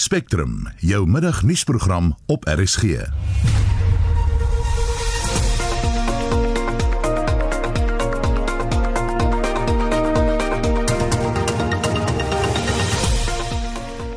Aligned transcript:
Spectrum, 0.00 0.68
jou 0.76 1.06
middagnuusprogram 1.06 2.16
op 2.26 2.44
RSG. 2.48 2.82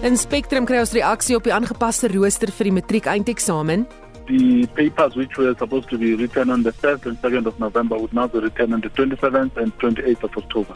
In 0.02 0.18
Spectrum 0.18 0.64
kry 0.64 0.80
ons 0.80 0.94
reaksie 0.96 1.36
op 1.36 1.44
die 1.44 1.52
aangepaste 1.52 2.08
rooster 2.14 2.54
vir 2.56 2.70
die 2.70 2.74
matriek 2.80 3.12
eindeksamen. 3.12 3.84
the 4.28 4.66
papers 4.76 5.16
which 5.16 5.36
were 5.36 5.54
supposed 5.60 5.90
to 5.90 5.98
be 5.98 6.16
written 6.16 6.50
on 6.50 6.64
the 6.64 6.72
1st 6.72 7.08
and 7.08 7.22
2nd 7.22 7.46
of 7.46 7.60
November 7.60 7.98
would 7.98 8.14
now 8.14 8.26
be 8.26 8.40
written 8.40 8.74
on 8.74 8.80
the 8.80 8.90
27th 8.90 9.58
and 9.58 9.78
28th 9.80 10.24
of 10.24 10.38
October. 10.38 10.76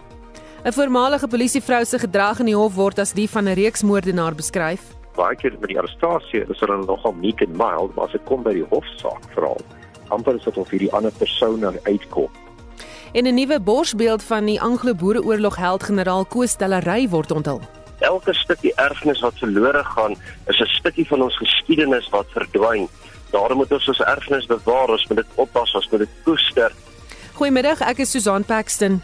'n 0.66 0.74
Voormalige 0.74 1.28
polisievrou 1.28 1.86
se 1.86 2.00
gedrag 2.00 2.40
in 2.40 2.52
die 2.52 2.56
hof 2.56 2.76
word 2.76 3.00
as 3.00 3.14
die 3.14 3.30
van 3.30 3.48
'n 3.48 3.56
reeks 3.56 3.84
moordenaar 3.84 4.36
beskryf. 4.36 4.97
Baie 5.18 5.36
keer 5.36 5.56
met 5.58 5.72
die 5.72 5.80
arrestasie 5.82 6.44
is 6.46 6.60
hulle 6.62 6.78
nogal 6.84 7.16
meek 7.18 7.42
en 7.42 7.56
mild, 7.58 7.96
maar 7.96 8.06
as 8.06 8.14
dit 8.14 8.26
kom 8.30 8.44
by 8.46 8.54
die 8.54 8.66
hofsaak 8.70 9.24
veral, 9.34 9.58
amper 10.14 10.38
is 10.38 10.46
dit 10.46 10.60
of 10.62 10.70
hierdie 10.70 10.92
ander 10.94 11.16
persone 11.18 11.72
uitkom. 11.88 12.30
En 13.18 13.26
'n 13.26 13.34
nuwe 13.34 13.60
borsbeeld 13.60 14.24
van 14.24 14.46
die 14.46 14.62
Anglo-Boereoorlog 14.62 15.56
held 15.56 15.84
generaal 15.84 16.26
Koos 16.26 16.58
Delary 16.58 17.10
word 17.10 17.32
onthul. 17.32 17.62
Elke 18.00 18.34
stukkie 18.34 18.74
erfenis 18.76 19.20
wat 19.20 19.34
verlore 19.38 19.84
gaan, 19.84 20.16
is 20.46 20.60
'n 20.60 20.70
stukkie 20.80 21.08
van 21.08 21.22
ons 21.22 21.38
geskiedenis 21.38 22.10
wat 22.10 22.28
verdwyn. 22.30 22.88
Daarom 23.32 23.58
moet 23.58 23.72
ons 23.72 23.88
ons 23.88 24.00
erfenis 24.00 24.46
bewaar, 24.46 24.90
ons 24.90 25.08
moet 25.08 25.18
dit 25.18 25.28
oppas, 25.36 25.74
ons 25.74 25.90
moet 25.90 26.00
dit 26.00 26.10
koester. 26.24 26.72
Goeiemiddag, 27.34 27.82
ek 27.82 27.98
is 27.98 28.12
Susan 28.12 28.44
Paxton. 28.44 29.02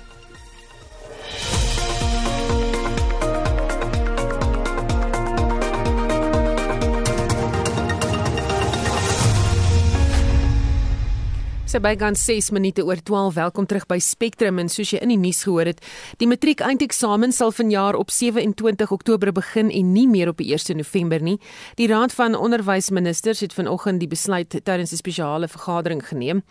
Sy 11.74 11.80
bygaan 11.82 12.14
6 12.14 12.52
minute 12.54 12.84
oor 12.86 13.00
12. 13.02 13.34
Welkom 13.34 13.66
terug 13.66 13.88
by 13.90 13.96
Spectrum 13.98 14.60
en 14.62 14.68
soos 14.70 14.92
jy 14.94 15.00
in 15.02 15.10
die 15.10 15.18
nuus 15.18 15.40
gehoor 15.42 15.72
het, 15.72 15.80
die 16.22 16.28
matriek 16.30 16.60
eindeksamen 16.62 17.32
sal 17.34 17.50
vanjaar 17.50 17.98
op 17.98 18.12
27 18.14 18.92
Oktober 18.94 19.32
begin 19.34 19.72
en 19.74 19.90
nie 19.96 20.06
meer 20.06 20.30
op 20.30 20.38
die 20.38 20.52
1 20.54 20.78
November 20.78 21.24
nie. 21.26 21.40
Die 21.82 21.88
Raad 21.90 22.14
van 22.14 22.38
Onderwysministers 22.38 23.42
het 23.42 23.56
vanoggend 23.58 24.04
die 24.06 24.12
besluit 24.12 24.54
tydens 24.54 24.94
'n 24.94 25.02
spesiale 25.02 25.48
vergadering 25.48 26.06
geneem. 26.06 26.44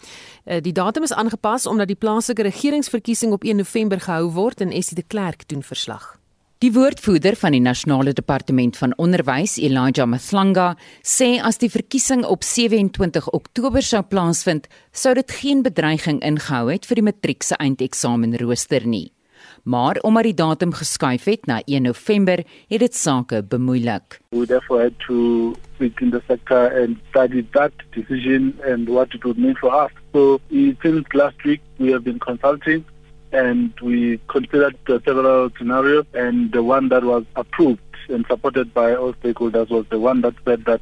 Eh, 0.44 0.60
die 0.60 0.72
datum 0.72 1.02
is 1.02 1.12
aangepas 1.14 1.66
omdat 1.66 1.86
die 1.86 1.96
plaaslike 1.96 2.42
regeringsverkiesing 2.42 3.32
op 3.32 3.44
1 3.44 3.56
November 3.56 4.00
gehou 4.00 4.30
word 4.32 4.60
en 4.60 4.72
Essie 4.72 4.96
de 4.96 5.04
Klerk 5.06 5.48
doen 5.48 5.62
verslag. 5.62 6.21
Die 6.62 6.70
woordvoerder 6.70 7.34
van 7.34 7.56
die 7.56 7.60
Nasionale 7.60 8.12
Departement 8.14 8.76
van 8.78 8.92
Onderwys, 9.02 9.56
Elijah 9.58 10.06
Matlanga, 10.06 10.76
sê 11.02 11.40
as 11.42 11.56
die 11.58 11.70
verkiesing 11.74 12.20
op 12.22 12.46
27 12.46 13.26
Oktober 13.34 13.82
sou 13.82 13.98
plaasvind, 14.06 14.68
sou 14.94 15.10
dit 15.18 15.34
geen 15.40 15.64
bedreiging 15.66 16.20
ingehou 16.22 16.68
het 16.70 16.86
vir 16.86 17.00
die 17.00 17.04
matriek 17.08 17.42
se 17.42 17.58
eindeksamenrooster 17.58 18.86
nie. 18.86 19.08
Maar 19.66 19.98
omdat 20.06 20.28
die 20.28 20.36
datum 20.38 20.76
geskuif 20.78 21.26
het 21.26 21.50
na 21.50 21.58
1 21.66 21.82
November, 21.82 22.44
het 22.70 22.86
dit 22.86 22.94
sake 22.94 23.42
bemoeilik. 23.42 24.20
We 24.30 24.46
therefore 24.46 24.86
had 24.86 24.94
to 25.08 25.56
sit 25.80 25.98
in 25.98 26.14
the 26.14 26.22
sector 26.28 26.70
and 26.78 27.02
study 27.10 27.42
that 27.58 27.74
decision 27.90 28.54
and 28.62 28.86
what 28.86 29.10
it 29.18 29.26
would 29.26 29.36
mean 29.36 29.58
for 29.58 29.74
us. 29.74 29.90
So 30.12 30.38
since 30.78 31.10
last 31.12 31.42
week 31.42 31.60
we 31.78 31.90
have 31.90 32.04
been 32.04 32.22
consulting 32.22 32.84
and 33.32 33.72
we 33.80 34.18
considered 34.28 34.76
several 34.86 35.50
scenarios 35.56 36.06
and 36.14 36.52
the 36.52 36.62
one 36.62 36.88
that 36.90 37.04
was 37.04 37.24
approved 37.36 37.80
and 38.08 38.26
supported 38.28 38.72
by 38.74 38.94
all 38.94 39.14
stakeholders 39.14 39.70
was 39.70 39.86
the 39.90 39.98
one 39.98 40.20
that 40.20 40.34
said 40.44 40.64
that 40.66 40.80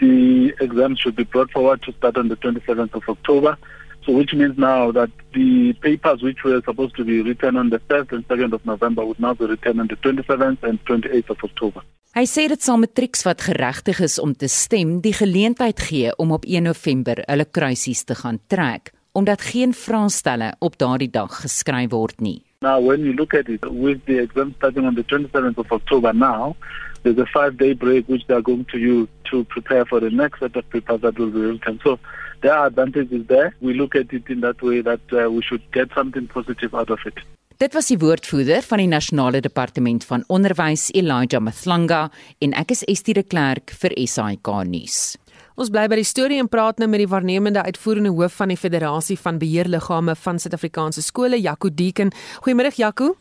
the 0.00 0.54
exam 0.60 0.96
should 0.96 1.16
be 1.16 1.24
brought 1.24 1.50
forward 1.50 1.82
to 1.82 1.92
start 1.92 2.16
on 2.16 2.28
the 2.28 2.36
27th 2.36 2.94
of 2.94 3.02
October. 3.08 3.56
So 4.04 4.12
which 4.12 4.34
means 4.34 4.58
now 4.58 4.90
that 4.92 5.10
the 5.32 5.72
papers 5.80 6.22
which 6.22 6.44
were 6.44 6.60
supposed 6.64 6.96
to 6.96 7.04
be 7.04 7.22
written 7.22 7.56
on 7.56 7.70
the 7.70 7.78
1st 7.78 8.12
and 8.12 8.28
2nd 8.28 8.52
of 8.52 8.64
November 8.66 9.04
would 9.06 9.18
now 9.18 9.34
be 9.34 9.46
written 9.46 9.80
on 9.80 9.86
the 9.86 9.96
27th 9.96 10.62
and 10.62 10.84
28th 10.84 11.30
of 11.30 11.38
October. 11.44 11.80
Hy 12.14 12.28
sê 12.30 12.44
dit 12.46 12.62
sal 12.62 12.78
matrieks 12.78 13.24
wat 13.26 13.42
geregtig 13.42 13.98
is 14.04 14.20
om 14.22 14.36
te 14.38 14.46
stem, 14.46 15.00
die 15.02 15.14
geleentheid 15.16 15.80
gee 15.82 16.12
om 16.22 16.30
op 16.36 16.44
1 16.46 16.68
November 16.68 17.24
hulle 17.26 17.48
kruisies 17.48 18.04
te 18.06 18.14
gaan 18.14 18.38
trek 18.46 18.92
omdat 19.14 19.42
geen 19.42 19.74
vraestelle 19.74 20.54
op 20.58 20.78
daardie 20.78 21.10
dag 21.10 21.40
geskryf 21.40 21.90
word 21.90 22.20
nie. 22.20 22.42
Now 22.60 22.80
when 22.86 23.04
you 23.04 23.14
look 23.14 23.34
at 23.34 23.48
it 23.48 23.64
with 23.70 24.04
the 24.06 24.18
exam 24.18 24.54
starting 24.56 24.86
on 24.86 24.94
the 24.94 25.04
27th 25.04 25.58
of 25.58 25.72
October 25.72 26.12
now, 26.12 26.56
there's 27.02 27.18
a 27.18 27.28
5-day 27.38 27.74
break 27.74 28.08
which 28.08 28.26
they 28.26 28.34
are 28.34 28.42
going 28.42 28.64
to 28.72 28.78
use 28.78 29.08
to 29.30 29.44
prepare 29.44 29.84
for 29.84 30.00
the 30.00 30.10
next 30.10 30.40
set 30.40 30.56
of 30.56 30.68
papers 30.70 31.00
that 31.02 31.18
will 31.18 31.30
be 31.30 31.40
written. 31.40 31.78
So 31.84 31.98
there 32.40 32.54
are 32.54 32.66
advantages 32.66 33.26
there. 33.26 33.54
We 33.60 33.74
look 33.74 33.94
at 33.94 34.12
it 34.12 34.28
in 34.28 34.40
that 34.40 34.62
way 34.62 34.80
that 34.80 35.00
uh, 35.12 35.30
we 35.30 35.42
should 35.42 35.62
get 35.72 35.88
something 35.94 36.26
positive 36.26 36.74
out 36.74 36.90
of 36.90 36.98
it. 37.06 37.20
Dit 37.62 37.74
was 37.74 37.86
die 37.86 37.98
woordvoerder 38.02 38.64
van 38.66 38.80
die 38.82 38.88
Nasionale 38.90 39.38
Departement 39.40 40.04
van 40.04 40.24
Onderwys, 40.26 40.88
Elijah 40.90 41.40
Mathlanga, 41.40 42.08
en 42.42 42.56
ek 42.58 42.74
is 42.74 42.82
Estie 42.90 43.14
de 43.14 43.22
Klerk 43.22 43.70
vir 43.78 43.94
SAK 44.10 44.50
nuus. 44.66 45.14
Ons 45.54 45.70
bly 45.70 45.84
by 45.86 46.00
die 46.00 46.06
storie 46.06 46.40
en 46.42 46.48
praat 46.50 46.80
nou 46.82 46.88
met 46.90 46.98
die 46.98 47.06
waarnemende 47.06 47.62
uitvoerende 47.62 48.10
hoof 48.10 48.40
van 48.40 48.50
die 48.50 48.58
Federasie 48.58 49.14
van 49.22 49.36
Beheerliggame 49.38 50.16
van 50.18 50.40
Suid-Afrikaanse 50.42 51.02
skole, 51.06 51.38
Jaco 51.38 51.70
Deeken. 51.70 52.10
Goeiemôre 52.42 52.72
Jaco. 52.74 53.12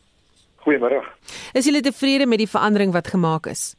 Goeiemôre. 0.66 1.04
Is 1.54 1.70
julle 1.70 1.84
tevrede 1.86 2.26
met 2.26 2.42
die 2.42 2.50
verandering 2.50 2.94
wat 2.96 3.12
gemaak 3.14 3.52
is? 3.52 3.76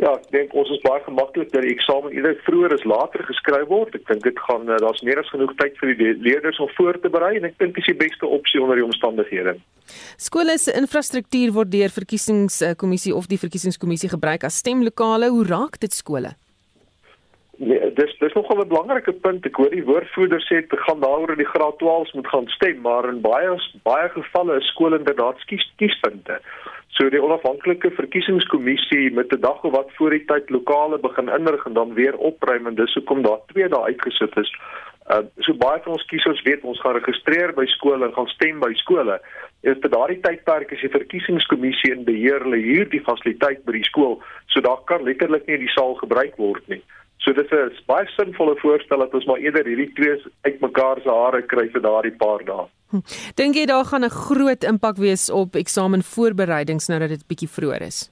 Ja, 0.00 0.12
ek 0.12 0.28
dink 0.32 0.52
ons 0.56 0.68
is 0.72 0.82
baie 0.84 1.00
gemaklik 1.06 1.48
dat 1.54 1.64
die 1.64 1.72
eksamen 1.72 2.12
eerder 2.12 2.36
vroeër 2.44 2.74
as 2.76 2.84
later 2.88 3.24
geskryf 3.28 3.66
word. 3.72 3.96
Ek 3.96 4.04
dink 4.08 4.28
dit 4.28 4.44
gaan 4.44 4.68
eh, 4.68 4.76
daar's 4.84 5.00
meer 5.04 5.20
as 5.20 5.32
genoeg 5.32 5.56
tyd 5.60 5.80
vir 5.80 5.94
die 5.96 6.12
leerders 6.20 6.60
om 6.60 6.68
voor 6.76 7.00
te 7.00 7.12
berei 7.12 7.34
en 7.36 7.48
ek 7.48 7.56
dink 7.60 7.76
dis 7.76 7.88
die 7.88 7.96
beste 8.00 8.28
opsie 8.28 8.60
onder 8.60 8.80
die 8.80 8.84
omstandighede. 8.84 9.56
Skole 10.20 10.56
se 10.60 10.76
infrastruktuur 10.76 11.56
word 11.56 11.72
deur 11.72 11.96
verkiesingskommissie 11.96 13.16
of 13.16 13.28
die 13.32 13.40
verkiesingskommissie 13.40 14.12
gebruik 14.12 14.44
as 14.48 14.60
stemlokale. 14.60 15.32
Hoe 15.32 15.48
raak 15.48 15.80
dit 15.84 15.96
skole? 15.96 16.36
Nee, 17.62 17.92
dis 17.92 18.12
dis 18.18 18.32
nogal 18.32 18.62
'n 18.62 18.68
belangrike 18.68 19.12
punt. 19.12 19.44
Ek 19.46 19.56
hoor 19.56 19.70
die 19.70 19.84
woordvoerder 19.84 20.40
sê 20.40 20.60
dit 20.64 20.80
gaan 20.80 21.00
daaroor 21.00 21.26
dat 21.26 21.36
die 21.36 21.52
graad 21.54 21.76
12s 21.82 22.12
moet 22.12 22.26
gaan 22.26 22.46
stem, 22.48 22.80
maar 22.80 23.08
in 23.08 23.20
baie 23.20 23.50
baie 23.82 24.08
gevalle 24.08 24.56
is 24.56 24.68
skole 24.72 24.98
inderdaad 24.98 25.44
kies 25.44 25.72
kiespunte. 25.76 26.38
So 26.88 27.10
die 27.10 27.22
onafhanklike 27.22 27.90
verkiesingskommissie 27.90 29.12
met 29.12 29.32
'n 29.32 29.40
dag 29.40 29.64
of 29.64 29.72
wat 29.72 29.90
voor 29.96 30.10
die 30.10 30.24
tyd 30.24 30.50
lokale 30.50 30.98
begin 30.98 31.28
inrig 31.28 31.66
en 31.66 31.72
dan 31.72 31.94
weer 31.94 32.16
opruim 32.16 32.66
en 32.66 32.74
dis 32.74 32.94
hoekom 32.94 33.22
daar 33.22 33.40
twee 33.52 33.68
dae 33.68 33.84
uitgesit 33.84 34.36
is. 34.36 34.52
Uh 35.10 35.22
so 35.38 35.52
baie 35.54 35.80
van 35.82 35.92
ons 35.92 36.06
kiesers 36.06 36.42
weet 36.42 36.64
ons 36.64 36.80
gaan 36.80 36.96
registreer 36.96 37.52
by 37.52 37.66
skole 37.66 38.06
en 38.06 38.14
gaan 38.14 38.28
stem 38.28 38.60
by 38.60 38.72
skole. 38.74 39.20
En 39.62 39.80
vir 39.80 39.90
daardie 39.90 40.20
tydperk 40.20 40.72
is 40.72 40.80
die 40.80 40.96
verkiesingskommissie 40.98 41.92
in 41.92 42.04
beheer 42.04 42.40
hulle 42.40 42.56
huur 42.56 42.88
die 42.88 43.04
fasiliteit 43.04 43.64
by 43.64 43.72
die 43.72 43.84
skool, 43.84 44.22
so 44.46 44.60
daar 44.60 44.80
kan 44.84 45.02
letterlik 45.02 45.46
nie 45.46 45.58
die 45.58 45.74
saal 45.76 45.94
gebruik 45.94 46.36
word 46.36 46.68
nie. 46.68 46.82
So 47.20 47.32
dit 47.36 47.50
is 47.52 47.80
baie 47.88 48.06
sinvolle 48.16 48.56
voorstel 48.62 49.02
dat 49.04 49.14
ons 49.14 49.26
maar 49.28 49.42
eerder 49.44 49.66
hierdie 49.68 49.90
twee 49.96 50.16
uitmekaar 50.46 51.02
se 51.04 51.10
hare 51.12 51.42
kry 51.42 51.66
vir 51.74 51.82
daardie 51.84 52.16
paar 52.22 52.44
dae. 52.48 52.64
Hm. 52.90 53.02
Dink 53.36 53.58
jy 53.60 53.66
daar 53.68 53.84
gaan 53.84 54.04
'n 54.04 54.16
groot 54.28 54.64
impak 54.64 54.96
wees 54.96 55.30
op 55.30 55.54
eksamenvoorbereidings 55.54 56.88
nou 56.88 56.98
dat 57.00 57.08
dit 57.08 57.26
bietjie 57.28 57.48
vroeër 57.48 57.82
is? 57.82 58.10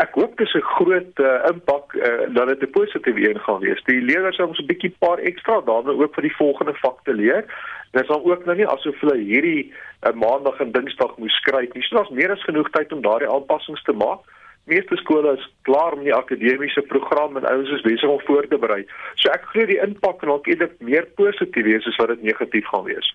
Ek 0.00 0.14
hoop 0.16 0.38
dis 0.38 0.54
'n 0.54 0.64
groot 0.80 1.18
uh, 1.20 1.44
impak 1.52 1.94
uh, 1.94 2.34
dat 2.34 2.48
dit 2.48 2.62
'n 2.62 2.70
positiewe 2.72 3.28
een 3.28 3.40
gaan 3.40 3.60
wees. 3.60 3.84
Die 3.84 4.00
leerders 4.00 4.36
sal 4.36 4.48
ons 4.48 4.58
'n 4.58 4.66
bietjie 4.66 4.94
paar 4.98 5.18
ekstra 5.18 5.60
dae 5.60 5.92
ook 5.92 6.14
vir 6.14 6.22
die 6.22 6.36
volgende 6.36 6.74
vak 6.80 7.04
te 7.04 7.12
leer. 7.12 7.44
Dit 7.92 8.06
sal 8.06 8.24
ook 8.24 8.44
nou 8.44 8.56
nie 8.56 8.66
asof 8.66 9.00
hulle 9.00 9.18
hierdie 9.18 9.72
uh, 10.06 10.12
maandag 10.12 10.60
en 10.60 10.72
dinsdag 10.72 11.16
moet 11.18 11.30
skryf 11.30 11.72
nie. 11.74 11.82
So 11.82 11.96
daar's 11.96 12.16
meer 12.16 12.32
as 12.32 12.48
genoeg 12.48 12.70
tyd 12.70 12.92
om 12.92 13.02
daardie 13.02 13.28
aanpassings 13.28 13.82
te 13.82 13.92
maak 13.92 14.24
meeste 14.70 14.96
skole 15.02 15.34
is 15.36 15.46
klaar 15.68 15.96
met 15.96 16.08
die 16.08 16.14
akademiese 16.16 16.82
program 16.92 17.36
en 17.36 17.48
ouens 17.50 17.72
is 17.76 17.84
besig 17.86 18.08
om 18.08 18.20
voor 18.26 18.46
te 18.50 18.58
berei. 18.62 18.84
So 19.20 19.32
ek 19.34 19.48
glo 19.52 19.66
die 19.70 19.80
impak 19.82 20.20
kan 20.20 20.32
dalk 20.32 20.46
eerder 20.50 20.70
meer 20.78 21.08
positief 21.20 21.66
wees 21.66 21.88
as 21.90 21.98
wat 22.00 22.14
dit 22.14 22.30
negatief 22.30 22.70
gaan 22.70 22.86
wees. 22.88 23.10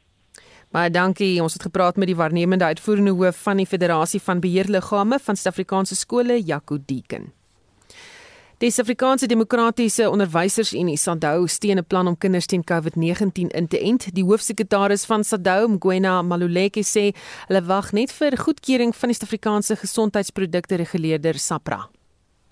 Baie 0.76 0.92
dankie. 0.92 1.40
Ons 1.44 1.56
het 1.56 1.68
gepraat 1.70 1.96
met 1.96 2.10
die 2.12 2.20
waarnemende 2.20 2.68
uitvoerende 2.68 3.16
hoof 3.16 3.42
van 3.48 3.62
die 3.62 3.70
Federasie 3.70 4.20
van 4.20 4.44
Beheerliggame 4.44 5.20
van 5.24 5.40
Suid-Afrikaanse 5.40 5.96
skole, 5.96 6.42
Jaco 6.44 6.78
Deeken. 6.86 7.32
Die 8.66 8.72
Suid-Afrikaanse 8.72 9.28
Demokratiese 9.28 10.10
Onderwysersunie 10.10 10.98
SADU 10.98 11.46
steun 11.48 11.78
'n 11.78 11.86
plan 11.86 12.08
om 12.08 12.18
kinders 12.18 12.48
teen 12.48 12.64
COVID-19 12.64 13.52
in 13.54 13.68
te 13.68 13.80
ent. 13.80 14.16
Die 14.16 14.24
hoofsekretaris 14.24 15.06
van 15.06 15.24
SADU, 15.24 15.68
Mgwena 15.68 16.22
Maluleke, 16.22 16.82
sê 16.82 17.14
hulle 17.48 17.62
wag 17.62 17.92
net 17.92 18.12
vir 18.12 18.32
goedkeuring 18.38 18.96
van 18.96 19.10
die 19.10 19.16
Suid-Afrikaanse 19.16 19.76
Gesondheidsprodukte 19.76 20.76
Reguleerder 20.76 21.38
SAPRA. 21.38 21.90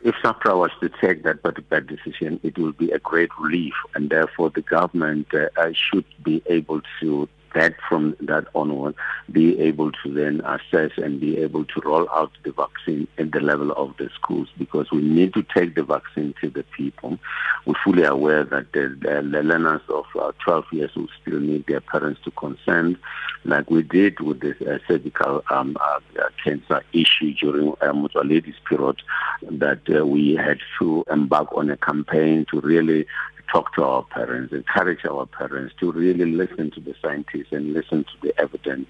If 0.04 0.16
SAPRA 0.22 0.56
was 0.56 0.72
to 0.82 0.90
take 1.02 1.24
that 1.24 1.42
particular 1.42 1.82
decision, 1.82 2.40
it 2.44 2.60
will 2.60 2.76
be 2.78 2.92
a 2.94 3.00
great 3.00 3.32
relief 3.40 3.74
and 3.96 4.12
therefore 4.12 4.52
the 4.52 4.62
government 4.62 5.34
uh, 5.34 5.74
should 5.74 6.06
be 6.24 6.44
able 6.46 6.82
to 7.00 7.28
that 7.54 7.76
from 7.88 8.16
that 8.22 8.48
onward, 8.56 8.96
be 9.32 9.60
able 9.60 9.92
to 9.92 10.14
then 10.14 10.42
assess 10.42 10.92
and 10.98 11.20
be 11.20 11.38
able 11.38 11.66
to 11.66 11.82
roll 11.86 12.10
out 12.12 12.32
the 12.44 12.52
vaccine 12.52 13.08
at 13.18 13.32
the 13.32 13.40
level 13.40 13.72
of 13.74 13.96
the 13.98 14.10
schools 14.16 14.50
because 14.58 14.92
we 14.92 15.02
need 15.02 15.34
to 15.34 15.44
take 15.56 15.76
the 15.76 15.84
vaccine 15.84 16.34
to 16.42 16.50
the 16.50 16.64
people. 16.76 17.18
We're 17.66 17.76
fully 17.84 18.04
aware 18.04 18.44
that 18.44 18.72
the, 18.74 18.98
the 19.00 19.22
learners 19.22 19.82
of 19.90 20.06
uh, 20.20 20.32
12 20.44 20.66
years 20.72 20.96
will 20.96 21.08
still 21.22 21.40
need 21.40 21.66
their 21.68 21.82
parents 21.82 22.22
to 22.26 22.32
consent, 22.32 22.98
like 23.46 23.70
we 23.70 23.84
did 23.84 24.20
with 24.20 24.42
this 24.42 24.60
uh, 24.62 24.80
cervical 24.88 25.44
um, 25.50 25.78
uh, 25.80 26.00
cancer 26.44 26.84
issue 26.94 27.34
during 27.34 27.70
um, 27.82 28.08
Mutwaledi's 28.08 28.60
period, 28.68 29.02
that 29.50 29.82
uh, 29.96 30.06
we 30.06 30.36
had 30.36 30.60
to 30.80 31.04
embark 31.12 31.54
on 31.54 31.70
a 31.70 31.78
campaign 31.78 32.46
to 32.52 32.60
really 32.62 33.06
talk 33.52 33.74
to 33.76 33.84
our 33.84 34.04
parents, 34.04 34.54
encourage 34.54 35.06
our 35.06 35.26
parents 35.26 35.74
to 35.80 35.92
really 35.92 36.26
listen 36.26 36.72
to 36.72 36.80
the 36.80 36.96
scientists 37.02 37.52
and 37.52 37.74
listen 37.74 38.04
to 38.04 38.14
the 38.22 38.34
evidence 38.40 38.88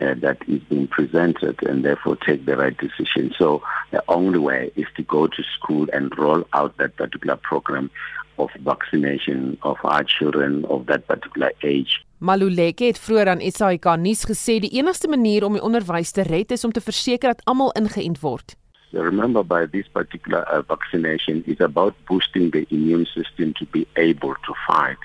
uh, 0.00 0.14
that 0.14 0.38
is 0.48 0.62
being 0.68 0.88
presented 0.88 1.62
and 1.66 1.84
therefore 1.84 2.16
take 2.16 2.44
the 2.46 2.56
right 2.56 2.76
decision. 2.78 3.34
So 3.38 3.62
the 3.90 4.02
only 4.08 4.38
way 4.38 4.70
is 4.76 4.86
to 4.96 5.02
go 5.02 5.26
to 5.26 5.42
school 5.56 5.86
and 5.92 6.16
roll 6.18 6.44
out 6.52 6.76
that 6.78 6.96
particular 6.96 7.36
program 7.36 7.90
of 8.38 8.50
vaccination 8.60 9.56
of 9.62 9.78
our 9.84 10.04
children 10.04 10.64
of 10.66 10.86
that 10.86 11.06
particular 11.06 11.52
age. 11.62 12.04
Maluleke 12.18 12.84
het 12.84 12.98
vroeër 12.98 13.28
aan 13.28 13.42
SAK 13.52 13.88
nuus 14.00 14.24
gesê 14.28 14.58
die 14.60 14.72
enigste 14.78 15.08
manier 15.08 15.44
om 15.44 15.56
die 15.56 15.62
onderwys 15.62 16.12
te 16.16 16.24
red 16.24 16.50
is 16.50 16.64
om 16.64 16.72
te 16.72 16.80
verseker 16.80 17.34
dat 17.34 17.44
almal 17.44 17.74
ingeënt 17.76 18.20
word. 18.20 18.56
Remember 18.92 19.42
by 19.42 19.66
this 19.66 19.86
particular 19.88 20.40
uh, 20.40 20.62
vaccination 20.62 21.44
is 21.46 21.60
about 21.60 21.94
boosting 22.08 22.50
the 22.50 22.66
immune 22.70 23.06
system 23.06 23.54
to 23.54 23.66
be 23.66 23.86
able 23.96 24.34
to 24.34 24.54
fight 24.66 24.98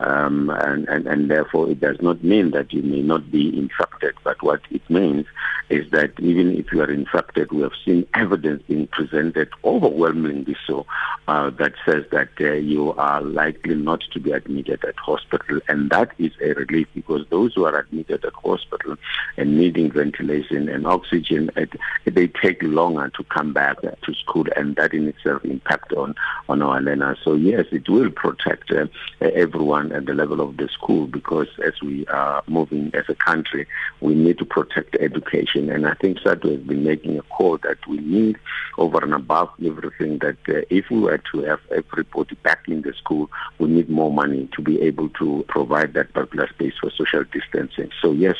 um, 0.00 0.50
and, 0.50 0.88
and, 0.88 1.06
and 1.06 1.30
therefore 1.30 1.70
it 1.70 1.80
does 1.80 2.00
not 2.00 2.22
mean 2.22 2.50
that 2.50 2.72
you 2.72 2.82
may 2.82 3.02
not 3.02 3.30
be 3.30 3.56
infected. 3.56 4.14
But 4.24 4.42
what 4.42 4.60
it 4.70 4.88
means 4.90 5.26
is 5.68 5.90
that 5.90 6.12
even 6.20 6.56
if 6.56 6.72
you 6.72 6.80
are 6.80 6.90
infected, 6.90 7.50
we 7.50 7.62
have 7.62 7.72
seen 7.84 8.06
evidence 8.14 8.62
being 8.68 8.86
presented 8.86 9.48
overwhelmingly 9.64 10.56
so 10.66 10.86
uh, 11.28 11.50
that 11.50 11.72
says 11.84 12.04
that 12.12 12.28
uh, 12.40 12.52
you 12.52 12.92
are 12.92 13.20
likely 13.20 13.74
not 13.74 14.00
to 14.12 14.20
be 14.20 14.30
admitted 14.30 14.84
at 14.84 14.96
hospital, 14.96 15.60
and 15.68 15.90
that 15.90 16.12
is 16.18 16.32
a 16.40 16.52
relief 16.54 16.86
because 16.94 17.26
those 17.30 17.54
who 17.54 17.64
are 17.64 17.78
admitted 17.78 18.24
at 18.24 18.32
hospital 18.34 18.96
and 19.36 19.56
needing 19.56 19.90
ventilation 19.90 20.68
and 20.68 20.86
oxygen, 20.86 21.50
it, 21.56 21.72
they 22.04 22.28
take 22.28 22.62
longer 22.62 23.10
to 23.16 23.24
come 23.24 23.52
back 23.52 23.80
to 23.80 24.14
school, 24.14 24.46
and 24.54 24.76
that 24.76 24.94
in 24.94 25.08
itself 25.08 25.44
impact 25.44 25.92
on 25.92 26.14
on 26.48 26.62
our 26.62 26.80
learners. 26.80 27.18
So 27.24 27.34
yes, 27.34 27.66
it 27.72 27.88
will 27.88 28.10
protect 28.10 28.70
uh, 28.70 28.86
everyone 29.20 29.85
at 29.92 30.06
the 30.06 30.14
level 30.14 30.40
of 30.40 30.56
the 30.56 30.68
school 30.68 31.06
because 31.06 31.48
as 31.64 31.74
we 31.82 32.06
are 32.06 32.42
moving 32.46 32.90
as 32.94 33.04
a 33.08 33.14
country, 33.14 33.66
we 34.00 34.14
need 34.14 34.38
to 34.38 34.44
protect 34.44 34.96
education. 34.96 35.70
And 35.70 35.86
I 35.86 35.94
think 35.94 36.18
SADU 36.18 36.50
has 36.52 36.60
been 36.60 36.84
making 36.84 37.18
a 37.18 37.22
call 37.22 37.58
that 37.58 37.78
we 37.88 37.98
need 37.98 38.36
over 38.78 38.98
and 39.02 39.14
above 39.14 39.50
everything 39.64 40.18
that 40.18 40.36
uh, 40.48 40.62
if 40.70 40.90
we 40.90 41.00
were 41.00 41.20
to 41.32 41.42
have 41.44 41.60
everybody 41.74 42.34
back 42.36 42.60
in 42.68 42.82
the 42.82 42.92
school, 42.94 43.30
we 43.58 43.68
need 43.68 43.88
more 43.88 44.12
money 44.12 44.48
to 44.54 44.62
be 44.62 44.80
able 44.82 45.08
to 45.10 45.44
provide 45.48 45.94
that 45.94 46.12
particular 46.12 46.48
space 46.48 46.74
for 46.80 46.90
social 46.90 47.24
distancing. 47.24 47.90
So 48.00 48.12
yes, 48.12 48.36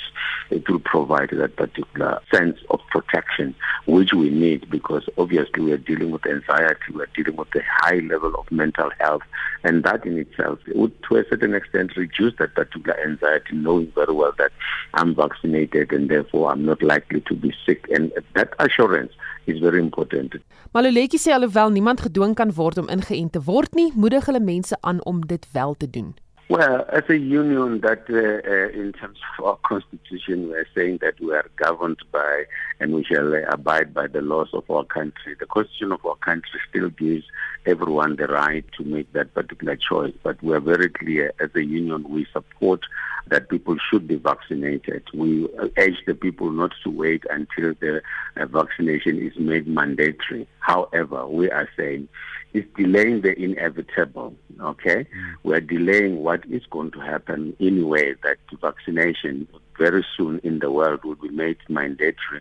it 0.51 0.69
will 0.69 0.81
provide 0.81 1.31
that 1.31 1.57
particular 1.57 2.21
sense 2.33 2.59
of 2.71 2.81
protection 2.91 3.55
which 3.87 4.13
we 4.13 4.31
need 4.31 4.69
because 4.71 5.09
obviously 5.17 5.63
we 5.63 5.73
are 5.73 5.79
dealing 5.79 6.11
with 6.11 6.27
anxiety, 6.27 6.93
we 6.93 7.03
are 7.03 7.09
dealing 7.15 7.37
with 7.37 7.55
a 7.55 7.63
high 7.69 8.01
level 8.01 8.35
of 8.35 8.51
mental 8.51 8.91
health 8.99 9.23
and 9.65 9.85
that 9.85 10.05
in 10.05 10.19
itself 10.19 10.59
would 10.75 10.93
to 11.05 11.17
a 11.17 11.25
extent 11.43 11.97
reduce 11.97 12.35
that 12.39 12.55
particular 12.55 12.97
anxiety, 13.05 13.55
knowing 13.55 13.93
very 13.95 14.13
well 14.15 14.33
that 14.39 14.53
I'm 14.95 15.15
vaccinated 15.15 15.93
and 15.93 16.09
therefore 16.09 16.53
I'm 16.53 16.65
not 16.65 16.83
likely 16.83 17.21
to 17.21 17.35
be 17.35 17.55
sick. 17.65 17.87
And 17.91 18.13
that 18.35 18.55
assurance 18.59 19.13
is 19.47 19.61
very 19.61 19.81
important. 19.81 20.35
Maluleki 20.75 21.19
sê 21.19 21.33
alhoewel 21.33 21.71
niemand 21.71 22.01
gedwing 22.01 22.35
kan 22.35 22.53
word 22.55 22.79
om 22.79 22.89
ingeënt 22.89 23.33
te 23.33 23.41
word 23.43 23.75
nie, 23.75 23.93
moedig 23.95 24.27
hulle 24.27 24.41
mense 24.41 24.77
aan 24.81 25.05
om 25.05 25.27
dit 25.27 25.47
wel 25.53 25.75
te 25.75 25.91
doen. 25.91 26.15
Well, 26.49 26.87
as 26.91 27.03
a 27.09 27.19
union, 27.19 27.81
that 27.81 28.05
uh, 28.09 28.49
uh, 28.49 28.81
in 28.81 28.93
terms 28.93 29.19
of 29.37 29.45
our 29.45 29.59
constitution, 29.65 30.47
we 30.47 30.55
are 30.55 30.69
saying 30.77 30.99
that 31.03 31.19
we 31.21 31.33
are 31.33 31.51
governed 31.57 31.99
by 32.13 32.45
and 32.79 32.95
we 32.95 33.03
shall 33.03 33.35
uh, 33.35 33.41
abide 33.49 33.93
by 33.93 34.07
the 34.07 34.21
laws 34.21 34.51
of 34.53 34.71
our 34.71 34.85
country. 34.85 35.35
The 35.41 35.47
constitution 35.47 35.91
of 35.91 36.07
our 36.07 36.15
country 36.15 36.61
still 36.71 36.91
gives 36.91 37.25
everyone 37.67 38.15
the 38.15 38.29
right 38.29 38.65
to 38.77 38.85
make 38.85 39.13
that 39.13 39.35
particular 39.35 39.75
choice, 39.75 40.15
but 40.23 40.41
we 40.41 40.55
are 40.55 40.61
very 40.61 40.89
clear 40.89 41.35
as 41.41 41.51
a 41.57 41.65
union, 41.65 42.09
we 42.09 42.29
support 42.33 42.83
that 43.27 43.49
people 43.49 43.77
should 43.91 44.07
be 44.07 44.15
vaccinated. 44.15 45.03
We 45.13 45.49
urge 45.77 45.99
the 46.07 46.15
people 46.15 46.53
not 46.53 46.73
to 46.85 46.91
wait 46.91 47.25
until 47.29 47.75
the 47.81 48.03
uh, 48.37 48.47
vaccination 48.47 49.19
is 49.19 49.37
made 49.37 49.67
mandatory. 49.67 50.47
However, 50.61 51.27
we 51.27 51.51
are 51.51 51.69
saying 51.77 52.09
is 52.57 52.65
delaying 52.77 53.21
the 53.23 53.33
inevitable. 53.39 54.35
Okay, 54.61 55.05
mm. 55.05 55.35
we're 55.43 55.61
delaying 55.61 56.23
what 56.25 56.41
is 56.51 56.65
going 56.71 56.91
to 56.93 57.01
happen 57.01 57.55
anyway. 57.61 58.15
That 58.23 58.39
vaccination 58.61 59.47
very 59.79 60.05
soon 60.17 60.41
in 60.43 60.59
the 60.61 60.71
world 60.71 61.05
will 61.05 61.21
be 61.21 61.29
made 61.29 61.59
mandatory. 61.69 62.41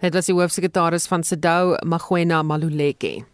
Dit 0.00 0.14
was 0.14 0.26
die 0.26 0.34
hoofsekretaris 0.34 1.06
van 1.10 1.22
Sedou 1.22 1.76
Magwena 1.84 2.42
Maluleke. 2.42 3.24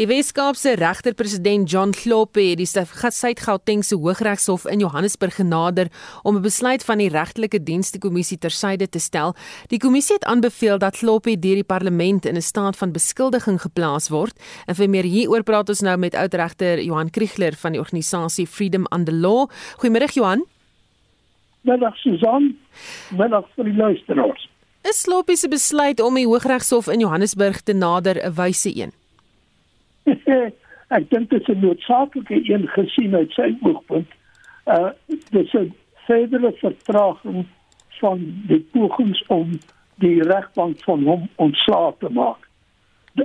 Die 0.00 0.06
Weskaapse 0.08 0.78
regterpresident 0.80 1.68
John 1.68 1.90
Kloppe 1.92 2.40
het 2.40 2.56
die 2.56 2.64
Suid-Gautengse 2.64 3.98
Hooggeregshof 4.00 4.62
in 4.64 4.80
Johannesburg 4.80 5.34
genader 5.36 5.90
om 6.22 6.36
'n 6.36 6.40
besluit 6.40 6.84
van 6.84 6.98
die 6.98 7.08
regtelike 7.08 7.62
dienste 7.62 7.98
kommissie 7.98 8.38
tersyde 8.38 8.88
te 8.88 8.98
stel. 8.98 9.34
Die 9.68 9.78
kommissie 9.78 10.14
het 10.14 10.24
aanbeveel 10.24 10.78
dat 10.78 10.96
Kloppe 10.96 11.38
deur 11.38 11.54
die 11.54 11.64
parlement 11.64 12.24
in 12.24 12.36
'n 12.36 12.40
staat 12.40 12.76
van 12.76 12.92
beskuldiging 12.92 13.60
geplaas 13.60 14.08
word. 14.08 14.32
En 14.66 14.74
vir 14.74 14.88
meer 14.88 15.04
hieroor 15.04 15.42
praat 15.42 15.68
ons 15.68 15.80
nou 15.80 15.96
met 15.96 16.14
oudregter 16.14 16.82
Johan 16.82 17.10
Kriegler 17.10 17.52
van 17.52 17.72
die 17.72 17.80
organisasie 17.80 18.46
Freedom 18.46 18.86
Under 18.94 19.14
Law. 19.14 19.50
Goeiemôre 19.76 20.12
Johan. 20.12 20.44
Middag 21.60 21.96
Susan. 21.96 22.56
Middag 23.10 23.44
vir 23.54 23.64
die 23.64 23.74
luisteraars. 23.74 24.48
Is 24.82 25.02
Kloppe 25.02 25.36
se 25.36 25.48
besluit 25.48 26.00
om 26.00 26.14
die 26.14 26.26
Hooggeregshof 26.26 26.88
in 26.88 27.00
Johannesburg 27.00 27.60
te 27.60 27.72
nader 27.72 28.16
'n 28.24 28.34
wyse 28.34 28.76
een? 28.76 28.99
ek 30.96 31.10
dink 31.10 31.30
dit 31.30 31.48
is 31.48 31.54
'n 31.54 31.60
noodsaaklike 31.60 32.40
een 32.52 32.68
gesien 32.68 33.14
uit 33.14 33.32
sy 33.32 33.54
oogpunt. 33.60 34.10
Uh 34.66 34.90
dis 35.30 35.52
'n 35.52 35.74
verdere 36.06 36.52
vertraging 36.52 37.46
van 38.00 38.18
die 38.46 38.60
pogings 38.72 39.24
om 39.26 39.58
die 39.94 40.22
regbank 40.22 40.82
van 40.84 41.04
hom 41.04 41.28
ontslae 41.36 41.92
te 41.98 42.08
maak. 42.08 42.48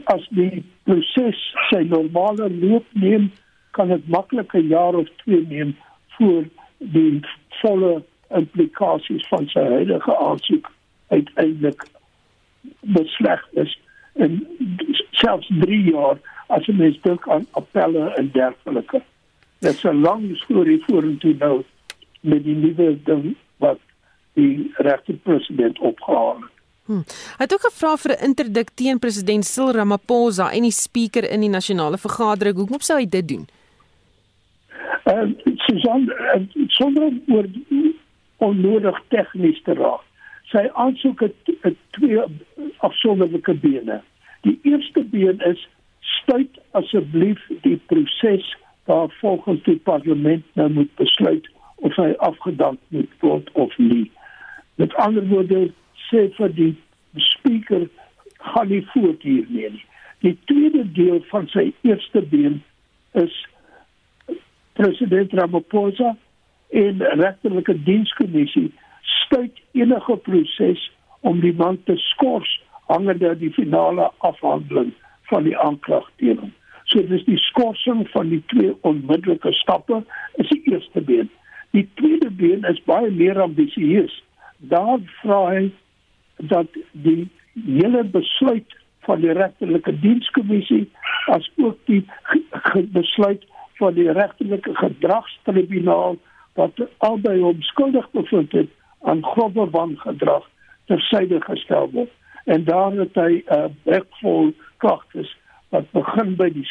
As 0.04 0.28
die 0.30 0.64
proses 0.84 1.40
sy 1.70 1.82
normale 1.88 2.50
loop 2.50 2.86
neem, 2.94 3.32
kan 3.72 3.88
dit 3.88 4.08
maklik 4.08 4.54
'n 4.54 4.68
jaar 4.68 4.96
of 4.96 5.08
2 5.24 5.46
neem 5.48 5.76
voor 6.18 6.44
die 6.78 7.22
volle 7.62 8.04
implikasies 8.30 9.28
van 9.28 9.48
sy 9.48 9.60
huidige 9.60 10.18
aansoek 10.18 10.72
uiteindelik 11.08 11.88
besleg 12.82 13.48
is 13.54 13.80
en 14.14 14.48
selfs 15.20 15.50
3 15.62 15.82
jaar 15.92 16.20
as 16.54 16.66
jy 16.68 16.76
mens 16.78 16.98
dink 17.02 17.28
aan 17.30 17.48
appelle 17.60 18.10
en 18.20 18.32
dergelike. 18.34 19.02
Dit 19.60 19.74
is 19.74 19.84
'n 19.84 20.02
lang 20.02 20.38
storie 20.38 20.84
vorentoe 20.88 21.36
nou 21.40 21.64
met 22.22 22.44
die 22.44 22.56
nuwe 22.56 22.98
ding 23.04 23.36
wat 23.58 23.80
die 24.34 24.72
regterpresident 24.78 25.80
opgehaal 25.80 26.36
het. 26.42 26.54
Hmm. 26.86 27.04
Hy 27.38 27.44
het 27.44 27.54
ook 27.54 27.66
gevra 27.66 27.96
vir 27.98 28.12
'n 28.12 28.24
interdik 28.26 28.70
teen 28.74 29.00
president 29.00 29.46
Cyril 29.46 29.72
Ramaphosa 29.72 30.52
en 30.52 30.62
die 30.62 30.72
spreker 30.72 31.30
in 31.32 31.40
die 31.40 31.50
nasionale 31.50 31.98
vergadering. 31.98 32.58
Hoekom 32.58 32.80
sou 32.80 33.00
hy 33.00 33.10
dit 33.10 33.28
doen? 33.28 33.48
En 35.04 35.38
uh, 35.46 35.54
Susan, 35.56 36.02
uh, 36.10 36.42
sonder 36.68 37.14
oor 37.28 37.46
onnodig 38.38 39.02
tegnies 39.08 39.62
te 39.64 39.74
raak. 39.74 40.04
Sy 40.44 40.70
aansoek 40.74 41.20
het 41.62 41.78
twee 41.90 42.22
afsonderlike 42.78 43.54
bene. 43.54 44.02
Die 44.46 44.60
eerste 44.62 45.04
been 45.04 45.40
is 45.40 45.68
stuit 46.00 46.60
asseblief 46.72 47.42
die 47.62 47.78
proses 47.86 48.58
waar 48.86 49.10
volgens 49.10 49.64
die 49.64 49.78
parlement 49.78 50.46
nou 50.54 50.70
moet 50.70 50.96
besluit 50.96 51.50
of 51.76 51.96
hy 51.98 52.12
afgedank 52.28 52.80
moet 52.88 53.10
word 53.20 53.50
of 53.52 53.74
nie. 53.78 54.12
Met 54.76 54.94
ander 55.02 55.26
woorde 55.28 55.72
sê 56.10 56.28
vir 56.38 56.54
die 56.54 56.74
spreker 57.30 57.88
gaan 58.52 58.70
nie 58.70 58.84
voort 58.92 59.26
hier 59.26 59.50
nie. 59.50 59.82
Die 60.22 60.38
tweede 60.46 60.86
deel 60.94 61.24
van 61.32 61.50
sy 61.50 61.72
eerste 61.82 62.22
been 62.30 62.62
is 63.18 63.34
president 64.78 65.34
Ramaphosa 65.34 66.14
en 66.70 67.02
regterlike 67.02 67.80
dienskommissie 67.90 68.70
stuit 69.24 69.58
enige 69.74 70.18
proses 70.30 70.86
om 71.26 71.42
die 71.42 71.56
man 71.58 71.82
te 71.90 71.98
skors 72.12 72.54
hangende 72.88 73.34
die 73.38 73.52
finale 73.54 74.12
afhandeling 74.18 74.94
van 75.32 75.44
die 75.44 75.58
aanklag 75.58 76.10
teen 76.22 76.40
hom. 76.40 76.54
So 76.86 77.02
dis 77.10 77.26
die 77.26 77.40
skorsing 77.42 78.06
van 78.14 78.30
die 78.30 78.44
twee 78.54 78.76
onmiddellike 78.86 79.54
stappe 79.58 80.04
is 80.42 80.50
die 80.50 80.62
eerste 80.72 81.02
been. 81.02 81.30
Die 81.74 81.88
tweede 82.00 82.30
been 82.32 82.64
is 82.70 82.82
baie 82.86 83.10
meer 83.12 83.42
ambisieus. 83.42 84.14
Daar 84.58 85.02
vra 85.22 85.40
hy 85.50 85.64
dat 86.52 86.78
die 86.92 87.26
hele 87.66 88.04
besluit 88.04 88.78
van 89.08 89.22
die 89.22 89.34
regterlike 89.34 89.94
dienskommissie 90.02 90.86
as 91.34 91.50
ook 91.58 91.78
die 91.90 92.04
besluit 92.94 93.46
van 93.80 93.94
die 93.98 94.12
regterlike 94.12 94.74
gedragstribunaal 94.78 96.18
wat 96.60 96.80
albei 96.98 97.40
hom 97.42 97.62
skuldig 97.62 98.08
bevind 98.12 98.54
het 98.56 98.70
aan 99.10 99.24
grove 99.24 99.70
wangedrag 99.74 100.46
tersyde 100.92 101.42
gestel 101.48 101.90
word 101.94 102.14
en 102.46 102.64
daar 102.64 102.92
het 102.92 103.16
hy 103.16 103.44
'n 103.44 103.56
uh, 103.56 103.70
wegvol 103.84 104.54
klagtes 104.78 105.38
wat 105.70 105.92
begin 105.92 106.36
by 106.36 106.50
die 106.50 106.68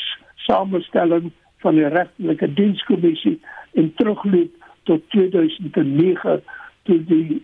samestelling 0.46 1.32
van 1.64 1.74
die 1.74 1.88
regtelike 1.88 2.52
dienskommissie 2.52 3.40
en 3.72 3.94
terugloop 3.94 4.52
tot 4.82 5.02
2009 5.10 6.42
toe 6.82 7.04
die 7.04 7.42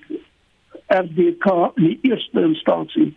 RDK 0.86 1.46
in 1.74 1.84
die 1.84 1.98
eerste 2.02 2.40
instansie 2.40 3.14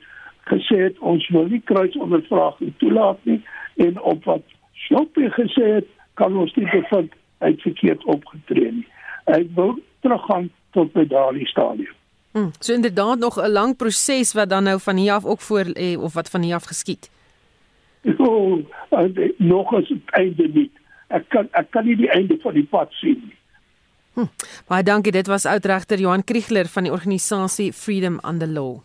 gesê 0.52 0.78
het 0.84 1.00
ons 1.00 1.28
wil 1.30 1.48
nie 1.48 1.62
kruisondervraging 1.64 2.74
toelaat 2.78 3.20
nie 3.24 3.42
en 3.76 4.02
op 4.02 4.24
wat 4.24 4.44
Shoppie 4.74 5.30
gesê 5.30 5.74
het 5.80 5.88
kan 6.14 6.38
ons 6.38 6.56
nie 6.56 6.70
bevind 6.70 7.14
hy 7.44 7.52
het 7.52 7.62
verkeerd 7.62 8.04
opgetree 8.04 8.72
nie. 8.72 8.88
Hy 9.26 9.42
wil 9.56 9.78
teruggaan 10.06 10.50
tot 10.76 10.92
by 10.96 11.06
daardie 11.08 11.48
stadium. 11.48 11.96
Hmm, 12.34 12.52
so 12.60 12.74
inderdaad 12.74 13.20
nog 13.20 13.38
'n 13.38 13.52
lang 13.52 13.76
proses 13.76 14.34
wat 14.34 14.50
dan 14.50 14.64
nou 14.64 14.80
van 14.80 14.98
hier 14.98 15.14
af 15.14 15.26
ook 15.26 15.42
voor 15.42 15.64
lê 15.64 15.98
of 15.98 16.14
wat 16.14 16.30
van 16.30 16.42
hier 16.42 16.56
af 16.56 16.64
geskied. 16.64 17.10
Oh, 18.18 18.66
nog 19.38 19.74
as 19.74 19.88
dit 19.88 20.10
einde 20.12 20.48
nie. 20.48 20.72
Ek 21.08 21.30
kan 21.30 21.48
ek 21.52 21.72
kan 21.72 21.86
nie 21.86 21.96
die 21.96 22.10
einde 22.10 22.38
van 22.42 22.54
die 22.54 22.66
pad 22.66 22.92
sien 22.92 23.22
nie. 23.26 23.38
Hm, 24.14 24.30
baie 24.68 24.84
dankie. 24.84 25.12
Dit 25.12 25.28
was 25.28 25.46
oudregter 25.46 26.00
Johan 26.00 26.24
Kriegler 26.24 26.66
van 26.66 26.84
die 26.84 26.92
organisasie 26.92 27.74
Freedom 27.74 28.20
Under 28.28 28.48
Law. 28.48 28.82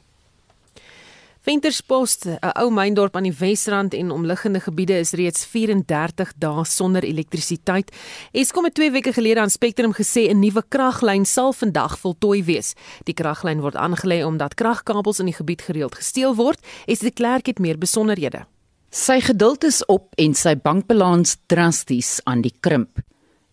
Venterspost, 1.41 2.27
'n 2.27 2.39
ou 2.59 2.71
myndorp 2.71 3.17
aan 3.17 3.23
die 3.23 3.39
Wesrand 3.39 3.95
en 3.95 4.11
omliggende 4.11 4.61
gebiede 4.61 4.99
is 4.99 5.13
reeds 5.13 5.45
34 5.45 6.33
dae 6.37 6.65
sonder 6.65 7.03
elektrisiteit. 7.03 7.95
Eskom 8.33 8.65
het 8.65 8.75
2 8.75 8.91
weke 8.91 9.13
gelede 9.13 9.41
aan 9.41 9.51
Spectrum 9.51 9.95
gesê 9.95 10.29
'n 10.31 10.39
nuwe 10.39 10.63
kraglyn 10.69 11.25
sal 11.25 11.53
vandag 11.53 11.99
voltooi 11.99 12.45
wees. 12.45 12.75
Die 13.05 13.15
kraglyn 13.15 13.61
word 13.61 13.75
aangelê 13.75 14.25
omdat 14.25 14.55
kragkabels 14.55 15.19
in 15.19 15.27
die 15.27 15.35
gebied 15.35 15.63
gereeld 15.63 15.95
gesteel 15.95 16.35
word. 16.35 16.59
Es 16.87 16.99
die 16.99 17.13
klerk 17.13 17.47
het 17.47 17.59
meer 17.59 17.79
besonderhede. 17.79 18.47
Sy 18.91 19.21
geduld 19.21 19.65
is 19.65 19.87
op 19.87 20.13
en 20.17 20.35
sy 20.35 20.57
bankbalans 20.57 21.37
drasties 21.47 22.21
aan 22.25 22.41
die 22.41 22.55
krimp. 22.61 22.99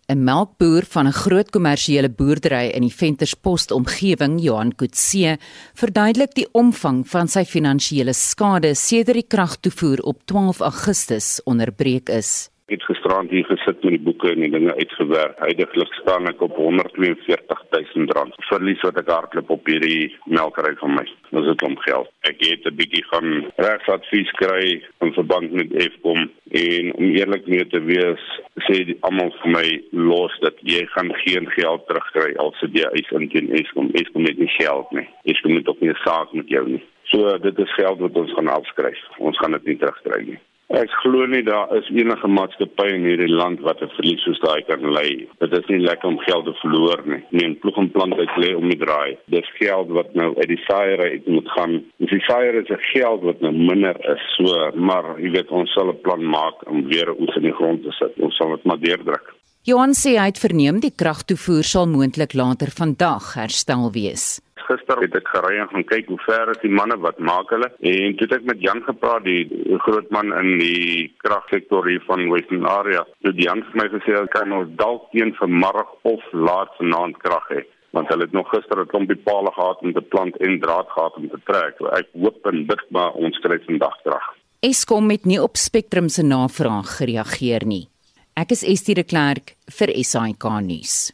'n 0.08 0.22
melkboer 0.22 0.84
van 0.94 1.06
'n 1.06 1.12
groot 1.12 1.50
kommersiële 1.50 2.08
boerdery 2.08 2.66
in 2.70 2.82
die 2.82 2.94
Venterspost 2.94 3.70
omgewing, 3.70 4.40
Johan 4.40 4.74
Kutse, 4.74 5.38
verduidelik 5.74 6.34
die 6.34 6.48
omvang 6.52 7.08
van 7.08 7.28
sy 7.28 7.44
finansiële 7.44 8.12
skade 8.12 8.74
sedert 8.74 9.18
die 9.18 9.26
kragtoevoer 9.26 9.98
op 10.02 10.22
12 10.24 10.60
Augustus 10.60 11.40
onderbreek 11.44 12.08
is. 12.08 12.50
Ek 12.66 12.80
het 12.80 12.84
gisterand 12.88 13.30
hier 13.30 13.44
gesit 13.46 13.84
met 13.86 13.92
die 13.94 14.02
boeke 14.02 14.26
en 14.32 14.40
die 14.42 14.48
dinge 14.50 14.72
uitgewerk. 14.74 15.36
Heidiglik 15.38 15.92
staan 16.00 16.24
ek 16.26 16.40
op 16.42 16.56
142000 16.58 18.14
rand. 18.16 18.38
Verlies 18.48 18.80
wat 18.82 18.96
ek 18.98 19.12
hardloop 19.12 19.52
op 19.54 19.68
hierdie 19.70 20.08
melkery 20.26 20.72
van 20.80 20.96
my. 20.96 21.04
Dis 21.28 21.46
'n 21.52 21.60
klomp 21.62 21.84
geld. 21.84 22.10
Ek 22.30 22.42
het 22.42 22.66
'n 22.66 22.74
bietjie 22.80 23.04
gaan 23.12 23.28
regsadvies 23.66 24.32
kry 24.40 24.82
in 25.06 25.12
verband 25.14 25.52
met 25.52 25.70
Eskom 25.84 26.26
en 26.64 26.94
om 26.98 27.04
eerlik 27.04 27.46
mee 27.46 27.66
te 27.66 27.80
wees, 27.92 28.24
sê 28.66 28.98
almal 29.00 29.30
vir 29.42 29.50
my 29.58 29.68
los 29.92 30.34
dat 30.40 30.58
jy 30.62 30.82
gaan 30.86 31.14
geen 31.22 31.46
geld 31.50 31.86
terugkry 31.86 32.34
al 32.34 32.52
se 32.58 32.66
jy 32.66 32.88
eis 32.98 33.10
in 33.10 33.28
teen 33.28 33.52
Eskom. 33.62 33.90
Eskom 33.92 34.24
het 34.24 34.38
nie 34.38 34.54
geld 34.58 34.90
nie. 34.90 35.08
Eskom 35.22 35.54
het 35.54 35.68
ook 35.68 35.80
nie 35.80 35.90
'n 35.90 36.02
saak 36.04 36.32
met 36.32 36.48
jou 36.48 36.68
nie. 36.68 36.82
So 37.04 37.38
dit 37.38 37.58
is 37.58 37.74
geld 37.74 37.98
wat 37.98 38.16
ons 38.16 38.32
gaan 38.32 38.48
afskryf. 38.48 38.98
Ons 39.18 39.38
gaan 39.38 39.52
dit 39.52 39.64
nie 39.64 39.76
terugkry 39.78 40.22
nie. 40.24 40.38
Ek 40.74 40.90
glo 40.98 41.28
nie 41.30 41.44
daar 41.46 41.70
is 41.76 41.86
enige 41.94 42.26
maatskappy 42.26 42.88
in 42.90 43.04
hierdie 43.06 43.30
land 43.30 43.60
wat 43.62 43.78
'n 43.82 43.90
verlies 43.94 44.22
soos 44.26 44.40
daai 44.42 44.62
kan 44.66 44.82
lei. 44.82 45.28
Dit 45.38 45.52
is 45.52 45.66
nie 45.68 45.78
lekker 45.78 46.08
om 46.08 46.18
geld 46.18 46.44
te 46.44 46.54
verloor 46.60 47.02
nie. 47.06 47.22
Nee, 47.30 47.54
ploeg 47.54 47.76
en 47.78 47.90
plant 47.90 48.18
uit 48.18 48.34
lê 48.36 48.50
om 48.56 48.68
die 48.68 48.78
draai. 48.78 49.16
Dis 49.26 49.46
geld 49.60 49.88
wat 49.88 50.14
nou 50.14 50.34
uit 50.34 50.48
die 50.48 50.62
saaiere 50.66 51.10
uit 51.10 51.26
moet 51.26 51.48
gaan. 51.48 51.84
Dis 51.98 52.10
die 52.10 52.26
saaiere 52.26 52.64
se 52.66 52.76
geld 52.92 53.22
wat 53.22 53.40
nou 53.40 53.52
minder 53.52 53.94
is. 54.10 54.24
So, 54.36 54.70
maar 54.74 55.20
jy 55.20 55.30
weet 55.30 55.50
ons 55.50 55.72
sal 55.72 55.88
'n 55.90 56.00
plan 56.02 56.24
maak 56.24 56.66
om 56.66 56.88
weer 56.88 57.14
oes 57.14 57.36
in 57.36 57.42
die 57.42 57.54
grond 57.54 57.82
te 57.82 57.92
sit. 57.92 58.18
Ons 58.18 58.36
sal 58.36 58.50
dit 58.50 58.64
maar 58.64 58.80
deurdruk. 58.80 59.34
Johan 59.62 59.94
sê 59.94 60.18
hy 60.18 60.26
het 60.26 60.38
verneem 60.38 60.80
die 60.80 60.94
kragtoevoer 60.94 61.62
sal 61.62 61.86
moontlik 61.86 62.34
later 62.34 62.70
vandag 62.70 63.34
herstel 63.34 63.92
wees 63.92 64.40
gister 64.68 65.00
het 65.02 65.14
ek 65.18 65.28
gery 65.32 65.58
en 65.60 65.70
gaan 65.72 65.86
kyk 65.88 66.10
hoe 66.12 66.18
ver 66.24 66.50
is 66.52 66.60
die 66.62 66.72
manne 66.72 66.98
wat 67.04 67.18
maak 67.18 67.50
hulle. 67.54 67.70
En 67.80 68.16
toe 68.16 68.26
het 68.26 68.36
ek 68.38 68.48
met 68.50 68.62
Jan 68.64 68.82
gepraat 68.86 69.24
die 69.26 69.46
groot 69.86 70.10
man 70.14 70.32
in 70.40 70.58
die 70.60 71.08
kragsektor 71.24 71.86
hier 71.88 72.02
van 72.06 72.28
Western 72.32 72.66
Area. 72.70 73.04
Toe 73.24 73.32
die 73.36 73.48
Jan 73.48 73.64
vir 73.70 73.80
my 73.82 73.88
gesê 73.94 74.16
hy 74.16 74.26
kan 74.34 74.54
ons 74.56 74.72
dalk 74.80 75.10
teen 75.14 75.34
vanmiddag 75.40 75.92
of 76.12 76.30
laat 76.32 76.74
vanaand 76.80 77.18
krag 77.24 77.50
hê. 77.54 77.64
Want 77.96 78.10
hulle 78.12 78.26
het 78.28 78.34
nog 78.36 78.50
gister 78.52 78.82
'n 78.82 78.90
klompie 78.92 79.16
palle 79.28 79.52
gehad 79.52 79.82
om 79.82 79.92
te 79.92 80.04
plant 80.12 80.36
en 80.36 80.60
draad 80.60 80.88
gehad 80.90 81.14
om 81.16 81.28
te 81.28 81.40
trek. 81.46 81.76
So 81.78 81.86
ek 81.88 82.08
hoop 82.12 82.46
en 82.46 82.66
bid 82.66 82.84
maar 82.90 83.12
ons 83.12 83.38
kry 83.38 83.58
vandag 83.66 83.96
krag. 84.02 84.26
Eskom 84.60 85.10
het 85.10 85.24
nie 85.24 85.42
op 85.42 85.56
Spectrum 85.56 86.08
se 86.08 86.22
navraag 86.22 86.96
gereageer 86.98 87.66
nie. 87.66 87.88
Ek 88.34 88.50
is 88.50 88.62
Estie 88.62 88.94
de 88.94 89.04
Klerk 89.04 89.54
vir 89.78 89.88
SAK 90.04 90.44
nuus. 90.60 91.12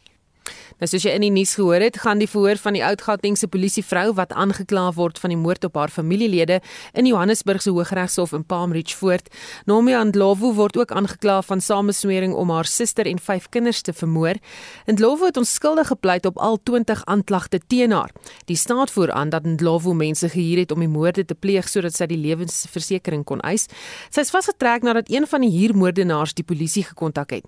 Nou 0.83 0.89
soos 0.91 1.05
jy 1.07 1.13
in 1.15 1.23
die 1.23 1.31
nuus 1.31 1.53
gehoor 1.55 1.79
het, 1.79 1.95
gaan 2.03 2.19
die 2.19 2.27
verhoor 2.27 2.59
van 2.59 2.75
die 2.75 2.81
Oud-Gautengse 2.83 3.47
polisievrou 3.47 4.17
wat 4.19 4.33
aangekla 4.35 4.89
word 4.97 5.21
van 5.23 5.31
die 5.31 5.39
moord 5.39 5.63
op 5.69 5.77
haar 5.79 5.93
familielede 5.95 6.57
in 6.99 7.07
Johannesburg 7.07 7.63
se 7.63 7.71
Hooggeregshof 7.71 8.33
in 8.35 8.43
Palm 8.43 8.73
Ridge 8.75 8.97
voort. 8.99 9.31
Nomia 9.71 10.01
Ndlovu 10.03 10.51
word 10.59 10.75
ook 10.81 10.91
aangekla 10.91 11.37
van 11.47 11.63
sameswering 11.63 12.35
om 12.35 12.51
haar 12.51 12.67
suster 12.67 13.07
en 13.07 13.21
vyf 13.23 13.47
kinders 13.55 13.85
te 13.87 13.95
vermoor. 13.95 14.41
Ndlovu 14.91 15.29
het 15.29 15.39
onskuldig 15.39 15.93
gepleit 15.93 16.27
op 16.27 16.41
al 16.43 16.59
20 16.59 17.05
aanklagte 17.15 17.61
teen 17.63 17.95
haar. 17.95 18.11
Die 18.51 18.59
staat 18.59 18.91
voer 18.91 19.15
aan 19.15 19.31
dat 19.31 19.47
Ndlovu 19.47 19.95
mense 19.95 20.33
gehuur 20.35 20.65
het 20.65 20.75
om 20.75 20.83
die 20.83 20.91
moorde 20.91 21.23
te 21.25 21.39
pleeg 21.39 21.71
sodat 21.71 21.95
sy 21.95 22.11
die 22.11 22.19
lewensversekering 22.25 23.23
kon 23.23 23.45
eis. 23.47 23.69
Sy 24.11 24.27
is 24.27 24.35
vasgetrek 24.35 24.83
nadat 24.83 25.15
een 25.15 25.31
van 25.31 25.47
die 25.47 25.55
huurmoordenaars 25.61 26.35
die 26.35 26.49
polisie 26.51 26.83
gekontak 26.91 27.39
het. 27.39 27.47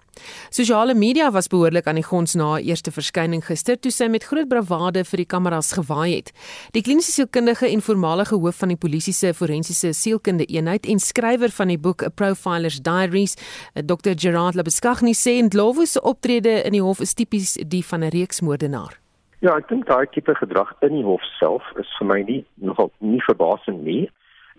Sosiale 0.55 0.95
media 0.95 1.35
was 1.35 1.51
behoorlik 1.51 1.91
aan 1.91 1.99
die 1.99 2.07
gons 2.07 2.39
na 2.39 2.61
eerste 2.63 2.95
verskyn 2.95 3.24
verskyning 3.25 3.45
gister 3.45 3.77
toe 3.77 3.91
sy 3.93 4.09
met 4.09 4.25
groot 4.25 4.49
bravade 4.49 5.05
vir 5.05 5.23
die 5.23 5.27
kameras 5.27 5.73
gewaai 5.73 6.17
het. 6.17 6.33
Die 6.75 6.83
kliniese 6.83 7.13
sielkundige 7.13 7.69
en 7.71 7.81
voormalige 7.81 8.37
hoof 8.37 8.61
van 8.61 8.69
die 8.69 8.77
polisie 8.77 9.15
se 9.15 9.33
forensiese 9.33 9.93
sielkunde 9.95 10.45
eenheid 10.47 10.87
en 10.87 11.01
skrywer 11.01 11.51
van 11.51 11.69
die 11.69 11.79
boek 11.79 12.05
A 12.05 12.11
Profiler's 12.11 12.81
Diaries, 12.83 13.37
Dr. 13.75 14.15
Gerard 14.17 14.55
Labeskagni 14.55 15.15
sê 15.15 15.39
en 15.39 15.49
Lowo 15.55 15.85
se 15.87 16.01
optrede 16.03 16.63
in 16.65 16.73
die 16.73 16.83
hof 16.83 17.01
is 17.01 17.15
tipies 17.15 17.57
die 17.65 17.85
van 17.85 18.05
'n 18.05 18.11
reeksmoordenaar. 18.11 19.01
Ja, 19.41 19.57
ek 19.57 19.69
dink 19.69 19.87
daai 19.87 20.07
tipe 20.13 20.35
gedrag 20.35 20.75
in 20.83 20.93
die 20.93 21.05
hof 21.05 21.23
self 21.39 21.63
is 21.79 21.89
vir 21.99 22.07
my 22.07 22.23
nie 22.23 22.45
nogal 22.57 22.91
nie 23.01 23.21
verbasend 23.21 23.85
nie 23.85 24.11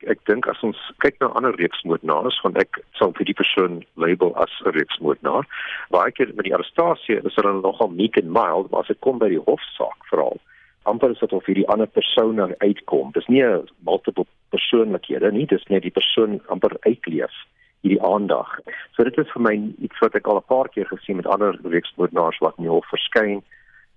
ek 0.07 0.19
dink 0.25 0.47
as 0.47 0.63
ons 0.63 0.77
kyk 0.99 1.19
na 1.19 1.27
ander 1.35 1.55
reeksmoordenaars 1.55 2.39
van 2.43 2.55
ek 2.55 2.79
sal 2.93 3.13
vir 3.17 3.25
die 3.25 3.39
persoon 3.41 3.83
label 3.95 4.35
as 4.35 4.51
'n 4.65 4.75
reeksmoordenaar 4.77 5.45
baie 5.89 6.11
keer 6.11 6.33
met 6.35 6.45
die 6.45 6.53
arrestasie 6.53 7.21
is 7.23 7.35
hulle 7.35 7.61
nogal 7.61 7.89
meek 7.89 8.17
and 8.17 8.31
mild 8.31 8.71
maar 8.71 8.81
as 8.81 8.93
dit 8.93 9.01
kom 9.01 9.19
by 9.19 9.29
die 9.29 9.45
hofsaak 9.49 10.05
veral 10.09 10.39
amper 10.85 11.11
is 11.11 11.19
dit 11.19 11.33
of 11.33 11.45
hierdie 11.45 11.67
ander 11.67 11.87
persoon 11.87 12.35
dan 12.35 12.53
uitkom. 12.57 13.11
Dis 13.11 13.27
nie 13.27 13.43
'n 13.43 13.67
multiple 13.85 14.25
persoonlikhede 14.49 15.31
nie 15.31 15.45
dis 15.45 15.65
net 15.67 15.81
die 15.81 15.97
persoon 15.99 16.41
amper 16.47 16.77
uitleef 16.79 17.35
hierdie 17.81 18.01
aandag. 18.01 18.59
So 18.95 19.03
dit 19.03 19.17
is 19.17 19.31
vir 19.33 19.41
my 19.41 19.55
iets 19.81 19.99
wat 19.99 20.15
ek 20.15 20.27
al 20.27 20.37
'n 20.37 20.47
paar 20.47 20.69
keer 20.69 20.85
gesien 20.85 21.15
met 21.15 21.27
ander 21.27 21.59
reeksmoordenaars 21.63 22.39
wat 22.39 22.57
in 22.57 22.63
die 22.63 22.71
hof 22.71 22.85
verskyn. 22.89 23.43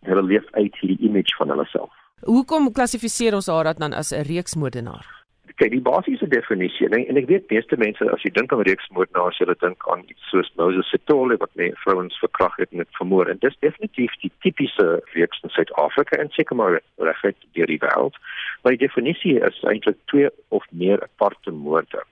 Hulle 0.03 0.23
leef 0.23 0.47
uit 0.53 0.75
hierdie 0.81 1.09
image 1.09 1.37
van 1.39 1.49
hulle 1.49 1.67
self. 1.67 1.93
Hoekom 2.21 2.73
klassifiseer 2.73 3.35
ons 3.35 3.47
haar 3.47 3.75
dan 3.75 3.93
as 3.93 4.13
'n 4.13 4.23
reeksmoordenaar? 4.23 5.18
Kyk 5.57 5.71
die 5.73 5.85
basiese 5.85 6.29
definisie 6.29 6.87
en, 6.87 6.99
en 6.99 7.17
ek 7.17 7.29
weet 7.31 7.51
meeste 7.51 7.77
mense 7.81 8.11
as 8.13 8.25
jy 8.25 8.31
dink 8.37 8.53
aan 8.53 8.65
reeksmoordenaars 8.69 9.39
hulle 9.43 9.57
dink 9.63 9.89
aan 9.93 10.05
iets 10.09 10.31
soos 10.33 10.51
Moses 10.61 10.91
Sitole 10.91 11.39
wat 11.43 11.55
net 11.61 11.79
vrouens 11.85 12.19
verkrag 12.23 12.57
het 12.59 12.73
en 12.73 12.85
dit 12.85 12.99
vermoor 13.01 13.31
en 13.31 13.41
dis 13.45 13.57
definitief 13.65 14.13
die 14.23 14.33
tipiese 14.45 14.89
reeks 15.15 15.43
in 15.43 15.55
Suid-Afrika 15.57 16.21
en 16.21 16.31
seker 16.37 16.57
maar 16.57 16.81
regtig 16.99 17.41
deur 17.57 17.73
die 17.73 17.81
wêreld 17.83 18.21
maar 18.63 18.77
die 18.77 18.85
definisie 18.87 19.39
is 19.51 19.59
eintlik 19.65 19.99
twee 20.13 20.31
of 20.49 20.65
meer 20.71 21.03
aparte 21.03 21.51
moorde. 21.51 22.03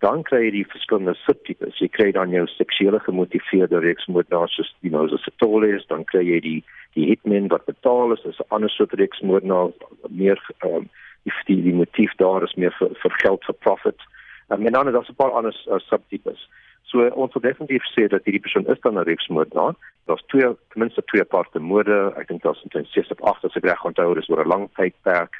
Dan 0.00 0.22
kry 0.24 0.46
jy 0.46 0.52
die 0.54 0.68
verskillende 0.72 1.12
subtipes. 1.26 1.76
Jy 1.82 1.90
kry 1.92 2.08
dan 2.16 2.32
jou 2.32 2.46
seksuele 2.54 3.02
gemotiveerde 3.04 3.82
reeksmoordenaars 3.84 4.54
soos 4.56 4.70
die 4.84 4.92
Moses 4.94 5.24
Sitole 5.26 5.74
is 5.76 5.84
dan 5.92 6.06
kry 6.08 6.24
jy 6.24 6.40
die 6.46 6.60
die 6.96 7.06
hitmen 7.06 7.50
wat 7.52 7.68
betaal 7.68 8.16
is 8.16 8.24
is 8.26 8.40
'n 8.40 8.48
ander 8.56 8.70
soort 8.70 8.96
reeksmoordenaar 8.98 9.70
meer 10.08 10.40
um, 10.64 10.88
die 11.24 11.32
die, 11.46 11.62
die 11.62 11.74
motief 11.74 12.12
daar 12.16 12.42
is 12.42 12.54
meer 12.54 12.74
vir, 12.78 12.94
vir 13.02 13.12
geld 13.22 13.44
vir 13.44 13.54
profit 13.54 14.08
Um, 14.50 14.66
en 14.66 14.72
dan 14.72 14.86
is 14.86 14.92
daar 14.92 15.06
'n 15.08 15.14
paar 15.14 15.30
ander 15.30 15.62
uh, 15.68 15.78
subtipes. 15.78 16.50
So 16.82 17.06
ons 17.06 17.32
wil 17.32 17.42
definitief 17.42 17.84
sê 17.94 18.06
dat 18.08 18.24
hierdie 18.24 18.40
persoon 18.40 18.66
is 18.66 18.80
dan 18.80 18.98
'n 18.98 19.02
reeksmoordenaar. 19.02 19.74
Daar's 20.04 20.24
twee 20.26 20.42
ten 20.42 20.80
minste 20.82 21.02
twee 21.04 21.22
aparte 21.22 21.58
moorde. 21.58 22.12
Ek 22.16 22.28
dink 22.28 22.42
daar's 22.42 22.62
omtrent 22.62 22.88
6 22.88 23.10
of 23.10 23.20
8 23.20 23.44
as 23.44 23.56
ek 23.56 23.64
reg 23.64 23.84
onthou, 23.84 24.14
dis 24.14 24.28
oor 24.28 24.44
'n 24.44 24.48
lang 24.48 24.68
tydperk. 24.74 25.34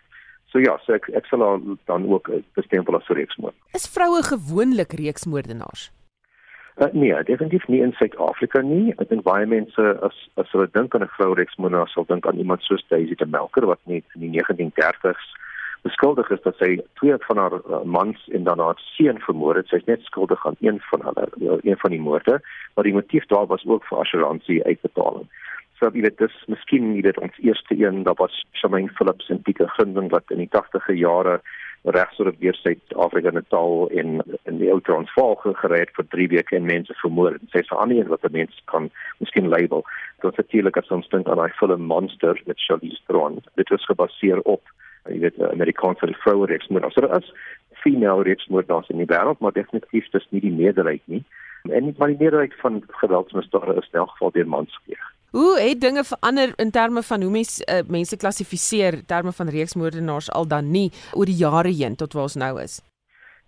So 0.47 0.59
ja, 0.59 0.79
so 0.79 0.93
ek 0.93 1.09
ek 1.09 1.27
sal 1.27 1.61
dan 1.85 2.13
ook 2.13 2.31
bestempel 2.55 2.97
as 2.97 3.09
reeksmoord. 3.09 3.55
Is 3.73 3.89
vroue 3.89 4.23
gewoonlik 4.23 4.93
reeksmoordenaars? 4.93 5.91
Uh, 6.77 6.87
nee, 6.93 7.23
definitief 7.23 7.67
nie 7.69 7.83
in 7.83 7.93
Suid-Afrika 7.93 8.61
nie. 8.61 8.95
Ek 8.99 9.09
dink 9.09 9.23
baie 9.23 9.47
mense 9.47 9.99
as 10.03 10.29
as 10.35 10.51
hulle 10.51 10.69
dink 10.73 10.95
aan 10.95 11.03
'n 11.03 11.15
vrou 11.17 11.35
reeksmoordenaar 11.35 11.89
sal 11.89 12.05
dink 12.05 12.27
aan 12.27 12.39
iemand 12.39 12.63
soos 12.63 12.87
Daisy 12.89 13.15
de 13.15 13.27
Melker 13.27 13.67
wat 13.67 13.81
net 13.85 14.05
in 14.15 14.21
die 14.21 14.41
1930s 14.41 15.35
beskuldig 15.83 16.31
is 16.31 16.43
dat 16.45 16.57
sy 16.61 16.77
twee 17.01 17.17
van 17.27 17.41
haar 17.41 17.57
uh, 17.61 17.83
mans 17.85 18.29
en 18.29 18.45
dan 18.45 18.61
haar 18.61 18.81
seun 18.97 19.21
vermoor 19.25 19.61
het. 19.61 19.69
Sy's 19.73 19.87
net 19.89 20.03
skuldig 20.09 20.47
aan 20.47 20.59
een 20.61 20.81
van 20.91 21.05
hulle, 21.09 21.29
uh, 21.41 21.59
een 21.63 21.79
van 21.81 21.95
die 21.95 22.01
moorde, 22.01 22.41
maar 22.75 22.89
die 22.89 22.97
motief 22.97 23.27
daar 23.33 23.47
was 23.47 23.67
ook 23.67 23.87
vir 23.89 24.03
assuransie 24.05 24.65
uitbetaling. 24.65 25.29
So 25.81 25.89
jy 25.89 26.05
weet 26.05 26.19
dis 26.21 26.37
miskien 26.53 26.91
nie 26.93 27.03
dit 27.07 27.17
ons 27.25 27.37
eerste 27.41 27.77
een, 27.79 28.03
daar 28.05 28.19
was 28.21 28.35
Shamaine 28.61 28.93
Phillips 28.99 29.31
en 29.33 29.41
Pieter 29.43 29.71
Gunning 29.79 30.11
wat 30.13 30.29
in 30.29 30.43
die 30.43 30.51
80e 30.53 30.97
jare 30.99 31.41
regs 31.85 32.19
oor 32.21 32.35
deur 32.37 32.57
Suid-Afrika 32.59 33.31
Natal 33.33 33.89
in 33.89 34.21
in 34.45 34.59
die 34.61 34.69
ou 34.73 34.81
Transvaal 34.85 35.39
gered 35.41 35.95
vir 35.97 36.09
3 36.13 36.27
weke 36.35 36.57
en 36.57 36.69
mense 36.69 36.93
vermoor. 37.01 37.39
Sy 37.55 37.63
sê 37.65 37.79
aan 37.79 37.89
nie 37.89 38.05
wat 38.11 38.29
mense 38.29 38.61
kan 38.73 38.91
miskien 39.25 39.49
label. 39.49 39.87
Dit 40.19 40.29
was 40.29 40.37
natuurlik 40.43 40.77
as 40.77 40.93
ons 40.93 41.09
dink 41.09 41.29
aan 41.29 41.41
daai 41.41 41.57
film 41.57 41.89
Monster 41.89 42.37
met 42.45 42.61
Charlize 42.61 43.01
Theron. 43.07 43.41
Dit 43.57 43.73
was 43.73 43.89
gebaseer 43.89 44.45
op 44.45 44.61
jy 45.09 45.19
weet 45.19 45.41
Amerikaanse 45.51 46.15
vroue 46.25 46.47
regsmoord. 46.47 46.93
So 46.93 47.01
daar 47.01 47.19
is 47.19 47.33
female 47.83 48.23
regsmoorders 48.23 48.89
in 48.89 49.01
die 49.01 49.09
wêreld, 49.09 49.41
maar 49.41 49.53
definitief 49.53 50.11
dis 50.11 50.27
nie 50.31 50.41
die 50.41 50.53
meerderheid 50.53 51.03
nie. 51.05 51.25
En 51.63 51.95
maar 51.99 52.09
die 52.09 52.21
meerderheid 52.21 52.55
van 52.61 52.83
geweldsmisdade 53.03 53.75
is 53.81 53.89
in 53.93 53.99
elk 53.99 54.11
geval 54.11 54.31
deur 54.31 54.49
mans 54.49 54.77
gepleeg. 54.77 55.09
Hoe 55.31 55.61
het 55.61 55.81
dinge 55.81 56.05
verander 56.05 56.53
in 56.57 56.71
terme 56.71 57.03
van 57.03 57.23
hoe 57.23 57.31
mense 57.31 57.67
uh, 57.67 57.83
mense 57.89 58.17
klassifiseer 58.17 59.05
terme 59.07 59.33
van 59.33 59.49
reeksmoordenaars 59.49 60.31
al 60.31 60.49
dan 60.49 60.71
nie 60.71 60.91
oor 61.15 61.25
die 61.25 61.39
jare 61.39 61.71
heen 61.71 61.97
tot 61.97 62.13
waar 62.13 62.23
ons 62.23 62.35
nou 62.35 62.61
is? 62.61 62.81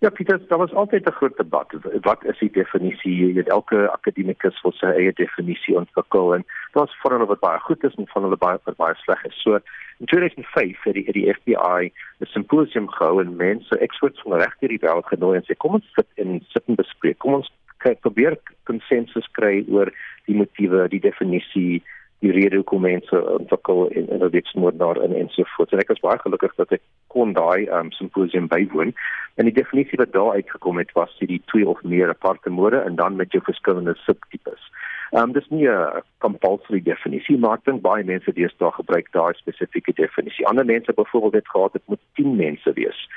Ja, 0.03 0.09
Pieter, 0.09 0.39
daar 0.47 0.57
was 0.57 0.73
altyd 0.73 1.05
'n 1.07 1.11
groot 1.11 1.37
debat. 1.37 1.67
Wat 2.01 2.23
is 2.23 2.39
die 2.39 2.51
definisie? 2.51 3.15
Jy 3.25 3.33
weet 3.33 3.49
elke 3.49 3.91
akademikus 3.91 4.61
wil 4.61 4.71
sy 4.71 4.85
eie 4.85 5.13
definisie 5.13 5.77
ontwikkel 5.77 6.35
en 6.35 6.45
daar's 6.71 6.95
van 7.01 7.11
hulle 7.11 7.25
wat 7.25 7.39
baie 7.39 7.59
goed 7.59 7.83
is 7.83 7.95
en 7.95 8.07
van 8.07 8.23
hulle 8.23 8.37
baie 8.37 8.59
wat 8.63 8.75
baie 8.75 8.95
sleg 8.95 9.25
is. 9.25 9.41
So 9.41 9.59
in 10.03 10.09
2005 10.09 10.83
het 10.83 10.93
die, 10.93 11.05
het 11.05 11.13
die 11.13 11.33
FBI 11.33 11.91
'n 12.19 12.25
simposium 12.25 12.89
gehou 12.89 13.21
en 13.21 13.35
mense, 13.35 13.77
experts 13.77 14.21
van 14.21 14.33
reg 14.33 14.55
hierdie 14.59 14.79
wêreld 14.79 15.07
genooi 15.07 15.37
en 15.37 15.45
sê 15.47 15.55
kom 15.57 15.73
ons 15.73 15.91
sit 15.95 16.07
en 16.15 16.41
sit 16.47 16.63
en 16.67 16.75
bespreek. 16.75 17.17
Kom 17.17 17.33
ons 17.33 17.51
kyk 17.77 17.99
probeer 17.99 18.37
konsensus 18.63 19.27
kry 19.31 19.63
oor 19.67 19.91
die 20.25 20.35
motiewe, 20.35 20.87
die 20.89 20.99
definisie, 20.99 21.83
die 22.19 22.31
rede 22.31 22.55
hoekom 22.55 22.81
mense 22.81 23.21
ontwikkel 23.39 23.89
en 23.89 24.09
en 24.09 24.29
dit 24.31 24.53
moet 24.53 24.79
daar 24.79 25.03
in 25.03 25.15
en 25.15 25.29
so 25.29 25.43
voort. 25.55 25.71
En 25.71 25.79
ek 25.79 25.87
was 25.87 26.03
baie 26.03 26.19
gelukkig 26.19 26.55
dat 26.55 26.71
ek 26.71 26.81
kon 27.07 27.33
daai 27.33 27.67
um, 27.67 27.91
simposium 27.91 28.47
bywoon. 28.47 28.93
En 29.35 29.45
die 29.45 29.55
definisie 29.61 29.97
wat 29.97 30.11
daar 30.11 30.35
uitgekom 30.35 30.77
het 30.77 30.91
was 30.91 31.15
die 31.19 31.41
twee 31.45 31.67
of 31.67 31.83
meer 31.83 32.09
aparte 32.09 32.49
moorde 32.49 32.79
en 32.79 32.95
dan 32.95 33.15
met 33.15 33.31
jou 33.31 33.43
verskillende 33.43 33.95
subtipes. 33.95 34.71
Ehm 35.13 35.23
um, 35.23 35.31
dis 35.33 35.47
nie 35.49 35.67
'n 35.69 36.01
compulsory 36.17 36.81
definisie 36.81 37.37
maar 37.37 37.59
dan 37.63 37.81
baie 37.81 38.03
mense 38.03 38.31
deesdae 38.33 38.71
gebruik 38.71 39.11
daai 39.11 39.33
spesifieke 39.33 39.93
definisie. 39.93 40.47
Ander 40.47 40.65
mense 40.65 40.93
byvoorbeeld 40.93 41.33
het 41.33 41.47
gehad 41.47 41.73
dit 41.73 41.81
moet 41.85 41.99
10 42.13 42.35
mense 42.35 42.73
wees 42.73 43.09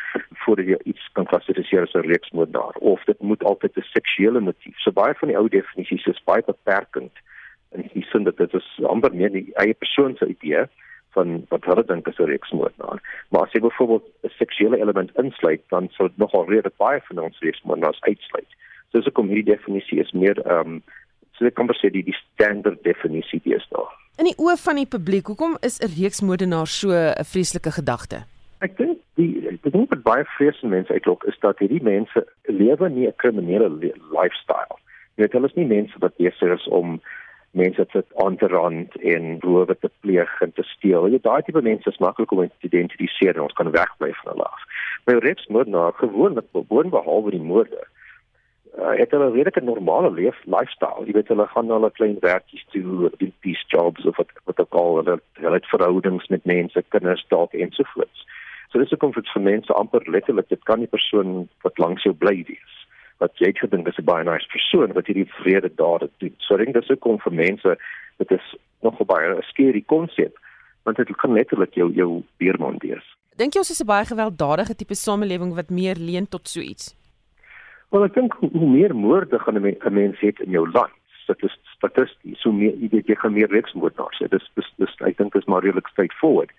voordat 0.43 0.67
jy 0.67 0.79
iets 0.85 1.09
kan 1.13 1.25
klassifiseer 1.25 1.83
as 1.83 1.95
'n 1.95 2.09
reeksmoord 2.11 2.53
daar 2.53 2.77
of 2.93 3.05
dit 3.05 3.21
moet 3.21 3.45
altyd 3.45 3.77
'n 3.77 3.91
seksuele 3.97 4.41
motief. 4.41 4.79
So 4.79 4.93
baie 4.93 5.15
van 5.15 5.29
die 5.29 5.39
ou 5.39 5.49
definisies 5.49 6.07
is 6.07 6.25
baie 6.25 6.43
beperkend 6.47 7.13
en 7.73 7.89
die 7.93 8.07
sin 8.11 8.25
dat 8.25 8.37
dit 8.37 8.55
is 8.55 8.69
amper 8.83 9.15
meer 9.15 9.33
die 9.33 9.51
eie 9.55 9.75
persoon 9.75 10.17
se 10.17 10.27
idee 10.27 10.67
van 11.11 11.47
wat 11.49 11.65
hulle 11.65 11.85
dink 11.85 12.09
is 12.09 12.19
'n 12.19 12.31
reeksmoordenaar. 12.33 13.01
Maar 13.31 13.43
as 13.43 13.53
jy 13.53 13.61
byvoorbeeld 13.61 14.05
'n 14.23 14.29
seksuele 14.29 14.81
element 14.81 15.17
insluit, 15.17 15.63
dan 15.69 15.89
sou 15.91 16.09
dit 16.09 16.19
nogal 16.19 16.45
redelik 16.49 16.77
baie 16.77 17.01
van 17.09 17.19
ons 17.19 17.41
reeksmoordenaars 17.41 18.01
uitsluit. 18.01 18.53
So 18.91 18.99
as 18.99 19.07
ek 19.07 19.15
kom 19.15 19.29
hierdie 19.29 19.53
definisie 19.55 20.01
is 20.01 20.13
meer 20.13 20.39
ehm 20.45 20.61
um, 20.61 20.83
so 21.37 21.47
ek 21.47 21.55
kan 21.55 21.69
sê 21.81 21.91
die, 21.93 22.03
die 22.03 22.17
standaard 22.17 22.83
definisie 22.85 23.41
is 23.45 23.67
daar. 23.71 23.93
In 24.17 24.25
die 24.31 24.37
oë 24.41 24.57
van 24.57 24.81
die 24.81 24.89
publiek, 24.89 25.27
hoekom 25.27 25.59
is 25.61 25.79
'n 25.81 25.93
reeksmoordenaar 25.93 26.67
so 26.67 26.91
'n 26.91 27.25
vreeslike 27.25 27.71
gedagte? 27.71 28.25
Ek 28.61 28.77
dink 28.77 28.99
die 29.15 29.49
ek 29.49 29.73
dink 29.73 29.91
wat 29.91 30.03
baie 30.03 30.25
vreesende 30.37 30.77
mense 30.77 30.93
uitlok 30.93 31.25
is 31.25 31.39
dat 31.41 31.59
hierdie 31.59 31.83
mense 31.83 32.27
lewe 32.49 32.89
nie 32.89 33.07
'n 33.07 33.17
kriminele 33.17 33.69
lifestyle. 34.17 34.77
Jy 35.17 35.23
weet 35.23 35.33
hulle 35.33 35.47
is 35.47 35.57
nie 35.57 35.67
mense 35.67 35.99
wat 35.99 36.17
besig 36.17 36.53
is 36.53 36.69
om 36.69 37.01
mense 37.51 37.87
te 37.87 38.05
aan 38.25 38.37
te 38.37 38.47
rand 38.47 38.97
en 38.97 39.41
rowe 39.41 39.77
te 39.81 39.91
pleeg 40.01 40.41
en 40.41 40.53
te 40.53 40.63
steel. 40.63 41.09
Jy 41.09 41.21
daai 41.25 41.43
tipe 41.43 41.63
mense 41.63 41.89
is 41.89 42.03
maklik 42.05 42.33
om 42.33 42.49
te 42.49 42.69
identifiseer 42.69 43.35
en 43.35 43.47
ons 43.49 43.57
kan 43.57 43.71
wegbly 43.71 44.13
van 44.13 44.33
hulle 44.33 44.45
af. 44.45 44.63
Maar 45.05 45.37
moet 45.49 45.67
nou 45.67 45.93
gewoonlik 45.93 46.49
bewoon 46.53 46.91
behalwe 46.91 47.31
die 47.31 47.41
moorde. 47.41 47.87
Uh, 48.75 48.93
het 48.99 49.11
hulle 49.11 49.31
redelike 49.31 49.61
normale 49.65 50.11
leef 50.11 50.37
lifestyle. 50.45 51.07
Jy 51.07 51.13
weet 51.13 51.29
hulle 51.29 51.47
gaan 51.47 51.67
na 51.67 51.79
hulle 51.79 51.91
klein 51.91 52.17
werkies 52.21 52.65
toe, 52.75 53.11
doen 53.17 53.33
peace 53.41 53.65
jobs 53.73 54.05
of 54.05 54.17
wat 54.17 54.33
wat 54.45 54.61
ook 54.61 54.75
al 54.75 54.97
hulle 55.01 55.21
hulle 55.41 55.61
het 55.61 55.69
verhoudings 55.73 56.27
met 56.29 56.45
mense, 56.45 56.83
kinders 56.89 57.25
dalk 57.29 57.53
ensovoorts. 57.53 58.27
So 58.71 58.79
dis 58.79 58.93
'n 58.93 59.03
komfort 59.05 59.29
vir 59.33 59.43
mense 59.43 59.73
amper 59.73 60.03
letterlik 60.11 60.49
dit 60.49 60.65
kan 60.65 60.79
nie 60.79 60.93
persoon 60.97 61.49
wat 61.63 61.79
langs 61.79 62.03
jou 62.03 62.15
bly 62.15 62.45
wees 62.49 62.75
wat 63.19 63.33
jy 63.41 63.53
gedink 63.57 63.89
is 63.89 63.99
'n 63.99 64.05
baie 64.05 64.25
nice 64.25 64.49
persoon 64.53 64.93
wat 64.93 65.07
hierdie 65.07 65.33
vrede 65.41 65.71
dade 65.75 66.11
doen. 66.19 66.35
So 66.39 66.55
ek 66.55 66.65
dink 66.65 66.75
dis 66.75 66.91
ook 66.91 67.01
kom 67.01 67.19
vir 67.19 67.33
mense 67.33 67.77
dit 68.19 68.31
is 68.31 68.57
nog 68.83 69.01
'n 69.01 69.07
baie 69.07 69.43
skerry 69.43 69.83
konsep 69.87 70.37
want 70.85 70.97
dit 70.97 71.17
kan 71.17 71.33
letterlik 71.33 71.75
jou 71.75 71.93
jou 71.93 72.23
beermond 72.39 72.83
wees. 72.83 73.07
Dink 73.37 73.55
jy 73.55 73.59
ons 73.59 73.71
is 73.71 73.81
'n 73.81 73.87
baie 73.87 74.05
gewelddadige 74.05 74.75
tipe 74.75 74.95
samelewing 74.95 75.55
wat 75.55 75.71
meer 75.71 75.97
leen 75.97 76.29
tot 76.29 76.49
so 76.49 76.61
iets? 76.61 76.95
Wel 77.95 78.05
ek 78.05 78.15
dink 78.15 78.35
hoe 78.41 78.69
meer 78.69 78.95
moorde 78.97 79.39
gaan 79.39 79.59
'n 79.59 79.95
mens, 79.95 80.21
het 80.21 80.41
in 80.41 80.51
jou 80.51 80.71
land, 80.71 80.93
dit 81.27 81.43
is 81.43 81.59
statisties, 81.77 82.41
so 82.41 82.53
meer 82.53 82.75
jy 82.75 82.89
weet 82.91 83.07
jy 83.07 83.15
gaan 83.15 83.33
meer 83.33 83.51
reksmoordenaars 83.51 84.19
hê. 84.23 84.29
Dis 84.29 84.51
dis 84.55 84.73
dis 84.77 84.97
ek 85.07 85.17
dink 85.17 85.33
dis 85.33 85.45
maar 85.45 85.63
redelik 85.63 85.89
straightforward. 85.89 86.51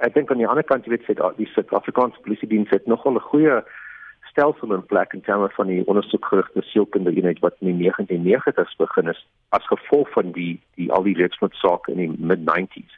Ek 0.00 0.14
dink 0.14 0.30
aan 0.30 0.42
die 0.42 0.46
ander 0.46 0.64
kant 0.64 0.86
jy 0.86 0.90
weet 0.90 1.06
sê 1.06 1.14
die 1.36 1.50
Suid-Afrikaanse 1.54 2.20
polisie 2.22 2.48
diens 2.48 2.70
het 2.70 2.86
nogal 2.86 3.14
'n 3.14 3.28
goeie 3.30 3.62
stelsel 4.30 4.74
in 4.74 4.86
plek 4.86 5.12
in 5.12 5.20
terme 5.20 5.48
van 5.56 5.66
die 5.66 5.86
ondersoekgerigte 5.86 6.62
sielkundige 6.62 7.16
eenheid 7.16 7.38
wat 7.38 7.56
in 7.60 7.76
die 7.76 7.90
1990s 7.90 8.76
begin 8.78 9.08
is 9.08 9.26
as 9.48 9.66
gevolg 9.66 10.10
van 10.14 10.32
die 10.32 10.60
die 10.76 10.92
al 10.92 11.02
die 11.02 11.16
reeksmoord 11.18 11.88
in 11.88 11.96
die 11.96 12.12
mid 12.18 12.44
90s 12.46 12.94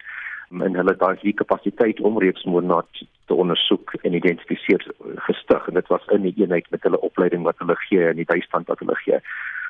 en 0.50 0.74
hulle 0.74 0.96
daai 0.96 1.33
kapasiteit 1.33 2.00
om 2.00 2.18
reeksmoord 2.18 2.64
na 2.64 2.83
te 3.30 3.38
ondersoek 3.42 3.94
en 4.02 4.16
identifiseer 4.18 4.82
gestig 5.26 5.68
en 5.68 5.76
dit 5.78 5.90
was 5.92 6.06
in 6.16 6.24
die 6.26 6.34
eenheid 6.42 6.66
met 6.74 6.82
hulle 6.82 7.00
opleiding 7.06 7.44
wat 7.46 7.62
hulle 7.62 7.76
gee 7.86 8.08
en 8.08 8.18
die 8.18 8.26
bystand 8.26 8.66
wat 8.72 8.82
hulle 8.82 8.96
gee. 9.04 9.20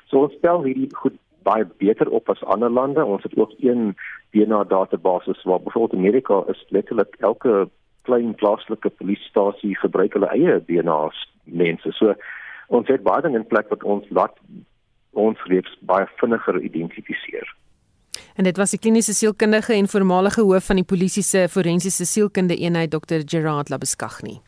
So 0.09 0.25
ons 0.25 0.39
stel 0.39 0.65
hierdie 0.65 0.89
goed 1.03 1.19
baie 1.45 1.67
beter 1.83 2.09
op 2.09 2.33
as 2.33 2.41
ander 2.55 2.73
lande. 2.73 3.05
Ons 3.05 3.27
het 3.29 3.37
ook 3.37 3.53
een 3.59 3.93
DNA 4.33 4.65
database 4.73 5.37
waar 5.45 5.61
byvoorbeeld 5.61 6.01
Amerika 6.01 6.43
is 6.55 6.65
letterlik 6.69 7.17
elke 7.19 7.69
klein 8.09 8.35
plaaslike 8.35 8.91
polisiestasie 9.03 9.77
gebruik 9.77 10.17
hulle 10.17 10.33
eie 10.33 10.57
DNA's 10.67 11.21
mense. 11.45 11.93
So 12.01 12.17
ons 12.69 12.89
het 12.89 13.05
baie 13.05 13.23
ding 13.27 13.37
in 13.37 13.49
plek 13.53 13.69
wat 13.69 13.85
ons 13.85 14.09
laat 14.09 14.41
ons 15.13 15.49
reeks 15.53 15.77
baie 15.93 16.09
vinniger 16.23 16.61
identifiseer. 16.61 17.57
En 18.41 18.47
dit 18.47 18.57
was 18.57 18.73
die 18.73 18.79
kliniese 18.81 19.13
sielkundige 19.13 19.75
en 19.77 19.89
voormalige 19.89 20.41
hoof 20.41 20.71
van 20.71 20.79
die 20.81 20.85
polisie 20.89 21.21
se 21.23 21.43
forensiese 21.53 22.07
sielkunde 22.09 22.57
eenheid 22.57 22.89
Dr 22.91 23.21
Gerard 23.29 23.69
Labeskagni. 23.69 24.39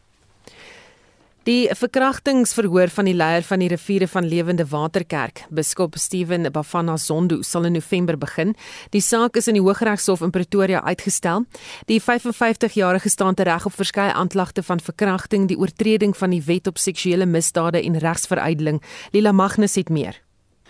Die 1.45 1.69
verkrachtingsverhoor 1.77 2.89
van 2.89 3.11
die 3.11 3.15
leier 3.15 3.45
van 3.45 3.61
die 3.61 3.69
riviere 3.69 4.09
van 4.09 4.25
Lewende 4.25 4.65
Waterkerk, 4.71 5.45
Biskop 5.51 6.01
Steven 6.01 6.49
Bafana 6.53 6.97
Zondo, 6.97 7.43
sal 7.43 7.69
in 7.69 7.77
November 7.77 8.17
begin. 8.17 8.57
Die 8.97 9.05
saak 9.05 9.37
is 9.37 9.53
in 9.53 9.61
die 9.61 9.65
Hooggeregshof 9.67 10.25
in 10.25 10.33
Pretoria 10.33 10.81
uitgestel. 10.89 11.45
Die 11.85 12.01
55-jarige 12.01 13.13
staan 13.13 13.35
tereg 13.35 13.69
op 13.69 13.77
verskeie 13.77 14.17
aanklagte 14.17 14.63
van 14.63 14.81
verkrachting, 14.81 15.51
die 15.53 15.59
oortreding 15.59 16.17
van 16.17 16.33
die 16.33 16.43
wet 16.49 16.67
op 16.67 16.81
seksuele 16.81 17.27
misdade 17.27 17.85
en 17.85 17.99
regsveruideling. 17.99 18.81
Lila 19.11 19.33
Magnus 19.33 19.75
het 19.75 19.91
meer. 19.93 20.23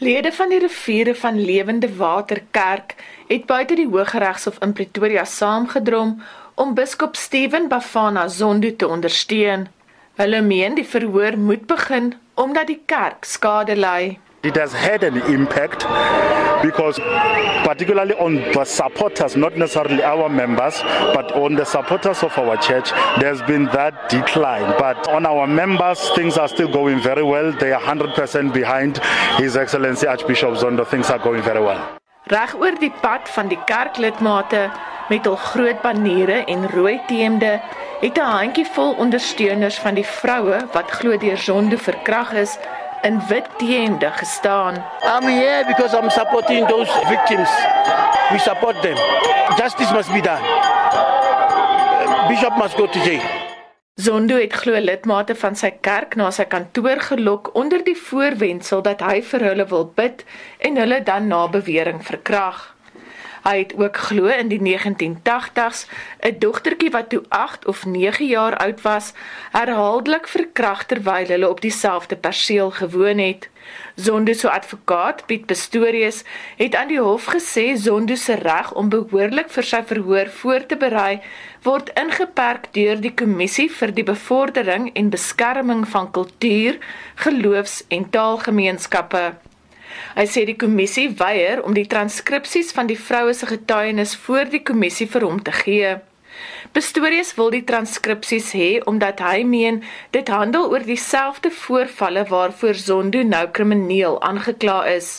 Lede 0.02 0.32
van 0.34 0.48
die 0.50 0.58
riviere 0.58 1.12
van 1.14 1.36
Lewende 1.38 1.86
Waterkerk 1.96 2.94
het 3.28 3.44
buite 3.46 3.76
die 3.78 3.86
Hooggeregshof 3.86 4.56
in 4.66 4.72
Pretoria 4.74 5.22
saamgedrom 5.24 6.16
om 6.54 6.72
Biskop 6.74 7.14
Steven 7.16 7.68
Bafana 7.70 8.24
Zondo 8.28 8.72
te 8.76 8.88
ondersteun. 8.88 9.68
Hulle 10.18 10.40
meen 10.42 10.74
die 10.74 10.86
verhoor 10.94 11.38
moet 11.38 11.66
begin 11.70 12.14
omdat 12.34 12.66
die 12.66 12.80
kerk 12.86 13.24
skade 13.24 13.76
ly. 13.78 14.18
It 14.42 14.56
has 14.56 14.72
had 14.72 15.04
an 15.04 15.18
impact 15.32 15.86
because 16.64 16.98
particularly 17.62 18.14
on 18.14 18.34
the 18.52 18.64
supporters, 18.64 19.36
not 19.36 19.56
necessarily 19.56 20.02
our 20.02 20.28
members, 20.28 20.80
but 21.14 21.30
on 21.30 21.54
the 21.54 21.64
supporters 21.64 22.24
of 22.24 22.36
our 22.36 22.56
church, 22.56 22.90
there's 23.20 23.40
been 23.42 23.66
that 23.66 24.08
decline. 24.08 24.74
But 24.78 25.06
on 25.06 25.26
our 25.26 25.46
members, 25.46 26.10
things 26.16 26.38
are 26.38 26.48
still 26.48 26.66
going 26.72 27.00
very 27.00 27.22
well. 27.22 27.52
They 27.52 27.70
are 27.72 27.80
100% 27.80 28.52
behind 28.52 28.98
His 29.38 29.56
Excellency 29.56 30.08
Archbishop 30.08 30.54
Zondo. 30.54 30.84
Things 30.88 31.08
are 31.08 31.20
going 31.20 31.42
very 31.42 31.60
well. 31.60 31.80
Reg 32.26 32.54
oor 32.58 32.74
die 32.78 32.92
pad 33.02 33.30
van 33.34 33.48
die 33.50 33.58
kerklidmate 33.66 34.70
met 35.10 35.26
hul 35.26 35.36
groot 35.36 35.80
baniere 35.82 36.44
en 36.50 36.68
rooi 36.70 37.00
teemde 37.06 37.60
het 38.00 38.18
'n 38.18 38.30
handjievol 38.38 38.94
ondersteuners 38.94 39.78
van 39.78 39.94
die 39.94 40.06
vroue 40.06 40.66
wat 40.72 40.90
glo 40.90 41.16
deur 41.18 41.36
Zondo 41.36 41.76
verkrag 41.76 42.32
is 42.32 42.58
in 43.02 43.20
wit 43.28 43.46
teemde 43.58 44.10
gestaan. 44.10 44.74
I'm 45.02 45.26
here 45.26 45.64
because 45.66 45.96
I'm 45.96 46.10
supporting 46.10 46.66
those 46.66 46.90
victims. 47.08 47.50
We 48.30 48.38
support 48.38 48.82
them. 48.82 48.96
Justice 49.56 49.92
must 49.92 50.12
be 50.12 50.20
done. 50.20 50.42
Bishop 52.28 52.56
must 52.56 52.76
go 52.76 52.86
to 52.86 52.98
jail. 53.04 53.22
Zondo 53.94 54.36
het 54.36 54.52
glo 54.52 54.78
lidmate 54.80 55.34
van 55.34 55.56
sy 55.56 55.70
kerk 55.84 56.14
na 56.16 56.30
sy 56.30 56.46
kantoor 56.48 57.00
gelok 57.10 57.50
onder 57.58 57.82
die 57.84 57.96
voorwendsel 57.98 58.80
dat 58.82 59.02
hy 59.04 59.18
vir 59.22 59.44
hulle 59.50 59.66
wil 59.68 59.84
bid 59.94 60.24
en 60.58 60.80
hulle 60.80 61.02
dan 61.04 61.28
na 61.28 61.44
bewering 61.48 62.00
verkrag. 62.06 62.70
Hy 63.42 63.56
het 63.58 63.74
ook 63.74 63.96
glo 63.96 64.26
in 64.30 64.48
die 64.48 64.60
1980s 64.62 65.86
'n 66.20 66.38
dogtertjie 66.38 66.90
wat 66.90 67.08
toe 67.08 67.22
8 67.28 67.66
of 67.66 67.84
9 67.84 68.26
jaar 68.26 68.56
oud 68.56 68.82
was, 68.82 69.12
herhaaldelik 69.50 70.28
verkragt 70.28 70.88
terwyl 70.88 71.26
hulle 71.26 71.48
op 71.48 71.60
dieselfde 71.60 72.16
perseel 72.16 72.70
gewoon 72.70 73.18
het. 73.18 73.48
Zondo 73.94 74.32
se 74.32 74.50
advokaat, 74.50 75.26
Piet 75.26 75.46
Pistorius, 75.46 76.24
het 76.56 76.74
aan 76.74 76.88
die 76.88 77.00
hof 77.00 77.26
gesê 77.34 77.76
Zondo 77.76 78.14
se 78.14 78.34
reg 78.34 78.72
om 78.74 78.88
behoorlik 78.88 79.50
vir 79.50 79.62
sy 79.64 79.82
verhoor 79.84 80.28
voor 80.28 80.66
te 80.66 80.76
berei 80.76 81.20
word 81.62 81.92
ingeperk 81.94 82.72
deur 82.74 82.98
die 83.00 83.14
kommissie 83.14 83.68
vir 83.70 83.92
die 83.94 84.06
bevordering 84.06 84.90
en 84.98 85.10
beskerming 85.10 85.88
van 85.88 86.10
kultuur, 86.10 86.78
geloofs- 87.14 87.84
en 87.88 88.10
taalgemeenskappe. 88.10 89.51
Hy 90.16 90.26
sê 90.28 90.44
die 90.48 90.58
kommissie 90.58 91.08
weier 91.18 91.62
om 91.64 91.74
die 91.74 91.88
transkripsies 91.88 92.72
van 92.76 92.88
die 92.90 92.98
vroue 92.98 93.34
se 93.34 93.48
getuienis 93.50 94.16
voor 94.24 94.50
die 94.52 94.62
kommissie 94.62 95.08
vir 95.10 95.26
hom 95.28 95.42
te 95.42 95.54
gee. 95.62 95.92
Pistorius 96.72 97.34
wil 97.36 97.50
die 97.52 97.64
transkripsies 97.68 98.52
hê 98.56 98.70
omdat 98.88 99.20
hy 99.20 99.42
meen 99.44 99.82
dit 100.16 100.28
handel 100.32 100.70
oor 100.72 100.84
dieselfde 100.86 101.50
voorvalle 101.62 102.24
waarvoor 102.30 102.78
Zondo 102.86 103.22
nou 103.22 103.44
krimineel 103.58 104.16
aangekla 104.28 104.78
is. 104.94 105.10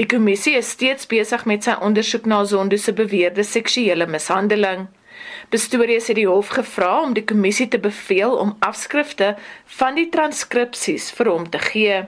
Die 0.00 0.06
kommissie 0.06 0.54
is 0.56 0.70
steeds 0.76 1.08
besig 1.10 1.44
met 1.50 1.66
sy 1.66 1.74
ondersoek 1.84 2.28
na 2.30 2.44
Zondo 2.46 2.78
se 2.80 2.94
beweerde 2.94 3.44
seksuele 3.44 4.06
mishandeling. 4.06 4.86
Pistorius 5.50 6.06
het 6.08 6.18
die 6.20 6.28
hof 6.28 6.52
gevra 6.54 6.92
om 7.02 7.14
die 7.16 7.24
kommissie 7.26 7.66
te 7.68 7.80
beveel 7.82 8.36
om 8.38 8.54
afskrifte 8.64 9.34
van 9.80 9.98
die 9.98 10.06
transkripsies 10.14 11.10
vir 11.18 11.32
hom 11.32 11.48
te 11.50 11.60
gee. 11.70 12.04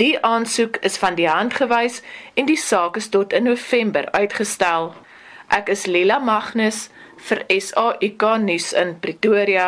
Die 0.00 0.16
aansoek 0.24 0.76
is 0.76 0.96
van 0.96 1.14
die 1.14 1.28
hand 1.28 1.54
gewys 1.60 1.98
en 2.34 2.46
die 2.48 2.56
saak 2.56 2.96
is 2.96 3.10
tot 3.12 3.34
in 3.36 3.44
November 3.44 4.06
uitgestel. 4.16 4.94
Ek 5.52 5.68
is 5.68 5.84
Lila 5.84 6.16
Magnus 6.24 6.86
vir 7.28 7.42
SAIK 7.52 8.24
nuus 8.40 8.70
in 8.72 8.94
Pretoria. 9.04 9.66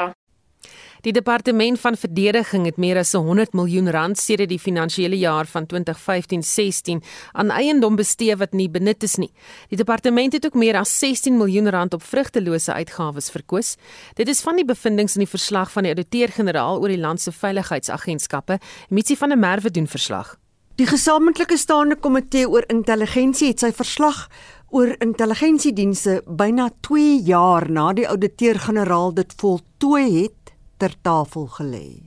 Die 1.02 1.10
departement 1.10 1.80
van 1.82 1.96
verdediging 1.98 2.62
het 2.68 2.76
meer 2.78 3.00
as 3.00 3.10
100 3.12 3.56
miljoen 3.58 3.90
rand 3.90 4.18
sedert 4.18 4.52
die 4.52 4.60
finansiële 4.62 5.16
jaar 5.18 5.48
van 5.50 5.64
2015-16 5.66 7.00
aan 7.32 7.50
eiendom 7.50 7.96
bestee 7.98 8.36
wat 8.38 8.52
nie 8.54 8.68
benut 8.70 9.02
is 9.02 9.16
nie. 9.18 9.32
Die 9.72 9.76
departement 9.80 10.32
het 10.32 10.46
ook 10.46 10.54
meer 10.54 10.78
as 10.78 10.92
16 10.98 11.34
miljoen 11.36 11.70
rand 11.74 11.94
op 11.98 12.04
vrugtelose 12.06 12.72
uitgawes 12.72 13.30
verkoos. 13.34 13.74
Dit 14.14 14.30
is 14.30 14.44
van 14.46 14.56
die 14.56 14.64
bevindinge 14.64 15.10
in 15.16 15.24
die 15.24 15.32
verslag 15.32 15.72
van 15.72 15.82
die 15.82 15.90
ouditeur-generaal 15.90 16.78
oor 16.78 16.94
die 16.94 17.02
land 17.02 17.20
se 17.20 17.34
veiligheidsagentskappe. 17.34 18.60
Mitsi 18.88 19.16
van 19.18 19.34
der 19.34 19.38
Merwe 19.38 19.70
doen 19.74 19.90
verslag. 19.90 20.36
Die 20.78 20.86
gesamentlike 20.86 21.58
staande 21.58 21.96
komitee 21.98 22.46
oor 22.48 22.62
intelligensie 22.70 23.50
het 23.50 23.60
sy 23.60 23.72
verslag 23.74 24.28
oor 24.70 24.94
intelligensiedienste 25.04 26.22
byna 26.26 26.70
2 26.86 27.18
jaar 27.26 27.66
na 27.70 27.90
die 27.92 28.06
ouditeur-generaal 28.08 29.12
dit 29.18 29.34
voltooi 29.42 30.06
het 30.22 30.41
ter 30.82 30.96
tafel 31.06 31.46
gelê. 31.58 32.02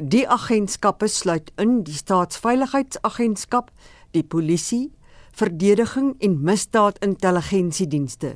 Die 0.00 0.24
agentskappe 0.24 1.08
sluit 1.12 1.50
in 1.60 1.82
die 1.84 1.92
Staatsveiligheidsagentskap, 1.92 3.68
die 4.16 4.24
polisie, 4.24 4.88
verdediging 5.36 6.14
en 6.24 6.38
misdaadintelligensiedienste. 6.44 8.32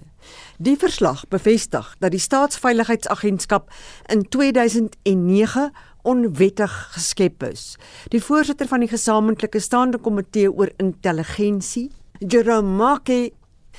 Die 0.59 0.77
verslag 0.77 1.25
bevestig 1.33 1.89
dat 2.05 2.13
die 2.13 2.21
Staatsveiligheidsagentskap 2.21 3.73
in 4.13 4.27
2009 4.29 5.71
onwettig 6.05 6.75
geskep 6.93 7.43
is. 7.49 7.65
Die 8.13 8.21
voorsitter 8.21 8.69
van 8.69 8.85
die 8.85 8.93
gesamentlike 8.93 9.61
staande 9.65 9.99
komitee 9.99 10.53
oor 10.53 10.69
intelligensie, 10.77 11.89
Jerome 12.21 12.77
Marke, 12.77 13.33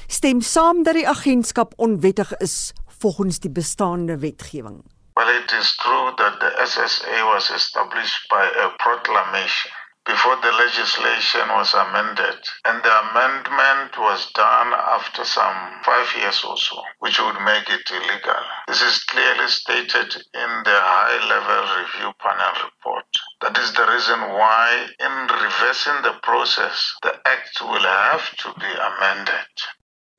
stem 0.07 0.41
saam 0.41 0.81
dat 0.83 0.97
die 0.97 1.07
agentskap 1.07 1.77
onwettig 1.77 2.33
is 2.41 2.73
volgens 2.97 3.39
die 3.39 3.53
bestaande 3.53 4.17
wetgewing. 4.25 4.81
Well, 5.15 5.29
it 5.29 5.51
is 5.53 5.77
true 5.77 6.11
that 6.17 6.39
the 6.41 6.51
SSA 6.59 7.25
was 7.33 7.49
established 7.49 8.27
by 8.29 8.45
a 8.47 8.69
proclamation 8.77 9.71
before 10.05 10.35
the 10.35 10.51
legislation 10.51 11.49
was 11.49 11.73
amended. 11.73 12.37
And 12.63 12.83
the 12.83 12.99
amendment 13.09 13.97
was 13.97 14.31
done 14.33 14.73
after 14.73 15.25
some 15.25 15.81
five 15.83 16.13
years 16.17 16.43
or 16.43 16.57
so, 16.57 16.81
which 16.99 17.19
would 17.19 17.39
make 17.41 17.69
it 17.69 17.89
illegal. 17.89 18.43
This 18.67 18.81
is 18.81 19.03
clearly 19.05 19.47
stated 19.47 20.15
in 20.33 20.51
the 20.63 20.77
high 20.77 21.17
level 21.27 21.81
review 21.81 22.13
panel 22.19 22.63
report. 22.65 23.05
That 23.41 23.57
is 23.57 23.73
the 23.73 23.87
reason 23.87 24.19
why, 24.19 24.87
in 24.99 25.27
reversing 25.27 26.01
the 26.03 26.19
process, 26.21 26.93
the 27.01 27.13
Act 27.25 27.61
will 27.61 27.81
have 27.81 28.35
to 28.37 28.53
be 28.59 28.71
amended. 28.71 29.47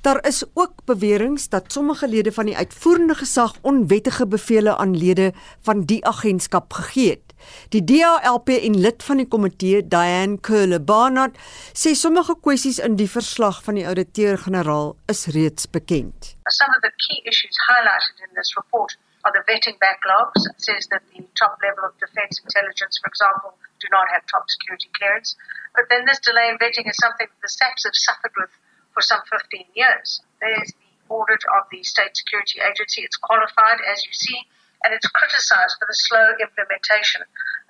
Daar 0.06 0.26
is 0.26 0.44
ook 0.54 0.84
beweringe 0.84 1.48
dat 1.48 1.72
sommige 1.72 2.08
lede 2.08 2.32
van 2.32 2.46
die 2.46 2.56
uitvoerende 2.56 3.14
gesag 3.14 3.54
onwettige 3.60 4.26
bevele 4.26 4.76
aan 4.76 4.96
lede 4.96 5.32
van 5.60 5.80
die 5.80 6.04
agentskap 6.06 6.72
gegee 6.72 7.10
het. 7.10 7.34
Die 7.68 7.84
DALP 7.84 8.48
en 8.48 8.78
lid 8.80 9.02
van 9.02 9.16
die 9.16 9.28
komitee, 9.28 9.88
Diane 9.88 10.38
Curle 10.40 10.80
Barnard, 10.80 11.34
sê 11.82 11.94
sommige 11.94 12.36
kwessies 12.40 12.78
in 12.78 12.94
die 13.00 13.10
verslag 13.10 13.58
van 13.64 13.74
die 13.74 13.86
ouditeur-generaal 13.86 14.94
is 15.12 15.26
reeds 15.36 15.66
bekend. 15.70 16.36
Some 16.60 16.72
of 16.76 16.82
the 16.86 16.94
key 17.06 17.18
issues 17.32 17.58
highlighted 17.66 18.16
in 18.28 18.30
this 18.38 18.54
report 18.60 18.94
are 19.22 19.34
the 19.34 19.42
vetting 19.50 19.78
backlogs. 19.82 20.46
It 20.52 20.62
says 20.68 20.86
that 20.92 21.02
the 21.10 21.26
top 21.42 21.58
level 21.66 21.82
of 21.88 21.98
defense 21.98 22.38
intelligence, 22.46 22.94
for 23.02 23.10
example, 23.10 23.58
do 23.82 23.88
not 23.90 24.06
have 24.14 24.22
top 24.30 24.46
security 24.46 24.90
clearance. 24.98 25.34
But 25.74 25.90
then 25.90 26.06
this 26.06 26.20
delay 26.20 26.46
in 26.52 26.62
vetting 26.62 26.86
is 26.86 26.96
something 27.02 27.26
that 27.26 27.42
the 27.42 27.52
SAPs 27.58 27.82
have 27.90 27.98
suffered 28.08 28.34
with 28.38 28.54
for 28.96 29.04
some 29.04 29.20
15 29.28 29.68
years. 29.76 30.24
There's 30.40 30.72
the 30.72 30.88
audit 31.12 31.44
of 31.56 31.68
the 31.68 31.84
State 31.84 32.16
Security 32.16 32.64
Agency. 32.64 33.04
It's 33.04 33.20
qualified, 33.28 33.78
as 33.92 33.98
you 34.08 34.14
see, 34.24 34.40
and 34.82 34.96
it's 34.96 35.08
criticized 35.18 35.76
for 35.76 35.86
the 35.92 35.98
slow 36.08 36.26
implementation 36.40 37.20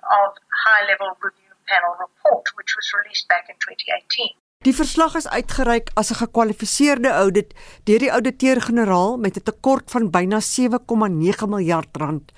of 0.07 0.27
high 0.65 0.83
level 0.87 1.11
review 1.19 1.51
panel 1.67 1.93
report, 1.99 2.45
which 2.55 2.71
was 2.79 2.87
released 2.95 3.27
back 3.27 3.45
in 3.51 3.59
2018. 3.59 4.39
Die 4.65 4.73
verslag 4.73 5.13
is 5.19 5.27
uitgereik 5.27 5.91
as 5.99 6.09
'n 6.11 6.19
gekwalifiseerde 6.23 7.11
audit 7.23 7.53
deur 7.83 7.99
die 7.99 8.11
ouditeur-generaal 8.11 9.17
met 9.17 9.37
'n 9.37 9.43
tekort 9.43 9.91
van 9.91 10.09
byna 10.09 10.39
7,9 10.39 11.49
miljard 11.49 11.91
rand 11.91 12.31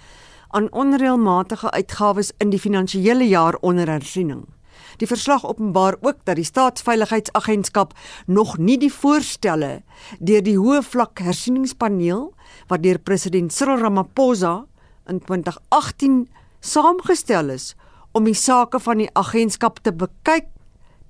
aan 0.50 0.72
onreëlmatige 0.72 1.72
uitgawes 1.72 2.32
in 2.38 2.50
die 2.50 2.60
finansiële 2.60 3.28
jaar 3.28 3.56
onder 3.56 3.88
hersiening. 3.88 4.59
Die 4.98 5.08
verslag 5.08 5.46
openbaar 5.46 5.96
ook 6.02 6.24
dat 6.24 6.36
die 6.36 6.48
staatsveiligheidsagentskap 6.48 7.94
nog 8.26 8.58
nie 8.58 8.78
die 8.78 8.94
voorstelle 8.94 9.82
deur 10.20 10.44
die 10.44 10.58
hoë 10.58 10.82
vlak 10.84 11.20
hersieningspaneel 11.20 12.30
wat 12.68 12.84
deur 12.84 13.00
president 13.00 13.54
Cyril 13.54 13.84
Ramaphosa 13.84 14.66
in 15.10 15.20
2018 15.20 16.28
saamgestel 16.60 17.50
is 17.50 17.76
om 18.12 18.26
die 18.26 18.38
sake 18.38 18.80
van 18.80 19.04
die 19.04 19.10
agentskap 19.14 19.80
te 19.84 19.94
bekyk 19.94 20.50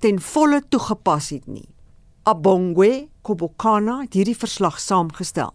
ten 0.00 0.20
volle 0.20 0.62
toegepas 0.68 1.30
het 1.34 1.46
nie. 1.48 1.68
Abongwe 2.28 3.08
Kobokana 3.22 4.00
het 4.04 4.16
hierdie 4.16 4.36
verslag 4.36 4.80
saamgestel. 4.80 5.52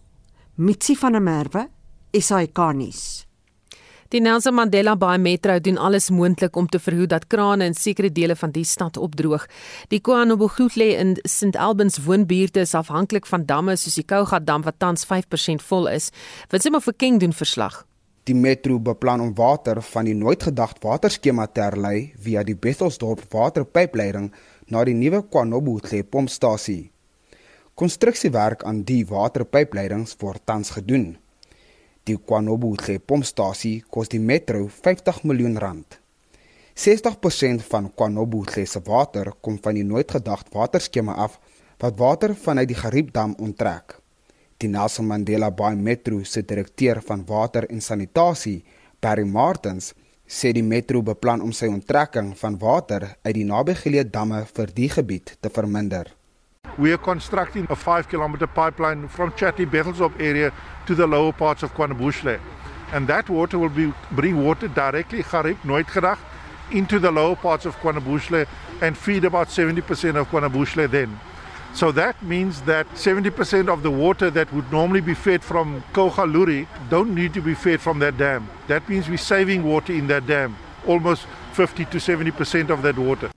Mitsi 0.56 0.96
van 0.96 1.18
der 1.18 1.22
Merwe, 1.22 1.68
SAK-nuus. 2.14 3.25
Die 4.14 4.20
Nelson 4.22 4.54
Mandela 4.54 4.94
Bay 4.96 5.18
Metro 5.18 5.60
doen 5.60 5.78
alles 5.78 6.12
moontlik 6.14 6.56
om 6.56 6.68
te 6.70 6.78
verhoed 6.80 7.10
dat 7.10 7.24
krane 7.28 7.66
in 7.66 7.74
sekere 7.74 8.12
dele 8.14 8.36
van 8.36 8.52
die 8.54 8.64
stad 8.64 9.00
opdroog. 9.02 9.48
Die 9.90 10.00
KwaNobuhle 10.00 10.92
in 10.94 11.16
St 11.26 11.58
Albans 11.58 11.98
woonbuurte 12.06 12.62
is 12.62 12.76
afhanklik 12.78 13.26
van 13.26 13.48
damme 13.50 13.74
soos 13.76 13.98
die 13.98 14.06
Kouga 14.06 14.40
dam 14.40 14.62
wat 14.62 14.78
tans 14.78 15.08
5% 15.10 15.66
vol 15.66 15.90
is. 15.90 16.12
Wat 16.54 16.62
sê 16.62 16.70
maar 16.70 16.86
vir 16.86 16.98
King 17.02 17.20
doen 17.20 17.34
verslag. 17.34 17.82
Die 18.30 18.38
metro 18.38 18.78
beplan 18.78 19.26
om 19.26 19.34
water 19.34 19.82
van 19.82 20.06
die 20.06 20.14
nooit 20.14 20.44
gedacht 20.52 20.86
waterskema 20.86 21.50
te 21.50 21.66
herlei 21.66 22.14
via 22.22 22.46
die 22.46 22.56
Bethelsdorp 22.56 23.26
waterpypleiding 23.34 24.32
na 24.70 24.86
die 24.86 24.94
nuwe 24.94 25.26
Kwanobuhle 25.26 26.04
pompstasie. 26.04 26.92
Konstruksiewerk 27.74 28.64
aan 28.64 28.86
die 28.86 29.02
waterpypleidings 29.10 30.14
word 30.22 30.46
tans 30.46 30.78
gedoen. 30.78 31.16
Die 32.06 32.20
Kwanobuhle 32.22 33.00
pompstasie 33.02 33.80
kos 33.90 34.12
die 34.12 34.20
metro 34.22 34.68
50 34.70 35.24
miljoen 35.26 35.56
rand. 35.58 35.96
60% 36.78 37.64
van 37.66 37.88
Kwanobuhle 37.98 38.66
se 38.70 38.82
water 38.86 39.32
kom 39.42 39.56
van 39.64 39.74
die 39.74 39.84
nooit 39.84 40.12
gedacht 40.14 40.52
waterskema 40.54 41.16
af 41.24 41.40
wat 41.82 41.98
water 41.98 42.36
vanuit 42.36 42.70
die 42.70 42.78
Gariepdam 42.78 43.34
onttrek. 43.48 43.96
Die 44.62 44.70
Nelson 44.70 45.08
Mandela 45.10 45.50
Bay 45.50 45.76
Metro 45.76 46.20
se 46.24 46.44
direkteur 46.46 47.02
van 47.08 47.24
water 47.26 47.66
en 47.70 47.82
sanitasie, 47.82 48.64
Barry 49.02 49.26
Martins, 49.26 49.94
sê 50.28 50.52
die 50.54 50.64
metro 50.64 51.02
beplan 51.02 51.42
om 51.42 51.52
sy 51.54 51.72
onttrekking 51.74 52.36
van 52.38 52.60
water 52.62 53.08
uit 53.24 53.34
die 53.40 53.48
nabygeleë 53.50 54.06
damme 54.14 54.44
vir 54.54 54.76
die 54.78 54.92
gebied 54.94 55.34
te 55.42 55.50
verminder. 55.50 56.14
We 56.78 56.92
are 56.92 56.98
constructing 56.98 57.68
a 57.70 57.76
five 57.76 58.10
kilometer 58.10 58.48
pipeline 58.48 59.08
from 59.08 59.32
Chatty 59.32 59.64
Bethelsop 59.64 60.20
area 60.20 60.52
to 60.88 60.94
the 60.94 61.08
lower 61.08 61.32
parts 61.32 61.64
of 61.64 61.74
KwaNobuhle. 61.74 62.38
And 62.92 63.08
that 63.08 63.30
water 63.30 63.58
will 63.58 63.70
be 63.70 63.94
bring 64.12 64.44
water 64.44 64.68
directly 64.68 65.24
Garib 65.24 65.56
Nooitgedag 65.64 66.18
into 66.72 67.00
the 67.00 67.12
lower 67.12 67.38
parts 67.38 67.66
of 67.66 67.78
KwaNobuhle 67.78 68.46
and 68.82 68.98
feed 68.98 69.24
about 69.24 69.48
70% 69.48 70.18
of 70.18 70.28
KwaNobuhle 70.28 70.92
then. 70.92 71.18
So 71.74 71.94
that 71.94 72.22
means 72.22 72.62
that 72.64 72.90
70% 72.90 73.70
of 73.70 73.82
the 73.82 73.92
water 73.92 74.30
that 74.32 74.52
would 74.52 74.70
normally 74.70 75.02
be 75.02 75.14
fed 75.14 75.46
from 75.46 75.82
Kogaluri 75.94 76.68
don't 76.90 77.16
need 77.16 77.34
to 77.36 77.42
be 77.42 77.54
fed 77.54 77.80
from 77.80 78.00
that 78.00 78.18
dam. 78.18 78.50
That 78.68 78.88
means 78.90 79.08
we're 79.08 79.18
saving 79.18 79.64
water 79.64 79.94
in 79.94 80.08
that 80.08 80.28
dam, 80.28 80.58
almost 80.86 81.26
50 81.54 81.86
to 81.86 81.98
70% 82.00 82.70
of 82.70 82.82
that 82.82 82.98
water. 82.98 83.32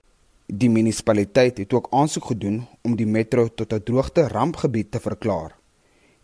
Die 0.49 0.69
munisipaliteit 0.69 1.59
het 1.61 1.73
ook 1.77 1.91
aansoek 1.93 2.31
gedoen 2.31 2.63
om 2.81 2.95
die 2.97 3.05
metro 3.05 3.47
tot 3.47 3.73
'n 3.73 3.83
droogte 3.85 4.27
rampgebied 4.27 4.91
te 4.91 4.99
verklaar. 4.99 5.51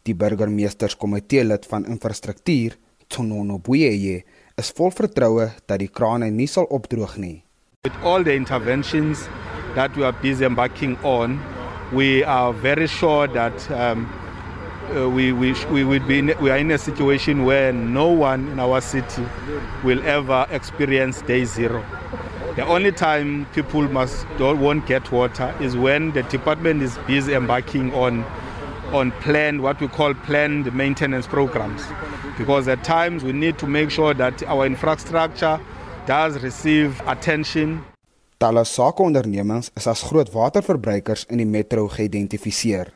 Die 0.02 0.16
burgemeesterskomitee 0.16 1.44
lid 1.44 1.66
van 1.66 1.86
infrastruktuur, 1.86 2.78
Tsonono 3.08 3.60
Buyeye, 3.60 4.24
is 4.56 4.72
vol 4.72 4.92
vertroue 4.92 5.52
dat 5.66 5.80
die 5.80 5.88
krane 5.88 6.30
nie 6.30 6.48
sal 6.48 6.64
opdroog 6.64 7.18
nie. 7.18 7.44
With 7.84 7.94
all 8.04 8.24
the 8.24 8.34
interventions 8.34 9.28
that 9.76 9.96
we 9.96 10.04
are 10.04 10.18
busy 10.22 10.44
embarking 10.44 10.98
on, 11.04 11.40
we 11.94 12.24
are 12.26 12.54
very 12.54 12.88
sure 12.88 13.28
that 13.28 13.70
um, 13.70 14.08
uh, 14.96 15.08
we, 15.08 15.34
we, 15.34 15.54
we, 15.72 15.84
would 15.84 16.08
be 16.08 16.18
in, 16.18 16.34
we 16.42 16.50
are 16.50 16.60
in 16.60 16.72
a 16.72 16.78
situation 16.78 17.46
where 17.46 17.72
no 17.72 18.08
one 18.08 18.48
in 18.52 18.60
our 18.60 18.82
city 18.82 19.24
will 19.84 20.02
ever 20.04 20.48
experience 20.50 21.22
day 21.22 21.46
zero. 21.46 21.84
The 22.56 22.66
only 22.66 22.94
time 22.94 23.48
people 23.54 23.82
must 23.90 24.26
don't 24.38 24.62
won't 24.62 24.86
get 24.88 25.12
water 25.12 25.54
is 25.60 25.76
when 25.76 26.14
the 26.14 26.24
department 26.24 26.82
is 26.82 26.98
busy 27.06 27.34
embarking 27.34 27.94
on 27.94 28.24
on 28.94 29.12
planned 29.24 29.62
what 29.62 29.82
we 29.82 29.90
call 29.90 30.14
planned 30.14 30.74
maintenance 30.74 31.28
programs 31.28 31.84
because 32.38 32.70
at 32.70 32.82
times 32.84 33.26
we 33.26 33.34
need 33.34 33.58
to 33.58 33.68
make 33.68 33.90
sure 33.90 34.14
that 34.14 34.42
our 34.44 34.66
infrastructure 34.66 35.60
does 36.06 36.42
receive 36.44 37.02
attention 37.08 37.84
Talle 38.38 38.64
sakeondernemings 38.64 39.72
is 39.76 39.88
as 39.88 40.04
groot 40.04 40.32
waterverbruikers 40.32 41.26
in 41.32 41.40
die 41.40 41.48
metro 41.48 41.88
geïdentifiseer. 41.88 42.90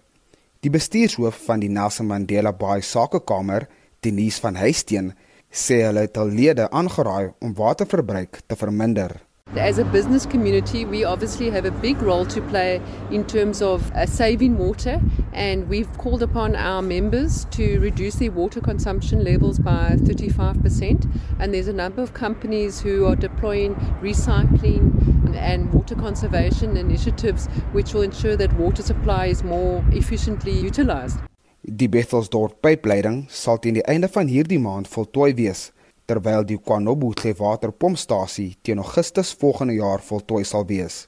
Die 0.60 0.72
bestuurshoof 0.72 1.38
van 1.48 1.64
die 1.64 1.70
Nelson 1.72 2.08
Mandela 2.08 2.52
Bay 2.52 2.82
Sakekamer, 2.84 3.68
Denise 4.04 4.44
van 4.44 4.60
Huisteen, 4.60 5.14
sê 5.48 5.80
hulle 5.86 6.04
het 6.08 6.20
al 6.20 6.36
lede 6.36 6.68
aangeraai 6.68 7.32
om 7.40 7.56
waterverbruik 7.56 8.42
te 8.48 8.60
verminder. 8.60 9.16
As 9.58 9.80
a 9.80 9.84
business 9.86 10.28
community, 10.28 10.86
we 10.86 11.04
obviously 11.04 11.50
have 11.50 11.66
a 11.66 11.72
big 11.72 12.00
role 12.04 12.24
to 12.28 12.40
play 12.40 12.80
in 13.10 13.26
terms 13.26 13.64
of 13.64 13.92
uh, 13.94 14.06
saving 14.06 14.60
water, 14.60 15.02
and 15.34 15.68
we've 15.68 15.92
called 15.98 16.22
upon 16.22 16.56
our 16.56 16.84
members 16.84 17.46
to 17.46 17.80
reduce 17.80 18.16
their 18.16 18.30
water 18.30 18.62
consumption 18.62 19.24
levels 19.24 19.58
by 19.58 19.96
35%. 20.02 21.12
And 21.40 21.52
there's 21.52 21.68
a 21.68 21.74
number 21.74 22.04
of 22.04 22.14
companies 22.14 22.80
who 22.80 23.08
are 23.08 23.16
deploying 23.16 23.74
recycling 24.04 25.36
and 25.36 25.74
water 25.74 25.96
conservation 25.96 26.78
initiatives 26.78 27.48
which 27.72 27.96
will 27.96 28.04
ensure 28.04 28.36
that 28.36 28.54
water 28.54 28.84
supply 28.84 29.26
is 29.28 29.44
more 29.44 29.84
efficiently 29.92 30.52
utilized. 30.52 31.18
Die 31.64 31.88
Bethelsdorp 31.88 32.62
pypleiding 32.62 33.26
sal 33.30 33.58
teen 33.58 33.74
die 33.74 33.86
einde 33.86 34.08
van 34.08 34.28
hierdie 34.28 34.60
maand 34.62 34.88
voltooi 34.88 35.34
wees 35.36 35.72
terwyl 36.10 36.44
die 36.44 36.58
Kwanobuhle 36.58 37.36
waterpompstasie 37.38 38.56
teen 38.64 38.82
Augustus 38.82 39.36
volgende 39.38 39.76
jaar 39.78 40.02
voltooi 40.02 40.44
sal 40.44 40.66
wees. 40.66 41.06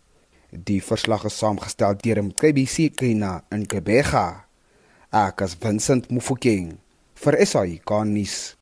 Die 0.51 0.81
verslag 0.83 1.25
is 1.25 1.39
saamgestel 1.41 1.97
deur 2.03 2.21
MKBC 2.21 2.91
Kina 2.95 3.39
in 3.55 3.65
Kebega. 3.65 4.45
Ek 5.09 5.41
is 5.41 5.57
Vincent 5.57 6.11
Mufokeng 6.13 6.75
vir 7.23 7.39
SAI 7.45 7.79
Garnis. 7.85 8.55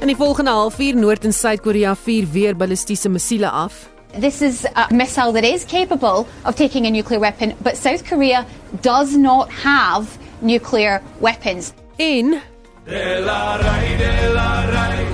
In 0.00 0.08
die 0.10 0.16
volgende 0.16 0.50
halfuur 0.50 0.96
Noord- 0.96 1.24
en 1.24 1.32
Suid-Korea 1.32 1.94
vuur 1.94 2.32
weer 2.32 2.56
ballistiese 2.56 3.08
missiele 3.08 3.50
af. 3.50 3.91
This 4.14 4.42
is 4.42 4.66
a 4.76 4.92
missile 4.92 5.32
that 5.32 5.44
is 5.44 5.64
capable 5.64 6.28
of 6.44 6.54
taking 6.54 6.84
a 6.86 6.90
nuclear 6.90 7.18
weapon, 7.18 7.54
but 7.62 7.78
South 7.78 8.04
Korea 8.04 8.44
does 8.82 9.16
not 9.16 9.50
have 9.50 10.18
nuclear 10.42 11.00
weapons. 11.20 11.72
In 11.96 12.40
De 12.84 13.20
la 13.24 13.56
rai, 13.56 13.96
de 13.96 14.32
la 14.34 14.64
rai, 14.68 15.06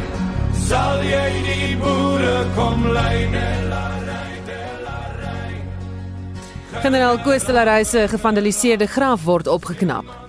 sal 0.67 1.03
jy 1.05 1.43
die 1.45 1.77
boere 1.77 2.47
kom 2.57 2.89
lei, 2.91 3.29
de 3.31 3.49
la 3.69 3.87
rai, 4.09 4.33
de 4.47 4.63
la 4.83 5.01
rai. 5.23 6.83
Generaal 6.83 7.21
Koos 7.23 7.45
de 7.45 7.53
eh, 7.53 7.55
la 7.55 7.65
Rey 7.65 7.85
se 7.85 8.09
gevandaliseerde 8.09 8.89
graf 8.89 9.25
word 9.25 9.47
opgeknap. 9.47 10.29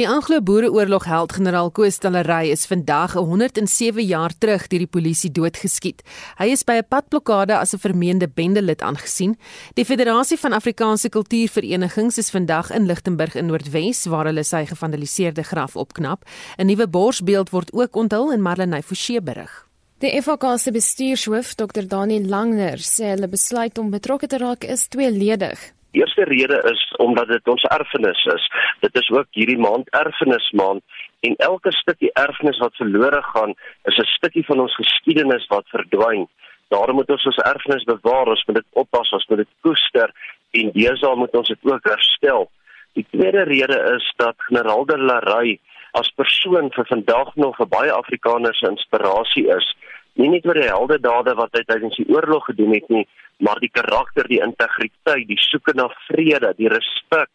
Die 0.00 0.08
Anglo-Boereoorlog 0.08 1.04
held 1.04 1.34
generaal 1.36 1.68
Koos 1.76 1.98
Stalery 1.98 2.48
is 2.48 2.62
vandag 2.64 3.18
107 3.18 4.00
jaar 4.08 4.32
terug 4.32 4.62
deur 4.72 4.80
die 4.80 4.88
polisie 4.88 5.28
doodgeskiet. 5.28 6.00
Hy 6.38 6.46
is 6.54 6.62
by 6.64 6.78
'n 6.80 6.88
padblokkade 6.88 7.52
as 7.52 7.74
'n 7.74 7.78
vermeende 7.78 8.26
bendelid 8.26 8.80
aangesien. 8.80 9.36
Die 9.74 9.84
Federasie 9.84 10.38
van 10.38 10.52
Afrikaanse 10.52 11.10
Kultuurverenigings 11.10 12.16
is 12.18 12.30
vandag 12.30 12.70
in 12.70 12.86
Lichtenburg 12.86 13.34
in 13.34 13.46
Noordwes 13.46 14.06
waar 14.06 14.24
hulle 14.24 14.44
sy 14.44 14.64
gevandaliseerde 14.64 15.42
graf 15.42 15.76
opknap. 15.76 16.24
'n 16.56 16.66
Nuwe 16.66 16.88
borsbeeld 16.88 17.50
word 17.50 17.72
ook 17.72 17.94
onthul 17.96 18.32
in 18.32 18.40
Marlenae 18.40 18.82
Forsie 18.82 19.20
berig. 19.20 19.68
Die 19.98 20.22
FK 20.22 20.58
se 20.58 20.70
bestuurshoof, 20.70 21.54
Dr. 21.54 21.86
Daniel 21.86 22.26
Langner, 22.26 22.78
sê 22.78 23.04
hulle 23.04 23.28
besluit 23.28 23.78
om 23.78 23.90
betrokke 23.90 24.26
te 24.26 24.38
raak 24.38 24.64
is 24.64 24.88
tweeledig. 24.88 25.74
Eerste 25.90 26.24
rede 26.24 26.58
is 26.70 26.94
omdat 26.96 27.28
dit 27.28 27.48
ons 27.48 27.62
erfenis 27.62 28.24
is. 28.34 28.44
Dit 28.80 28.94
is 28.94 29.10
ook 29.10 29.26
hierdie 29.30 29.58
maand 29.58 29.88
erfenismaand 29.90 30.82
en 31.20 31.34
elke 31.36 31.72
stukkie 31.72 32.12
erfenis 32.12 32.58
wat 32.58 32.76
verlore 32.76 33.22
gaan, 33.22 33.54
is 33.84 33.98
'n 33.98 34.06
stukkie 34.16 34.44
van 34.44 34.60
ons 34.60 34.74
geskiedenis 34.74 35.46
wat 35.46 35.68
verdwyn. 35.68 36.28
Daarom 36.68 36.94
moet 36.96 37.10
ons 37.10 37.26
ons 37.26 37.36
erfenis 37.36 37.84
bewaar, 37.84 38.26
ons 38.26 38.44
moet 38.46 38.56
dit 38.56 38.66
oppas, 38.72 39.12
ons 39.12 39.26
moet 39.28 39.38
dit 39.38 39.52
koester 39.60 40.12
en 40.50 40.70
deesdae 40.72 41.16
moet 41.16 41.34
ons 41.34 41.48
dit 41.48 41.58
ook 41.62 41.84
herstel. 41.84 42.50
Die 42.92 43.06
tweede 43.10 43.42
rede 43.42 43.78
is 43.96 44.12
dat 44.16 44.34
generaal 44.38 44.84
de 44.84 44.98
la 44.98 45.18
Rey 45.18 45.58
as 45.92 46.10
persoon 46.14 46.70
vir 46.74 46.86
vandag 46.86 47.34
nog 47.34 47.56
vir 47.56 47.66
baie 47.66 47.92
Afrikaners 47.92 48.58
se 48.58 48.70
inspirasie 48.70 49.48
is. 49.56 49.66
Nie 50.14 50.28
net 50.28 50.46
oor 50.46 50.58
die 50.58 50.70
heldedade 50.70 51.34
wat 51.34 51.54
hy 51.58 51.62
tydens 51.66 51.96
die 51.96 52.08
oorlog 52.14 52.46
gedoen 52.50 52.74
het 52.74 52.88
nie, 52.88 53.06
maar 53.40 53.60
die 53.60 53.72
karakter, 53.72 54.28
die 54.28 54.42
integriteit, 54.44 55.26
die 55.28 55.40
soeke 55.40 55.72
na 55.74 55.88
vrede, 56.08 56.52
die 56.56 56.68
respek 56.68 57.28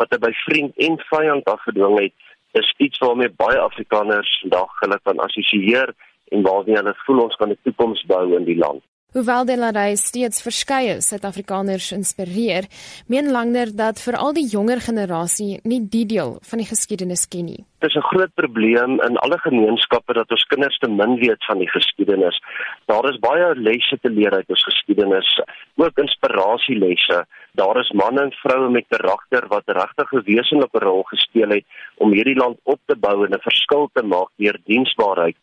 wat 0.00 0.12
hy 0.14 0.18
by 0.22 0.32
vriend 0.44 0.76
en 0.80 0.96
vyand 1.10 1.48
afgedwing 1.52 1.98
het, 2.00 2.14
is 2.58 2.74
iets 2.78 2.98
waarmee 2.98 3.30
baie 3.42 3.58
Afrikaners 3.60 4.30
vandag 4.42 4.72
gelukkig 4.80 5.12
kan 5.12 5.24
assosieer 5.26 5.92
en 6.34 6.42
waarmee 6.46 6.78
hulle 6.78 6.94
voel 7.04 7.24
ons 7.26 7.36
kan 7.36 7.50
'n 7.50 7.58
toekoms 7.64 8.02
bou 8.06 8.36
in 8.36 8.44
die 8.44 8.56
land. 8.56 8.82
Hoewel 9.10 9.42
Delarey 9.42 9.96
steeds 9.98 10.38
verskeie 10.38 11.00
Suid-Afrikaners 11.02 11.88
inspireer, 11.96 12.68
meen 13.10 13.32
Langner 13.34 13.72
dat 13.74 13.98
veral 13.98 14.36
die 14.36 14.44
jonger 14.46 14.78
generasie 14.84 15.56
nie 15.66 15.80
die 15.90 16.04
deel 16.06 16.36
van 16.46 16.62
die 16.62 16.66
geskiedenis 16.68 17.24
ken 17.32 17.48
nie. 17.48 17.64
Dit 17.82 17.90
is 17.90 17.96
'n 17.96 18.06
groot 18.06 18.30
probleem 18.34 19.00
in 19.08 19.16
alle 19.24 19.38
gemeenskappe 19.38 20.12
dat 20.14 20.30
ons 20.30 20.44
kinders 20.52 20.78
te 20.78 20.88
min 20.88 21.18
weet 21.18 21.44
van 21.44 21.58
die 21.58 21.70
geskiedenis. 21.70 22.38
Daar 22.86 23.10
is 23.10 23.18
baie 23.18 23.54
lesse 23.54 23.98
te 24.02 24.10
leer 24.10 24.30
uit 24.30 24.48
ons 24.48 24.64
geskiedenis, 24.64 25.40
ook 25.76 25.98
inspirasielesse. 25.98 27.26
Daar 27.54 27.80
is 27.80 27.90
manne 27.90 28.20
en 28.22 28.32
vroue 28.32 28.70
met 28.70 28.84
karakter 28.88 29.48
wat 29.48 29.62
regtig 29.66 30.12
'n 30.12 30.22
wesenlike 30.24 30.78
rol 30.78 31.02
gespeel 31.02 31.48
het 31.48 31.64
om 31.96 32.12
hierdie 32.12 32.36
land 32.36 32.58
op 32.62 32.78
te 32.86 32.96
bou 32.96 33.24
en 33.26 33.32
'n 33.32 33.42
verskil 33.42 33.90
te 33.92 34.02
maak 34.02 34.28
deur 34.36 34.58
diensbaarheid. 34.64 35.36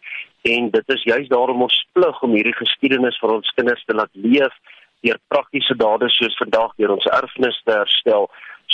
En 0.47 0.69
dit 0.71 0.95
is 0.95 1.03
juist 1.03 1.29
daarom 1.29 1.61
ons 1.65 1.77
plig 1.97 2.23
om 2.23 2.35
hierdie 2.37 2.55
geskiedenis 2.55 3.19
vir 3.21 3.33
ons 3.37 3.53
kinders 3.59 3.83
te 3.85 3.95
laat 3.97 4.13
leef 4.13 4.53
deur 5.05 5.19
praktiese 5.33 5.75
dade 5.77 6.09
soos 6.09 6.37
vandag 6.41 6.71
deur 6.77 6.95
ons 6.95 7.09
erfenis 7.19 7.57
te 7.65 7.75
herstel 7.75 8.29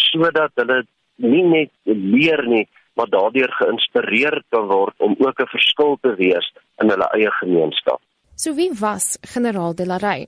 sodat 0.06 0.54
hulle 0.62 0.84
nie 1.24 1.44
net 1.44 1.72
leer 1.86 2.46
nie 2.48 2.66
maar 2.98 3.10
daardeur 3.10 3.52
geïnspireer 3.60 4.44
kan 4.54 4.68
word 4.70 4.96
om 5.08 5.16
ook 5.18 5.40
'n 5.40 5.54
verskil 5.56 5.98
te 6.02 6.16
wees 6.16 6.54
in 6.82 6.90
hulle 6.90 7.08
eie 7.18 7.32
gemeenskap. 7.42 8.02
So 8.36 8.54
wie 8.56 8.72
was 8.80 9.18
generaal 9.22 9.76
Delarey? 9.76 10.28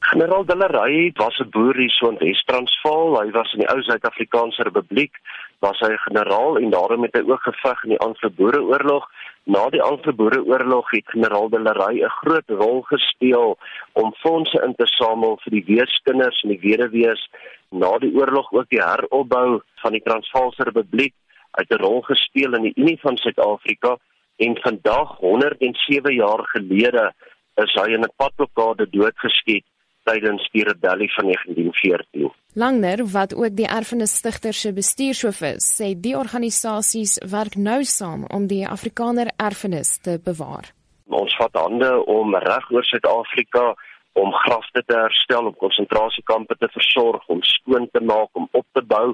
Generaal 0.00 0.44
Delarey 0.44 1.12
was 1.14 1.38
'n 1.38 1.50
boer 1.50 1.76
hier 1.76 1.90
so 1.90 2.08
in 2.08 2.18
Wes-Transvaal. 2.18 3.20
Hy 3.20 3.30
was 3.30 3.52
in 3.52 3.60
die 3.60 3.68
ou 3.68 3.82
Suid-Afrikaanse 3.82 4.62
Republiek, 4.62 5.12
was 5.60 5.78
hy 5.78 5.92
'n 5.92 6.04
generaal 6.08 6.58
en 6.58 6.70
daarom 6.70 7.02
het 7.02 7.14
hy 7.14 7.22
ook 7.26 7.42
geveg 7.42 7.84
in 7.84 7.90
die 7.90 7.98
Anglo-Boereoorlog. 7.98 9.10
Na 9.44 9.68
die 9.70 9.82
Anglo-Boereoorlog 9.82 10.90
het 10.90 11.06
generaal 11.06 11.48
Delarey 11.48 12.04
'n 12.04 12.08
groot 12.20 12.48
rol 12.48 12.82
gespeel 12.82 13.58
om 13.92 14.14
fondse 14.14 14.62
in 14.64 14.74
te 14.74 14.86
samel 14.86 15.38
vir 15.42 15.50
die 15.50 15.64
weeskinders 15.64 16.42
en 16.42 16.48
die 16.48 16.60
weduwees. 16.60 17.28
Na 17.70 17.98
die 17.98 18.14
oorlog 18.14 18.52
ook 18.52 18.68
die 18.68 18.82
heropbou 18.82 19.62
van 19.82 19.92
die 19.92 20.02
Transvaalse 20.02 20.62
Republiek 20.62 21.14
uit 21.50 21.70
'n 21.70 21.82
rol 21.82 22.02
gespeel 22.02 22.54
in 22.54 22.62
die 22.62 22.76
Unie 22.76 22.98
van 23.00 23.16
Suid-Afrika 23.16 23.96
en 24.36 24.56
vandag 24.60 25.16
107 25.16 26.14
jaar 26.14 26.42
gelede 26.52 27.12
is 27.54 27.74
hy 27.74 27.92
in 27.92 28.04
'n 28.04 28.12
padblokkade 28.16 28.90
doodgeskiet 28.90 29.64
tydens 30.08 30.48
die 30.54 30.64
rebellie 30.64 31.10
van 31.14 31.30
1914. 31.32 32.30
Langner, 32.54 33.04
wat 33.12 33.34
ook 33.34 33.54
die 33.56 33.68
Erfenis 33.68 34.16
Stigter 34.16 34.54
se 34.54 34.72
bestuurshoof 34.72 35.40
is, 35.52 35.68
sê 35.78 35.92
die 35.94 36.16
organisasies 36.18 37.18
werk 37.30 37.54
nou 37.56 37.84
saam 37.84 38.24
om 38.34 38.48
die 38.50 38.64
Afrikaner 38.66 39.30
erfenis 39.36 39.98
te 40.02 40.18
bewaar. 40.24 40.72
Ons 41.06 41.36
vat 41.38 41.54
hande 41.54 41.90
om 42.06 42.34
reg 42.34 42.66
oor 42.70 42.86
Suid-Afrika 42.86 43.74
om 44.12 44.32
grafte 44.32 44.82
te 44.86 44.96
herstel, 44.96 45.46
om 45.46 45.56
konsentrasiekampe 45.56 46.56
te 46.58 46.68
versorg, 46.74 47.22
om 47.30 47.42
skoon 47.46 47.86
te 47.92 48.02
maak, 48.02 48.28
om 48.32 48.48
op 48.50 48.66
te 48.72 48.82
bou. 48.82 49.12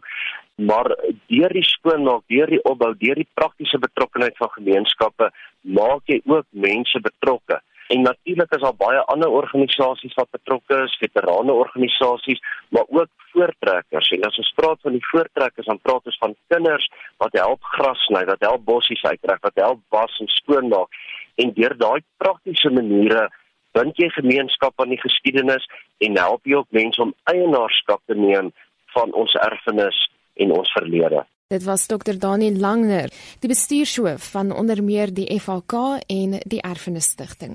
Maar 0.56 0.88
deur 1.28 1.52
die 1.52 1.64
skoonmaak, 1.64 2.24
deur 2.32 2.48
die 2.50 2.62
opbou, 2.64 2.94
deur 2.98 3.20
die 3.20 3.28
praktiese 3.36 3.78
betrokkenheid 3.78 4.36
van 4.40 4.52
gemeenskappe, 4.56 5.30
maak 5.60 6.08
jy 6.08 6.22
ook 6.24 6.46
mense 6.50 7.00
betrokke. 7.04 7.60
En 7.88 8.02
natuurlik 8.02 8.54
is 8.54 8.60
daar 8.60 8.74
baie 8.76 9.00
ander 9.12 9.28
organisasies 9.28 10.14
wat 10.14 10.30
betrokke 10.30 10.82
is, 10.82 10.96
veterane 10.98 11.52
organisasies, 11.52 12.40
maar 12.68 12.84
ook 12.88 13.10
voortrekkers. 13.32 14.10
En 14.10 14.26
as 14.26 14.38
ons 14.42 14.52
praat 14.58 14.80
van 14.82 14.96
die 14.96 15.06
voortrekkers, 15.10 15.66
dan 15.66 15.80
praat 15.82 16.10
ons 16.10 16.18
van 16.18 16.34
kinders 16.48 16.88
wat 17.22 17.38
help 17.38 17.62
gras 17.76 18.02
sny, 18.08 18.24
wat 18.24 18.42
help 18.48 18.64
bossies 18.64 19.04
uittrek, 19.04 19.42
wat 19.42 19.62
help 19.62 19.80
was 19.94 20.18
en 20.20 20.30
skoonmaak. 20.38 20.98
En 21.36 21.52
deur 21.54 21.76
daai 21.78 22.00
praktiese 22.16 22.70
maniere 22.70 23.28
bind 23.76 23.98
jy 24.00 24.08
gemeenskap 24.16 24.80
aan 24.80 24.94
die 24.94 25.00
geskiedenis 25.00 25.66
en 26.04 26.18
help 26.18 26.48
jy 26.48 26.58
ook 26.58 26.74
mense 26.74 27.02
om 27.02 27.14
eienaarskap 27.30 28.02
te 28.06 28.16
neem 28.18 28.50
van 28.96 29.12
ons 29.12 29.36
erfenis 29.46 29.98
en 30.42 30.54
ons 30.56 30.72
verlede. 30.72 31.26
Dit 31.52 31.62
was 31.62 31.86
Dr. 31.86 32.16
Daniel 32.18 32.56
Langner, 32.58 33.12
die 33.38 33.52
bestuurshoof 33.52 34.32
van 34.32 34.50
onder 34.50 34.82
meer 34.82 35.12
die 35.14 35.28
FHK 35.38 36.00
en 36.10 36.40
die 36.42 36.62
Erfenis 36.64 37.12
Stichting. 37.14 37.54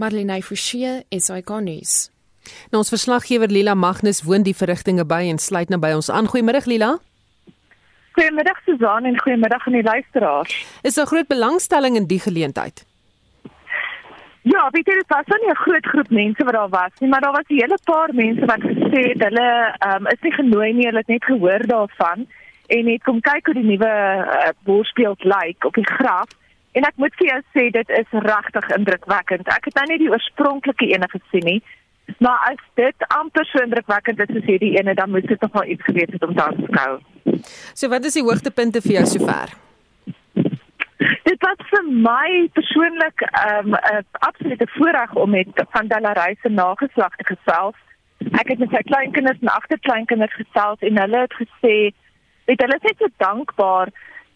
Marlene 0.00 0.40
Forsie 0.40 1.02
is 1.12 1.28
ikonies. 1.28 2.08
Nou 2.72 2.80
ons 2.80 2.88
verslaggewer 2.88 3.50
Lila 3.52 3.74
Magnus 3.76 4.22
woon 4.24 4.46
die 4.46 4.56
verrigtinge 4.56 5.04
by 5.04 5.26
en 5.28 5.38
sluit 5.38 5.68
nou 5.68 5.76
by 5.82 5.90
ons 5.92 6.08
aan. 6.08 6.30
Goeiemiddag 6.32 6.68
Lila. 6.70 6.94
Goeiemiddag 8.16 8.62
Susan 8.64 9.04
en 9.10 9.18
goeiemiddag 9.20 9.66
aan 9.66 9.76
die 9.76 9.84
luisteraars. 9.84 10.54
Is 10.88 10.96
daar 10.96 11.10
groot 11.10 11.28
belangstelling 11.28 12.00
in 12.00 12.08
die 12.08 12.20
geleentheid? 12.20 12.86
Ja, 14.48 14.70
weet 14.72 14.88
jy, 14.88 14.96
dit 15.02 15.12
was 15.12 15.28
nie 15.28 15.52
'n 15.52 15.62
groot 15.68 15.86
groep 15.86 16.10
mense 16.10 16.44
wat 16.44 16.54
daar 16.54 16.72
was 16.72 16.96
nie, 17.00 17.08
maar 17.10 17.20
daar 17.20 17.36
was 17.36 17.48
'n 17.48 17.60
hele 17.60 17.78
paar 17.84 18.10
mense 18.14 18.44
wat 18.46 18.60
gesê 18.60 19.00
het 19.12 19.22
hulle 19.28 19.76
um, 19.84 20.06
is 20.06 20.20
nie 20.22 20.32
genooi 20.32 20.72
nie, 20.72 20.86
hulle 20.86 21.04
het 21.04 21.12
net 21.12 21.24
gehoor 21.24 21.66
daarvan 21.66 22.26
en 22.66 22.86
het 22.86 23.02
kom 23.02 23.20
kyk 23.20 23.46
hoe 23.46 23.54
die 23.54 23.68
nuwe 23.72 23.92
uh, 23.92 24.48
borsbeeld 24.64 25.24
lyk 25.24 25.64
op 25.64 25.74
die 25.74 25.86
graf. 25.86 26.28
En 26.72 26.86
ek 26.86 26.98
moet 27.02 27.14
vir 27.18 27.26
jou 27.32 27.38
sê 27.54 27.66
dit 27.74 27.92
is 27.98 28.18
regtig 28.26 28.68
indrukwekkend. 28.76 29.48
Ek 29.50 29.64
het 29.68 29.78
nou 29.80 29.86
nie 29.90 30.00
die 30.04 30.10
oorspronklike 30.12 30.86
ene 30.94 31.08
gesien 31.10 31.46
nie, 31.48 31.58
maar 32.22 32.38
as 32.52 32.60
dit 32.78 33.08
amper 33.16 33.46
so 33.50 33.62
indrukwekkend 33.64 34.22
is 34.22 34.30
soos 34.34 34.46
hierdie 34.46 34.76
ene, 34.78 34.94
dan 34.94 35.10
moet 35.10 35.26
dit 35.26 35.42
nogal 35.46 35.72
iets 35.74 35.88
gewees 35.88 36.14
het 36.14 36.26
om 36.26 36.36
te 36.36 36.44
aanskou. 36.44 36.92
So 37.74 37.90
wat 37.90 38.06
is 38.06 38.18
die 38.18 38.26
hoogtepunte 38.26 38.82
vir 38.86 39.00
jou 39.00 39.06
sover? 39.16 39.56
Dit 41.26 41.42
was 41.42 41.60
vir 41.70 41.86
my 42.06 42.28
persoonlik 42.54 43.22
ehm, 43.26 43.74
'n 43.74 43.96
um, 43.96 44.04
absolute 44.28 44.66
voorreg 44.76 45.14
om 45.14 45.30
met 45.30 45.48
van 45.74 45.88
Delarey 45.88 46.36
se 46.42 46.48
nageslag 46.48 47.16
te 47.16 47.34
gesels. 47.34 47.76
Ek 48.40 48.48
het 48.52 48.58
met 48.58 48.70
sy 48.70 48.82
kleinkinders 48.82 49.38
en 49.40 49.48
agterkleinkinders 49.48 50.34
gesels 50.34 50.78
en 50.80 50.98
hulle 50.98 51.20
het 51.26 51.34
gesê, 51.34 51.76
weet 52.46 52.60
hulle 52.60 52.78
is 52.78 52.88
net 52.88 52.98
so 52.98 53.06
dankbaar 53.16 53.88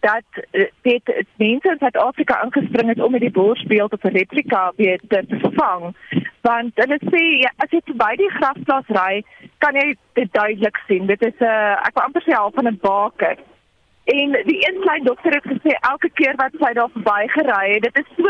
dat 0.05 0.45
eh, 0.51 0.69
dit 0.81 1.25
mense 1.35 1.69
in 1.69 1.77
Suid-Afrika 1.79 2.43
ingespring 2.43 2.89
het 2.89 3.01
om 3.01 3.11
met 3.11 3.25
die 3.25 3.31
borsbeeld 3.31 3.93
op 3.93 4.03
'n 4.03 4.17
replika 4.17 4.71
weer 4.75 4.99
te 5.07 5.23
vervang. 5.27 5.83
Want 6.41 6.71
hulle 6.75 6.99
sê 7.11 7.23
ja, 7.43 7.51
as 7.57 7.69
jy 7.69 7.81
by 8.03 8.13
die 8.15 8.35
grafplaas 8.37 8.87
ry, 8.87 9.23
kan 9.57 9.73
jy 9.73 9.95
dit 10.13 10.33
duidelik 10.33 10.77
sien. 10.87 11.05
Dit 11.05 11.21
is 11.21 11.37
'n 11.39 11.43
uh, 11.43 11.87
ek 11.87 11.93
wil 11.93 12.03
amper 12.03 12.23
sê 12.23 12.31
half 12.31 12.53
van 12.53 12.67
'n 12.67 12.79
baker. 12.81 13.37
En 14.05 14.31
die 14.51 14.61
een 14.67 14.81
klein 14.81 15.03
dokter 15.03 15.33
het 15.33 15.47
gesê 15.53 15.71
elke 15.91 16.09
keer 16.09 16.35
wat 16.35 16.51
sy 16.59 16.73
daar 16.73 16.93
verby 16.93 17.27
gery 17.27 17.73
het, 17.73 17.81
dit 17.81 17.97
is 17.97 18.09
so 18.17 18.29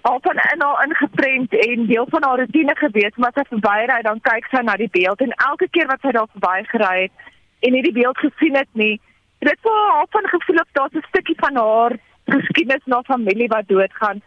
al 0.00 0.18
van 0.22 0.38
in 0.52 0.62
haar 0.62 0.84
ingeprent 0.86 1.52
en 1.52 1.86
deel 1.86 2.06
van 2.10 2.22
haar 2.22 2.38
rotine 2.38 2.76
gewees, 2.76 3.16
maar 3.16 3.32
as 3.34 3.42
sy 3.42 3.46
verbyry 3.54 4.02
dan 4.02 4.20
kyk 4.20 4.46
sy 4.50 4.62
na 4.62 4.76
die 4.76 4.92
beeld 4.98 5.20
en 5.20 5.32
elke 5.50 5.68
keer 5.70 5.86
wat 5.86 6.00
sy 6.00 6.12
daar 6.16 6.30
verby 6.34 6.62
gery 6.72 7.02
het 7.02 7.12
en 7.60 7.72
hierdie 7.72 7.98
beeld 8.00 8.18
gesien 8.18 8.56
het 8.56 8.68
nie, 8.72 9.00
dit 9.48 9.58
was 9.62 9.92
al 9.98 10.06
van 10.10 10.28
gevoel 10.28 10.60
of 10.64 10.68
daar's 10.72 10.92
'n 10.92 11.08
stukkie 11.08 11.38
van 11.38 11.56
haar 11.56 11.92
geskiedenis 12.24 12.84
na 12.84 13.02
familie 13.02 13.48
wat 13.48 13.68
doodgaan. 13.68 14.22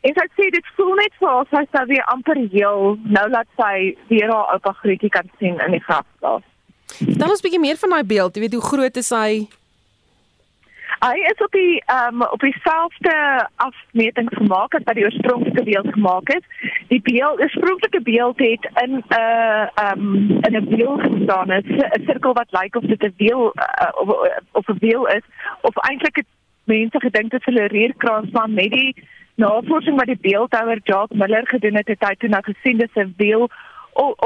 En 0.00 0.12
sy 0.14 0.26
sê 0.38 0.50
dit 0.50 0.66
voel 0.76 0.94
net 0.94 1.12
vir 1.18 1.28
haar 1.28 1.46
sy 1.50 1.64
sou 1.72 1.86
weer 1.86 2.04
amper 2.04 2.38
heel 2.50 2.98
nou 3.02 3.26
laat 3.30 3.48
sy 3.56 3.96
weer 4.08 4.30
haar 4.30 4.52
oupa 4.54 4.72
grootjie 4.72 5.10
kan 5.10 5.30
sien 5.38 5.58
in 5.66 5.70
die 5.70 5.82
grafplaas. 5.82 6.42
Dan 7.00 7.30
ons 7.30 7.42
bietjie 7.42 7.60
meer 7.60 7.76
van 7.76 7.90
daai 7.90 8.04
beeld, 8.04 8.34
jy 8.34 8.40
weet 8.40 8.52
hoe 8.52 8.68
groot 8.70 8.96
is 8.96 9.10
hy? 9.10 9.48
Hy 11.04 11.16
is 11.30 11.40
op 11.44 11.52
die 11.52 11.82
ehm 11.86 12.22
um, 12.22 12.22
op 12.22 12.40
dieselfde 12.40 13.14
afmeting 13.56 14.28
gemaak 14.32 14.74
as 14.74 14.84
wat 14.84 14.94
die 14.94 15.04
oorspronklike 15.04 15.62
beeld 15.62 15.92
gemaak 15.92 16.28
is. 16.28 16.44
Die 16.88 17.00
beeld, 17.02 17.40
oorspronklike 17.40 18.00
beeld 18.02 18.38
het 18.38 18.68
in 18.84 18.92
'n 18.96 19.04
uh, 19.18 19.66
ehm 19.74 20.00
um, 20.00 20.30
in 20.46 20.56
'n 20.56 20.68
wiel 20.68 20.96
gestaan, 20.98 21.52
'n 21.52 22.02
sirkel 22.06 22.32
wat 22.32 22.56
lyk 22.60 22.76
of 22.76 22.82
dit 22.82 23.02
'n 23.02 23.14
wiel 23.16 23.52
uh, 23.54 23.92
of 24.00 24.08
of 24.52 24.68
'n 24.68 24.78
wiel 24.80 25.06
is 25.06 25.26
of 25.60 25.76
eintlik 25.76 26.16
het 26.16 26.30
mense 26.64 27.00
gedink 27.00 27.30
dit 27.30 27.46
is 27.46 27.54
'n 27.54 27.72
reerkrans 27.76 28.30
maar 28.30 28.50
met 28.50 28.70
die 28.70 28.94
navorsing 29.34 29.96
wat 29.96 30.06
die 30.06 30.18
beeldhouer 30.20 30.80
Jacques 30.82 31.18
Miller 31.18 31.46
gedoen 31.48 31.74
het, 31.74 31.88
het 31.88 32.04
hy 32.08 32.14
toe 32.14 32.28
nou 32.28 32.42
gesien 32.42 32.78
dis 32.78 32.94
'n 32.94 33.14
wiel 33.16 33.50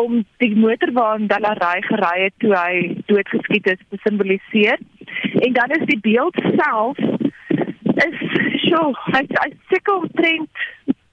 om 0.02 0.24
die 0.42 0.56
motor 0.56 0.92
waarin 0.92 1.26
Delarey 1.26 1.82
gery 1.82 2.22
het 2.24 2.32
toe 2.38 2.54
hy 2.56 3.02
doodgeskiet 3.06 3.66
is 3.66 3.82
te 3.88 3.98
simboliseer. 4.02 4.78
En 5.46 5.52
dan 5.52 5.70
is 5.78 5.86
die 5.86 6.00
beeld 6.00 6.36
self 6.56 6.98
is 8.06 8.18
so 8.68 8.92
hy 9.12 9.24
hy 9.28 9.48
seker 9.72 9.94
omtrent 9.94 10.50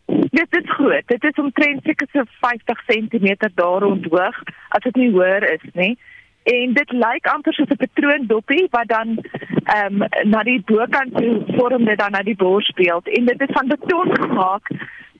dit 0.08 0.56
is 0.60 0.70
groot. 0.72 1.08
Dit 1.08 1.24
is 1.24 1.42
omtrent 1.44 1.84
seker 1.84 2.08
so 2.12 2.24
50 2.42 2.86
cm 2.86 3.28
daar 3.56 3.82
rond 3.82 4.06
hoog 4.12 4.44
as 4.70 4.84
dit 4.84 4.96
nie 4.96 5.12
hoër 5.12 5.44
is 5.54 5.66
nie. 5.74 5.98
En 6.48 6.74
dit 6.74 6.92
lyk 6.92 7.28
amper 7.28 7.54
soos 7.54 7.74
'n 7.76 7.82
patroondoppie 7.84 8.68
wat 8.72 8.88
dan 8.88 9.18
ehm 9.76 10.02
um, 10.02 10.30
na 10.32 10.44
die 10.44 10.62
bokant 10.66 11.18
toe 11.18 11.44
vorm 11.58 11.86
dit 11.86 12.00
dan 12.00 12.12
na 12.12 12.22
die 12.24 12.36
borsbeeld 12.36 13.10
en 13.10 13.26
dit 13.26 13.42
is 13.42 13.56
van 13.58 13.68
beton 13.68 14.16
gemaak 14.16 14.72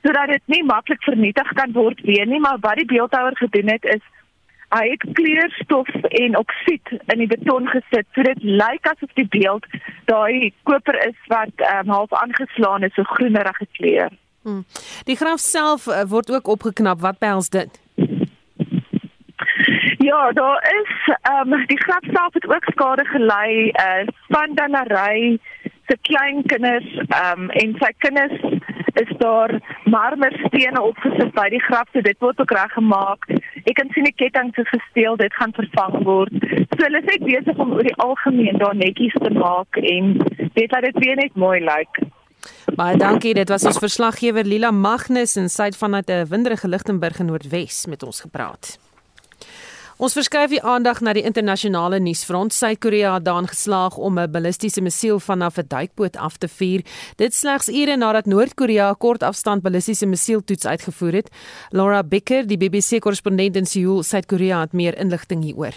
sodat 0.04 0.28
dit 0.28 0.44
nie 0.46 0.64
maklik 0.64 1.04
vernietig 1.04 1.54
kan 1.54 1.72
word 1.72 2.02
weer 2.02 2.26
nie, 2.26 2.40
maar 2.40 2.58
wat 2.60 2.80
die 2.80 2.86
beeldhouer 2.86 3.36
gedoen 3.38 3.70
het 3.74 3.86
is 3.96 4.04
hy 4.76 4.84
het 4.92 5.04
kleurstof 5.14 5.90
en 6.10 6.38
oksied 6.38 6.92
in 7.14 7.22
die 7.24 7.28
beton 7.28 7.68
gesit. 7.72 8.08
So 8.16 8.24
dit 8.28 8.44
lyk 8.44 8.88
asof 8.92 9.14
die 9.20 9.28
beeld 9.32 9.66
daai 10.12 10.54
koper 10.68 10.98
is 11.08 11.18
wat 11.32 11.66
um, 11.72 11.94
half 11.94 12.14
aangeslaan 12.14 12.84
is, 12.84 12.94
so 12.96 13.08
groenerige 13.16 13.68
kleur. 13.80 14.12
Hmm. 14.44 14.64
Die 15.06 15.16
graf 15.16 15.40
self 15.44 15.88
uh, 15.88 16.04
word 16.08 16.32
ook 16.32 16.48
opgeknap. 16.48 17.02
Wat 17.04 17.20
behels 17.20 17.50
dit? 17.50 17.80
Ja, 19.98 20.32
daar 20.32 20.62
is 20.82 21.16
ehm 21.22 21.54
um, 21.54 21.66
die 21.68 21.80
graf 21.80 22.06
self 22.12 22.34
het 22.34 22.48
ook 22.48 22.64
skade 22.72 23.06
gelei 23.06 23.72
uh 23.72 24.08
van 24.28 24.56
Dannery 24.56 25.40
se 25.88 25.98
klein 26.02 26.44
kinders 26.46 26.88
ehm 27.08 27.42
um, 27.42 27.50
en 27.50 27.76
sy 27.80 27.92
kinders 27.98 28.40
is 28.94 29.18
daar 29.18 29.60
marmerstene 29.84 30.82
opgesit 30.82 31.34
by 31.34 31.50
die 31.54 31.62
graf, 31.62 31.90
so 31.94 32.02
dit 32.02 32.20
word 32.20 32.40
ook 32.42 32.52
reggemaak. 32.52 33.28
Ek 33.68 33.76
kan 33.76 33.90
sien 33.92 34.06
die 34.08 34.16
ketting 34.16 34.54
se 34.56 34.64
gesteel, 34.70 35.18
dit 35.20 35.34
gaan 35.36 35.52
vervang 35.56 35.98
word. 36.08 36.36
So 36.76 36.86
hulle 36.86 37.02
is 37.02 37.10
net 37.10 37.26
besig 37.28 37.60
om 37.60 37.74
oor 37.76 37.84
die 37.84 37.98
algemeen 38.04 38.62
daar 38.62 38.78
netjies 38.80 39.18
te 39.20 39.34
maak 39.36 39.80
en 39.82 40.14
weet 40.56 40.72
dat 40.72 40.88
dit 40.88 41.04
weer 41.04 41.20
net 41.20 41.36
mooi 41.36 41.60
lyk. 41.60 42.00
Baie 42.80 42.96
dankie, 42.98 43.34
dit 43.36 43.50
was 43.50 43.66
ons 43.68 43.80
verslaggewer 43.82 44.48
Lila 44.48 44.72
Magnus 44.72 45.36
sy 45.52 45.72
het 45.72 45.78
vanuit 45.78 46.10
'n 46.10 46.30
winderige 46.32 46.68
Lichtenburg 46.68 47.20
in 47.20 47.26
Noordwes 47.26 47.86
met 47.88 48.04
ons 48.04 48.22
gepraat. 48.22 48.78
Ons 49.98 50.14
verskuif 50.14 50.52
die 50.52 50.60
aandag 50.62 51.00
na 51.02 51.10
die 51.18 51.24
internasionale 51.26 51.98
nuusfront. 51.98 52.54
Suid-Korea 52.54 53.16
het 53.16 53.24
daan 53.26 53.48
geslaag 53.50 53.96
om 53.98 54.20
'n 54.20 54.32
ballistiese 54.32 54.82
missiel 54.82 55.20
vanaf 55.20 55.58
'n 55.58 55.66
duikboot 55.68 56.18
af 56.18 56.38
te 56.38 56.48
vuur. 56.48 56.82
Dit 57.16 57.34
slegs 57.34 57.68
ure 57.68 57.98
nadat 57.98 58.26
Noord-Korea 58.26 58.90
'n 58.90 58.98
kortafstand 58.98 59.62
ballistiese 59.62 60.06
missieltoets 60.06 60.66
uitgevoer 60.66 61.14
het. 61.14 61.30
Laura 61.70 62.04
Becker, 62.04 62.48
die 62.48 62.58
BBC-korrespondent 62.58 63.56
in 63.56 63.66
Seoul, 63.66 64.04
Suid-Korea 64.04 64.60
het 64.60 64.74
meer 64.74 64.98
inligting 64.98 65.44
hieroor. 65.44 65.74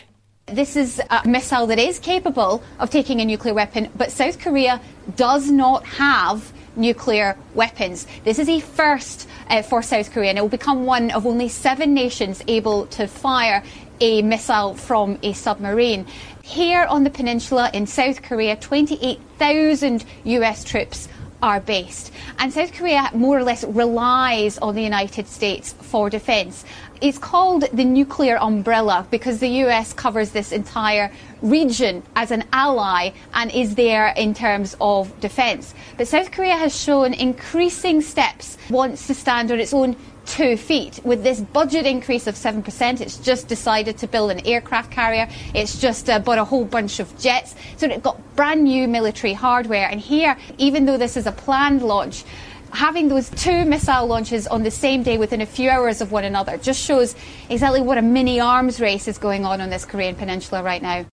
This 0.55 0.77
is 0.77 1.01
a 1.09 1.23
missile 1.25 1.67
that 1.67 1.79
is 1.79 1.99
capable 1.99 2.61
of 2.79 2.91
taking 2.91 3.21
a 3.21 3.25
nuclear 3.25 3.55
weapon, 3.55 3.89
but 3.97 4.11
South 4.11 4.39
Korea 4.39 4.81
does 5.15 5.51
not 5.51 5.83
have 5.99 6.41
nuclear 6.75 7.37
weapons. 7.55 8.07
This 8.25 8.39
is 8.39 8.49
a 8.49 8.61
first 8.61 9.27
uh, 9.49 9.63
for 9.63 9.83
South 9.83 10.13
Korea, 10.13 10.31
and 10.31 10.39
it 10.39 10.43
will 10.43 10.59
become 10.59 10.87
one 10.87 11.11
of 11.11 11.25
only 11.25 11.49
seven 11.49 11.95
nations 11.95 12.43
able 12.47 12.87
to 12.87 13.07
fire 13.07 13.63
a 14.01 14.23
missile 14.23 14.75
from 14.75 15.19
a 15.23 15.33
submarine. 15.33 16.07
Here 16.43 16.85
on 16.85 17.05
the 17.05 17.11
peninsula 17.11 17.71
in 17.73 17.87
South 17.87 18.23
Korea, 18.23 18.57
28,000 18.57 20.05
US 20.25 20.65
troops 20.65 21.09
are 21.43 21.61
based. 21.61 22.13
And 22.39 22.53
South 22.53 22.73
Korea 22.73 23.11
more 23.15 23.39
or 23.39 23.43
less 23.43 23.65
relies 23.65 24.59
on 24.59 24.75
the 24.75 24.83
United 24.83 25.27
States 25.27 25.73
for 25.73 26.11
defence. 26.11 26.65
It's 27.01 27.19
called 27.19 27.65
the 27.73 27.85
nuclear 27.85 28.37
umbrella 28.37 29.07
because 29.11 29.39
the 29.41 29.49
US 29.65 29.93
covers 29.95 30.31
this 30.31 30.53
entire 30.53 31.11
region 31.41 32.03
as 32.15 32.31
an 32.31 32.45
ally 32.53 33.11
and 33.33 33.51
is 33.53 33.75
there 33.75 34.09
in 34.17 34.35
terms 34.35 34.77
of 34.81 35.19
defence. 35.21 35.75
But 35.97 36.09
South 36.09 36.31
Korea 36.31 36.57
has 36.57 36.79
shown 36.79 37.15
increasing 37.15 38.03
steps, 38.03 38.59
wants 38.69 39.07
to 39.07 39.15
stand 39.15 39.51
on 39.51 39.61
its 39.61 39.73
own 39.73 39.97
two 40.27 40.57
feet. 40.57 41.01
With 41.05 41.23
this 41.23 41.41
budget 41.41 41.87
increase 41.87 42.27
of 42.27 42.35
7%, 42.35 43.01
it's 43.01 43.19
just 43.19 43.49
decided 43.49 43.99
to 43.99 44.07
build 44.07 44.31
an 44.31 44.47
aircraft 44.47 44.91
carrier. 44.91 45.29
It's 45.55 45.81
just 45.81 46.09
uh, 46.09 46.19
bought 46.19 46.39
a 46.39 46.45
whole 46.45 46.65
bunch 46.65 47.01
of 47.01 47.17
jets. 47.19 47.55
So 47.77 47.87
it 47.87 48.03
got 48.03 48.19
brand 48.37 48.65
new 48.65 48.89
military 48.89 49.33
hardware. 49.33 49.89
And 49.89 50.01
here, 50.01 50.37
even 50.59 50.87
though 50.87 50.99
this 50.99 51.17
is 51.17 51.27
a 51.27 51.33
planned 51.33 51.83
launch, 51.83 52.25
having 52.73 53.09
those 53.09 53.31
two 53.31 53.65
missile 53.65 54.07
launches 54.07 54.47
on 54.47 54.63
the 54.63 54.71
same 54.71 55.03
day 55.03 55.19
within 55.19 55.41
a 55.41 55.47
few 55.47 55.69
hours 55.69 56.01
of 56.01 56.13
one 56.13 56.25
another 56.25 56.57
just 56.57 56.81
shows 56.81 57.15
exactly 57.49 57.81
what 57.81 57.99
a 57.99 58.03
mini 58.03 58.41
arms 58.41 58.81
race 58.81 59.09
is 59.09 59.19
going 59.19 59.45
on 59.45 59.61
on 59.61 59.71
this 59.71 59.85
Korean 59.85 60.15
peninsula 60.15 60.63
right 60.63 60.83
now. 60.83 61.05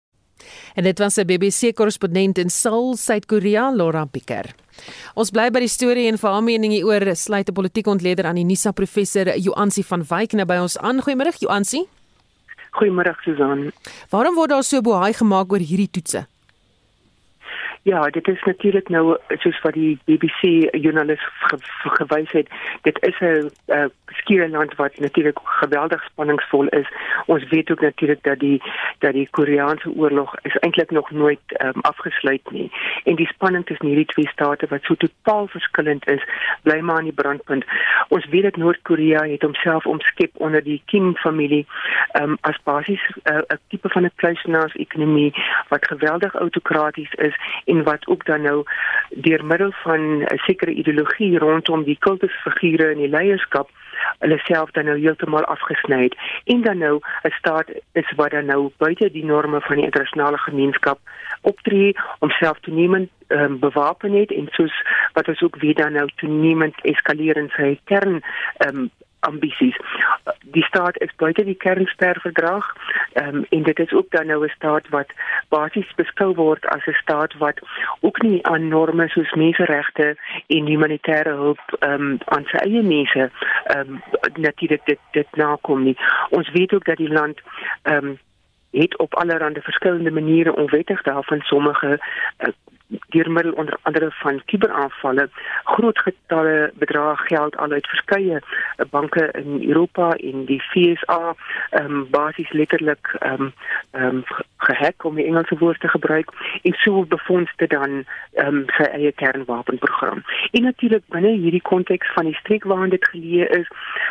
En 0.76 0.84
dit 0.84 1.00
was 1.00 1.18
'n 1.18 1.26
BBC 1.26 1.76
korrespondent 1.76 2.38
in 2.38 2.50
Seoul, 2.50 2.96
Suid-Korea, 2.96 3.72
Laura 3.72 4.06
Picker. 4.06 4.46
Ons 5.16 5.32
bly 5.32 5.50
by 5.50 5.60
die 5.60 5.72
storie 5.72 6.08
en 6.08 6.18
vir 6.18 6.30
haar 6.30 6.44
mening 6.44 6.72
hieroor 6.72 7.16
sluit 7.16 7.50
'n 7.50 7.54
politieke 7.54 7.90
ontleder 7.90 8.26
aan 8.26 8.36
die 8.36 8.46
NISA 8.46 8.72
professor 8.72 9.38
Joansi 9.38 9.84
van 9.84 10.04
Wyk 10.10 10.34
nou 10.34 10.46
by 10.46 10.58
ons 10.62 10.78
aan. 10.78 11.02
Goeiemôre 11.02 11.34
Joansi. 11.40 11.86
Goeiemôre 12.72 13.16
Susan. 13.24 13.72
Waarom 14.10 14.36
word 14.36 14.50
daar 14.50 14.64
so 14.64 14.82
bohaai 14.82 15.14
gemaak 15.14 15.52
oor 15.52 15.60
hierdie 15.60 15.90
toetse? 15.92 16.28
Ja, 17.88 18.10
dit 18.10 18.28
is 18.28 18.42
natuurlik 18.44 18.90
nou 18.90 19.16
soos 19.40 19.60
wat 19.64 19.74
die 19.74 19.98
BBC 20.06 20.68
joernalis 20.76 21.22
ge, 21.48 21.58
gewys 21.96 22.32
het. 22.36 22.50
Dit 22.84 22.98
is 23.02 23.16
'n 23.20 23.52
skieë 24.12 24.50
land 24.50 24.76
wat 24.76 25.00
natuurlik 25.00 25.40
geweldig 25.44 26.04
spanningsvol 26.04 26.68
is. 26.68 26.88
Ons 27.26 27.48
weet 27.50 27.72
ook 27.72 27.82
natuurlik 27.82 28.24
dat 28.24 28.40
die 28.40 28.62
dat 29.00 29.14
die 29.14 29.28
Koreaanse 29.32 29.90
oorlog 29.96 30.36
is 30.42 30.58
eintlik 30.60 30.92
nog 30.92 31.12
nooit 31.12 31.40
um, 31.62 31.82
afgesluit 31.82 32.52
nie. 32.52 32.72
En 33.04 33.16
die 33.16 33.28
spanning 33.28 33.66
tussen 33.66 33.88
hierdie 33.88 34.06
twee 34.06 34.28
state 34.28 34.68
wat 34.70 34.84
so 34.84 34.96
totaal 34.96 35.48
verskillend 35.48 36.08
is, 36.08 36.24
bly 36.62 36.80
maar 36.80 36.98
aan 36.98 37.10
die 37.10 37.14
brandpunt. 37.14 37.66
Ons 38.08 38.26
weet 38.26 38.44
dat 38.44 38.56
Noord-Korea 38.56 39.24
het 39.24 39.42
homself 39.42 39.86
omskep 39.86 40.32
onder 40.34 40.64
die 40.64 40.82
Kim-familie 40.86 41.66
um, 42.22 42.38
as 42.42 42.58
basies 42.64 43.04
uh, 43.24 43.36
'n 43.38 43.44
uh, 43.54 43.58
tipe 43.68 43.90
van 43.90 44.04
'n 44.04 44.12
kluisenaars-ekonomie 44.16 45.34
wat 45.70 45.88
geweldig 45.88 46.34
autokraties 46.36 47.14
is 47.14 47.36
en 47.66 47.84
wat 47.84 48.08
ook 48.08 48.26
dan 48.26 48.42
nou 48.42 48.64
deur 49.10 49.46
middel 49.46 49.72
van 49.72 50.24
'n 50.24 50.38
sekere 50.38 50.72
ideologie 50.72 51.38
rondom 51.38 51.84
die 51.84 51.98
kultusfigure 52.00 52.92
en 52.92 52.98
die 52.98 53.10
leierskap 53.10 53.70
hulle 54.20 54.38
self 54.38 54.72
dan 54.72 54.86
nou 54.86 55.00
heeltemal 55.00 55.46
afgesny 55.46 56.04
het. 56.04 56.16
En 56.46 56.62
dan 56.62 56.78
nou 56.78 57.00
'n 57.24 57.32
staat 57.38 57.68
is 57.92 58.12
wat 58.16 58.32
dan 58.32 58.46
nou 58.46 58.72
buite 58.78 59.12
die 59.12 59.26
norme 59.26 59.62
van 59.62 59.76
die 59.76 59.86
internasionale 59.86 60.38
gemeenskap 60.38 61.00
optree 61.42 61.96
om 62.20 62.30
self 62.30 62.60
toenemend 62.60 63.10
um, 63.28 63.60
bewapen 63.60 64.12
het 64.12 64.32
en 64.32 64.48
soos 64.52 64.84
wat 65.14 65.28
ons 65.28 65.42
ook 65.42 65.56
weer 65.56 65.76
dan 65.76 65.94
nou 65.94 66.10
toenemend 66.16 66.76
eskaleer 66.82 67.38
in 67.38 67.52
sy 67.56 67.80
kern 67.84 68.22
um, 68.68 68.90
ambisies. 69.20 69.78
Die 70.42 70.64
staat 70.64 71.02
is 71.02 71.16
buite 71.16 71.44
die 71.44 71.56
kernsterverdrag 71.56 72.76
um, 73.14 73.46
en 73.50 73.64
dit 73.64 73.80
is 73.80 73.94
ook 73.94 74.10
dan 74.10 74.26
nou 74.26 74.46
'n 74.46 74.50
staat 74.56 74.90
wat 74.90 75.10
basies 75.50 75.94
beskou 75.96 76.34
word 76.36 76.66
as 76.66 76.86
'n 76.86 76.94
staat 76.94 77.34
wat 77.38 77.60
ook 78.00 78.22
nie 78.22 78.46
aan 78.46 78.68
norme 78.68 79.08
soos 79.08 79.34
menseregte 79.34 80.18
en 80.48 80.66
humanitêre 80.66 81.30
hulp 81.30 81.62
um, 81.80 82.18
aan 82.26 82.46
sy 82.46 82.58
eie 82.58 82.84
mense 82.84 83.32
um, 83.78 84.02
natuurlik 84.36 84.86
dit 84.86 85.00
dit 85.12 85.36
nakom 85.36 85.84
nie. 85.84 85.98
Ons 86.30 86.50
weet 86.52 86.74
ook 86.74 86.86
dat 86.86 86.98
die 86.98 87.14
land 87.14 87.42
um, 87.84 88.20
het 88.72 88.98
op 88.98 89.16
allerlei 89.16 89.62
verskillende 89.62 90.12
maniere 90.12 90.56
onwettig 90.56 91.02
daarvan 91.02 91.40
sommige 91.42 92.00
uh, 92.38 92.48
deur 92.88 93.32
middel 93.32 93.52
onder 93.52 93.78
andere 93.82 94.12
van 94.12 94.42
kuberaanvalle 94.46 95.30
groot 95.64 96.00
getalle 96.00 96.72
bedrae 96.74 97.16
geld 97.16 97.58
al 97.58 97.72
uit 97.72 97.88
verskeie 97.88 98.40
eh, 98.40 98.86
banke 98.90 99.32
in 99.32 99.64
Europa 99.68 100.12
en 100.12 100.46
die 100.46 100.62
FSA 100.62 101.36
ehm 101.70 101.86
um, 101.86 102.08
basies 102.10 102.52
letterlik 102.52 103.16
ehm 103.20 103.42
um, 103.42 103.54
ehm 103.92 104.06
um, 104.06 104.24
gehack 104.58 105.04
om 105.04 105.16
die 105.16 105.26
Engelse 105.26 105.58
woord 105.58 105.80
te 105.80 105.88
gebruik 105.88 106.30
en 106.62 106.74
so 106.74 107.06
befondste 107.06 107.68
dan 107.68 108.04
ehm 108.34 108.56
um, 108.56 108.64
sy 108.78 108.84
eie 108.84 109.12
kernwapenprogram. 109.12 110.24
En 110.52 110.64
natuurlik 110.64 111.04
binne 111.08 111.36
hierdie 111.36 111.62
konteks 111.62 112.14
van 112.14 112.26
die 112.26 112.36
streek 112.40 112.64
waarin 112.64 112.90
dit 112.90 113.10
geleë 113.12 113.48
is, 113.60 113.68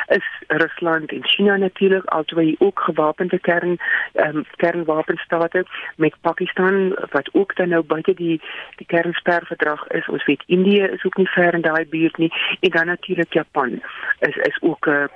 is 0.06 0.28
Rusland 0.46 1.12
en 1.12 1.24
China 1.24 1.56
natuurlik 1.56 2.04
albei 2.04 2.56
ook 2.58 2.80
gewapende 2.80 3.38
kern 3.38 3.76
ehm 4.12 4.36
um, 4.36 4.44
kernwapenstate 4.56 5.64
met 5.96 6.14
Pakistan 6.20 6.96
wat 7.10 7.28
ook 7.32 7.56
dan 7.56 7.68
nou 7.68 7.82
buite 7.82 8.14
die 8.14 8.40
die 8.76 8.86
kernsperverdrag 8.86 9.86
is. 9.88 10.08
Ons 10.08 10.24
weet 10.24 10.42
Indië 10.46 10.82
is 10.82 11.04
ook 11.04 11.16
nie 11.16 11.28
ver 11.28 11.54
in 11.54 11.60
daai 11.60 11.86
buurt 11.86 12.16
nie 12.18 12.32
en 12.60 12.70
dan 12.70 12.86
natuurlik 12.86 13.32
Japan 13.32 13.80
is 14.18 14.36
is 14.36 14.56
ook 14.60 14.86
'n 14.86 15.08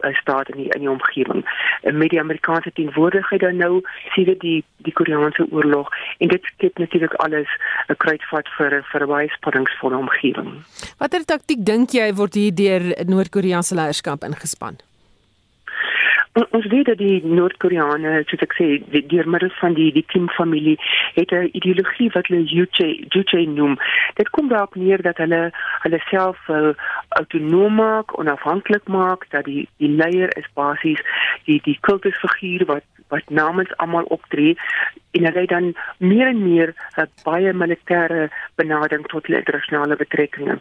'n 0.00 0.14
staat 0.14 0.48
in 0.48 0.56
die 0.56 0.68
in 0.68 0.80
die 0.80 0.90
omgewing. 0.90 1.44
Met 1.82 2.10
die 2.10 2.20
Amerikaanse 2.20 2.72
teenwoordigheid 2.72 3.40
dan 3.40 3.56
nou 3.56 3.82
sien 4.14 4.24
dit 4.24 4.40
die 4.40 4.64
die 4.76 4.92
Koreaanse 4.92 5.46
oorlog 5.50 5.88
en 6.18 6.28
dit 6.28 6.44
skep 6.44 6.78
natuurlik 6.78 7.14
alles 7.14 7.48
'n 7.88 7.96
kruitvat 7.96 8.48
vir 8.48 8.84
vir 8.90 9.02
'n 9.02 9.08
baie 9.08 9.28
spanningsvolle 9.28 9.96
omgewing. 9.96 10.50
Watter 10.98 11.24
taktik 11.24 11.64
dink 11.64 11.90
jy 11.90 12.14
word 12.14 12.34
hier 12.34 12.54
deur 12.54 12.82
Noord-Koreaanse 13.06 13.74
leierskap 13.74 14.24
ingespan? 14.24 14.76
Ons 16.34 16.66
weet 16.66 16.86
dat 16.86 16.98
die 16.98 17.20
Noord-Koreane, 17.26 18.22
soos 18.26 18.42
ek 18.42 18.54
sê, 18.58 18.66
deur 19.10 19.28
middel 19.30 19.52
van 19.60 19.76
die 19.78 19.90
die 19.94 20.04
Kim 20.10 20.28
familie 20.34 20.74
het 21.14 21.30
'n 21.32 21.50
ideologie 21.52 22.10
wat 22.14 22.26
hulle 22.26 22.42
Juche 22.42 23.46
noem. 23.46 23.78
Dit 24.14 24.30
kom 24.30 24.48
daarop 24.48 24.74
neer 24.74 25.02
dat 25.02 25.16
hulle 25.16 25.52
hulle 25.82 26.00
self 26.10 26.38
uh, 26.48 26.74
autonoom 27.08 27.74
maak, 27.74 28.18
onafhanklik 28.18 28.88
maak, 28.88 29.30
dat 29.30 29.44
die 29.44 29.68
die 29.78 29.88
leier 29.88 30.36
is 30.36 30.48
basies 30.54 31.00
die 31.44 31.60
die 31.62 31.78
kultusfiguur 31.80 32.64
wat 32.66 32.84
wat 33.08 33.28
namens 33.28 33.76
almal 33.76 34.04
optree 34.04 34.56
en 35.10 35.24
hulle 35.24 35.46
dan 35.46 35.74
meer 35.98 36.26
en 36.26 36.42
meer 36.42 36.74
'n 36.74 37.00
uh, 37.00 37.06
baie 37.24 37.52
militêre 37.52 38.30
benadering 38.54 39.06
tot 39.06 39.26
hulle 39.26 39.38
internasionale 39.38 39.96
betrekkinge. 39.96 40.58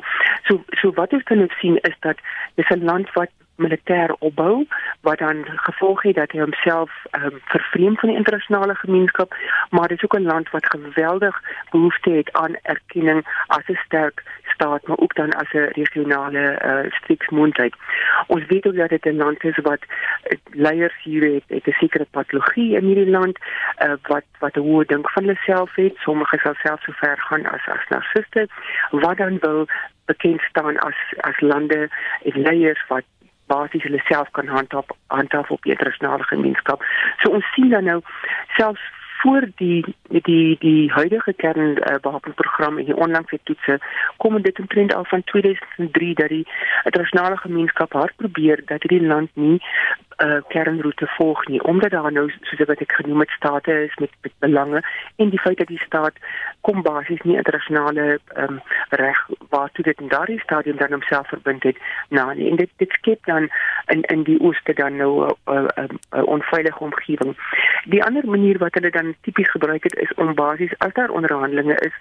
So 0.47 0.63
so 0.82 0.91
wat 0.91 1.13
ons 1.13 1.24
kan 1.24 1.49
sien 1.59 1.78
is 1.78 1.97
dat 1.99 2.17
dis 2.55 2.69
'n 2.69 2.84
land 2.84 3.13
wat 3.13 3.30
militêr 3.56 4.16
opbou 4.20 4.66
wat 5.01 5.18
dan 5.18 5.43
gevolg 5.45 6.01
het 6.04 6.16
dat 6.16 6.32
hy 6.32 6.39
homself 6.39 6.91
um, 7.12 7.39
vervreem 7.45 7.97
van 7.97 8.10
die 8.10 8.18
internasionale 8.18 8.76
gemeenskap 8.76 9.36
maar 9.70 9.88
dit 9.88 9.97
is 9.97 10.04
ook 10.04 10.20
'n 10.20 10.32
land 10.32 10.49
wat 10.49 10.66
geweldig 10.66 11.41
behoefte 11.70 12.10
het 12.10 12.32
aan 12.32 12.56
erkenning 12.62 13.22
as 13.47 13.68
'n 13.68 13.80
sterk 13.86 14.24
staat 14.54 14.88
maar 14.88 14.97
ook 14.97 15.16
dan 15.16 15.32
as 15.34 15.51
'n 15.51 15.72
regionale 15.80 16.62
uh, 16.66 16.91
streeksmondheid. 16.91 17.76
Ons 18.28 18.45
weet 18.45 18.68
ook 18.68 18.76
dat 18.76 18.89
dit 18.89 19.06
'n 19.06 19.18
land 19.18 19.43
is 19.43 19.58
wat 19.58 19.84
uh, 19.84 20.38
leiers 20.51 21.04
hier 21.04 21.34
het, 21.34 21.43
het 21.47 21.68
'n 21.68 21.72
sekere 21.72 22.08
patologie 22.12 22.76
in 22.76 22.86
hierdie 22.86 23.10
land 23.10 23.38
uh, 23.86 23.93
wat 24.01 24.26
wat 24.39 24.56
'n 24.56 24.66
hoë 24.68 24.86
dink 24.86 25.10
van 25.10 25.24
hulle 25.24 25.38
self 25.45 25.76
het. 25.76 25.95
Sommige 25.97 26.38
sal 26.38 26.54
self 26.54 26.82
so 26.82 26.91
ver 26.91 27.18
gaan 27.18 27.45
as 27.45 27.68
as 27.68 27.88
narcissiste 27.89 28.47
wat 28.91 29.18
dan 29.18 29.38
wil 29.39 29.68
bekend 30.06 30.41
staan 30.41 30.80
as 30.80 30.95
as 31.18 31.39
lande 31.39 31.89
en 32.24 32.41
leiers 32.41 32.84
wat 32.88 33.04
basies 33.51 33.83
hulle 33.83 34.01
self 34.07 34.29
kan 34.31 34.47
handhaaf 34.47 34.91
handhaaf 35.07 35.51
op 35.51 35.63
die 35.63 35.71
internasionale 35.71 36.23
gemeenskap. 36.23 36.83
So 37.21 37.31
ons 37.31 37.47
sien 37.55 37.69
dan 37.69 37.83
nou 37.83 38.01
selfs 38.57 38.91
voor 39.23 39.47
die 39.55 39.95
die 40.07 40.55
die 40.59 40.91
huidige 40.91 41.33
kernwapenprogram 41.33 42.73
uh, 42.73 42.79
en 42.79 42.85
die 42.85 42.97
onlangse 43.05 43.39
toetse 43.43 43.79
kom 44.17 44.41
dit 44.41 44.59
omtrent 44.59 44.93
al 44.93 45.05
van 45.05 45.23
2003 45.23 46.13
dat 46.13 46.29
die 46.29 46.47
internasionale 46.83 47.37
gemeenskap 47.37 47.93
hard 47.93 48.15
probeer 48.15 48.61
dat 48.65 48.83
hierdie 48.83 49.07
land 49.07 49.29
nie 49.33 49.61
uh, 50.18 50.41
kernroete 50.47 51.07
volg 51.18 51.47
nie 51.47 51.61
omdat 51.64 51.91
daar 51.91 52.11
nou 52.11 52.30
soos 52.41 52.68
wat 52.68 52.82
ek 52.82 52.91
genoem 52.91 53.20
het 53.20 53.30
state 53.30 53.84
is 53.84 53.95
met, 53.95 54.09
met 54.22 54.34
belange 54.39 54.84
en 55.16 55.30
die 55.30 55.39
feit 55.39 55.57
dat 55.57 55.68
die 55.68 55.82
staat 55.86 56.18
kom 56.61 56.82
basies 56.82 57.22
nie 57.22 57.36
internasionale 57.36 58.20
um, 58.38 58.61
reg 58.89 59.20
waartoe 59.49 59.84
dit 59.84 59.99
in 59.99 60.07
daardie 60.07 60.39
stadium 60.39 60.78
dan 60.78 60.91
homself 60.91 61.28
verbind 61.28 61.64
het 61.64 61.78
nou 62.09 62.30
en 62.32 62.55
dit 62.55 62.70
dit 62.78 62.91
skep 62.99 63.26
dan 63.26 63.49
in 63.86 64.01
in 64.01 64.24
die 64.24 64.39
ooste 64.39 64.74
dan 64.74 64.95
nou 64.95 65.11
'n 65.26 65.36
uh, 65.51 65.55
uh, 65.55 65.68
uh, 65.78 65.89
uh, 66.16 66.24
onveilige 66.24 66.80
omgewing. 66.80 67.36
Die 67.86 68.03
ander 68.03 68.28
manier 68.28 68.57
wat 68.57 68.74
hulle 68.74 68.89
dan 68.89 69.16
tipies 69.22 69.51
gebruik 69.51 69.84
het 69.84 69.95
is 69.95 70.14
om 70.14 70.36
basies 70.36 70.78
as 70.78 70.93
daar 70.93 71.09
onderhandelinge 71.09 71.76
is 71.76 71.95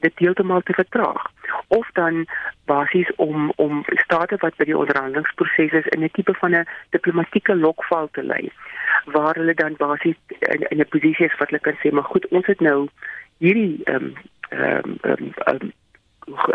dit 0.00 0.12
heeltemal 0.18 0.60
te 0.60 0.72
vertraag 0.72 1.22
of 1.68 1.88
dan 1.92 2.26
basies 2.64 3.10
om 3.16 3.52
om 3.56 3.84
state 4.04 4.36
wat 4.40 4.56
by 4.56 4.64
die 4.64 4.76
onderhandelingsproses 4.76 5.72
is 5.72 5.86
in 5.86 6.04
'n 6.04 6.10
tipe 6.12 6.34
van 6.34 6.54
'n 6.54 6.68
diplomatieke 6.90 7.56
lokval 7.56 8.08
te 8.12 8.22
lei 8.22 8.50
waar 9.04 9.34
hulle 9.34 9.54
dan 9.54 9.74
basies 9.76 10.16
in, 10.38 10.62
in 10.68 10.80
'n 10.80 10.88
posisie 10.88 11.26
is 11.26 11.38
wat 11.38 11.50
hulle 11.50 11.60
kan 11.60 11.78
sê 11.82 11.92
maar 11.92 12.10
goed 12.12 12.28
ons 12.28 12.46
het 12.46 12.60
nou 12.60 12.88
hierdie 13.38 13.80
ehm 13.84 13.94
um, 14.04 14.14
ehm 14.48 14.96
um, 15.02 15.32
um, 15.46 15.72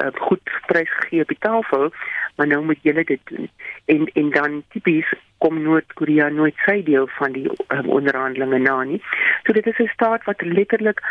um, 0.04 0.18
goed 0.18 0.42
prys 0.66 0.90
gegee 0.90 1.22
op 1.22 1.28
die 1.28 1.40
tafel 1.40 1.92
maar 2.36 2.48
nou 2.48 2.64
moet 2.66 2.82
julle 2.82 3.04
dit 3.04 3.22
doen 3.24 3.50
en 3.86 4.08
en 4.14 4.30
dan 4.30 4.64
tipies 4.70 5.14
kom 5.44 5.60
Noord-Korea 5.64 6.30
nooit 6.32 6.56
sy 6.64 6.78
deel 6.88 7.08
van 7.18 7.34
die 7.36 7.50
um, 7.76 7.90
onderhandelinge 7.92 8.62
na 8.64 8.78
nie. 8.88 9.02
So 9.44 9.56
dit 9.58 9.68
is 9.68 9.80
'n 9.84 9.92
staat 9.94 10.24
wat 10.30 10.42
letterlik 10.42 11.02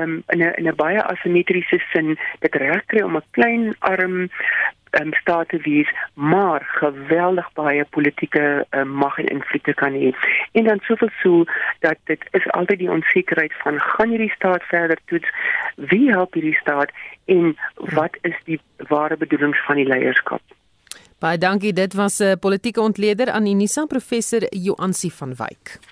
um, 0.00 0.22
in 0.28 0.42
'n 0.42 0.54
in 0.58 0.68
'n 0.68 0.76
baie 0.76 1.02
asimetriese 1.02 1.78
sin 1.92 2.18
dit 2.40 2.54
reg 2.54 2.84
kry 2.86 3.02
om 3.02 3.16
'n 3.16 3.30
klein 3.30 3.74
arm 3.78 4.28
um, 5.00 5.12
staat 5.12 5.48
te 5.48 5.58
wees, 5.62 5.88
maar 6.14 6.62
geweldig 6.64 7.52
baie 7.52 7.84
politieke 7.84 8.66
um, 8.70 8.88
mag 8.88 9.18
en 9.18 9.26
invloed 9.26 9.64
te 9.64 9.74
kan 9.74 9.92
hê. 9.92 10.12
En 10.52 10.64
dan 10.64 10.80
soveel 10.82 11.10
so 11.22 11.44
dat 11.80 11.96
dit 12.04 12.24
is 12.30 12.50
altyd 12.50 12.78
die 12.78 12.90
onsekerheid 12.90 13.52
van 13.62 13.80
gaan 13.80 14.08
hierdie 14.08 14.32
staat 14.34 14.62
verder 14.62 14.98
toets? 15.04 15.28
Wie 15.76 16.10
help 16.10 16.34
hierdie 16.34 16.58
staat 16.60 16.90
en 17.24 17.56
wat 17.74 18.18
is 18.20 18.36
die 18.44 18.60
ware 18.76 19.16
bedoelings 19.16 19.64
van 19.66 19.76
die 19.76 19.86
leierskap? 19.86 20.42
Baie 21.18 21.38
dankie. 21.38 21.72
Dit 21.72 21.94
was 21.94 22.18
'n 22.18 22.24
uh, 22.24 22.32
politieke 22.40 22.80
ontleder 22.80 23.30
aan 23.30 23.46
Unisa 23.46 23.86
professor 23.86 24.42
Joansi 24.50 25.10
van 25.10 25.34
Wyk. 25.34 25.91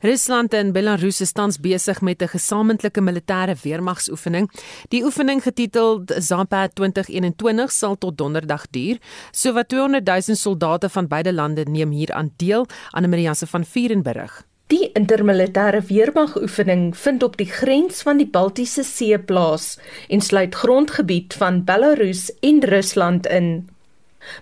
Rusland 0.00 0.52
en 0.54 0.68
Belarus 0.70 1.20
is 1.20 1.32
tans 1.34 1.56
besig 1.58 2.00
met 2.00 2.22
'n 2.22 2.28
gesamentlike 2.28 3.00
militêre 3.00 3.56
weermagsoefening. 3.62 4.50
Die 4.88 5.02
oefening 5.04 5.42
getiteld 5.42 6.14
Zapad 6.18 6.74
2021 6.74 7.72
sal 7.72 7.98
tot 7.98 8.18
donderdag 8.18 8.70
duur. 8.70 8.98
Sowat 9.30 9.68
200 9.68 10.06
000 10.06 10.36
soldate 10.36 10.88
van 10.88 11.06
beide 11.06 11.32
lande 11.32 11.64
neem 11.64 11.90
hier 11.90 12.12
aan 12.12 12.30
deel, 12.36 12.66
aan 12.90 13.08
Mariasse 13.08 13.46
van 13.46 13.64
Vierenburg. 13.64 14.46
Die 14.66 14.92
intermilitêre 14.92 15.80
weermagoefening 15.80 16.96
vind 16.96 17.22
op 17.22 17.36
die 17.36 17.50
grens 17.50 18.02
van 18.02 18.16
die 18.16 18.28
Baltiese 18.28 18.84
See 18.84 19.18
plaas 19.18 19.78
en 20.08 20.20
sluit 20.20 20.54
grondgebied 20.54 21.34
van 21.34 21.64
Belarus 21.64 22.32
en 22.40 22.64
Rusland 22.64 23.26
in. 23.26 23.68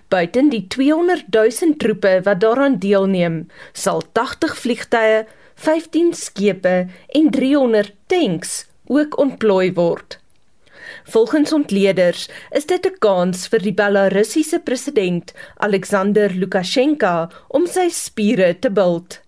Buiten 0.07 0.49
die 0.49 0.67
200 0.67 1.25
000 1.29 1.77
troepe 1.77 2.21
wat 2.23 2.39
daaraan 2.39 2.77
deelneem, 2.77 3.47
sal 3.71 4.03
80 4.11 4.57
vliegtye, 4.57 5.25
15 5.57 6.13
skepe 6.13 6.87
en 7.17 7.29
300 7.33 7.93
tanks 8.07 8.65
ook 8.93 9.17
ontplooi 9.19 9.73
word. 9.73 10.19
Volgens 11.03 11.53
ontleeders 11.53 12.29
is 12.51 12.65
dit 12.65 12.85
'n 12.85 12.97
kans 12.99 13.47
vir 13.47 13.59
die 13.59 13.73
Belarusiese 13.73 14.59
president 14.59 15.33
Alexander 15.57 16.29
Lukasjenko 16.29 17.27
om 17.47 17.67
sy 17.67 17.89
spiere 17.89 18.59
te 18.59 18.69
bult. 18.69 19.26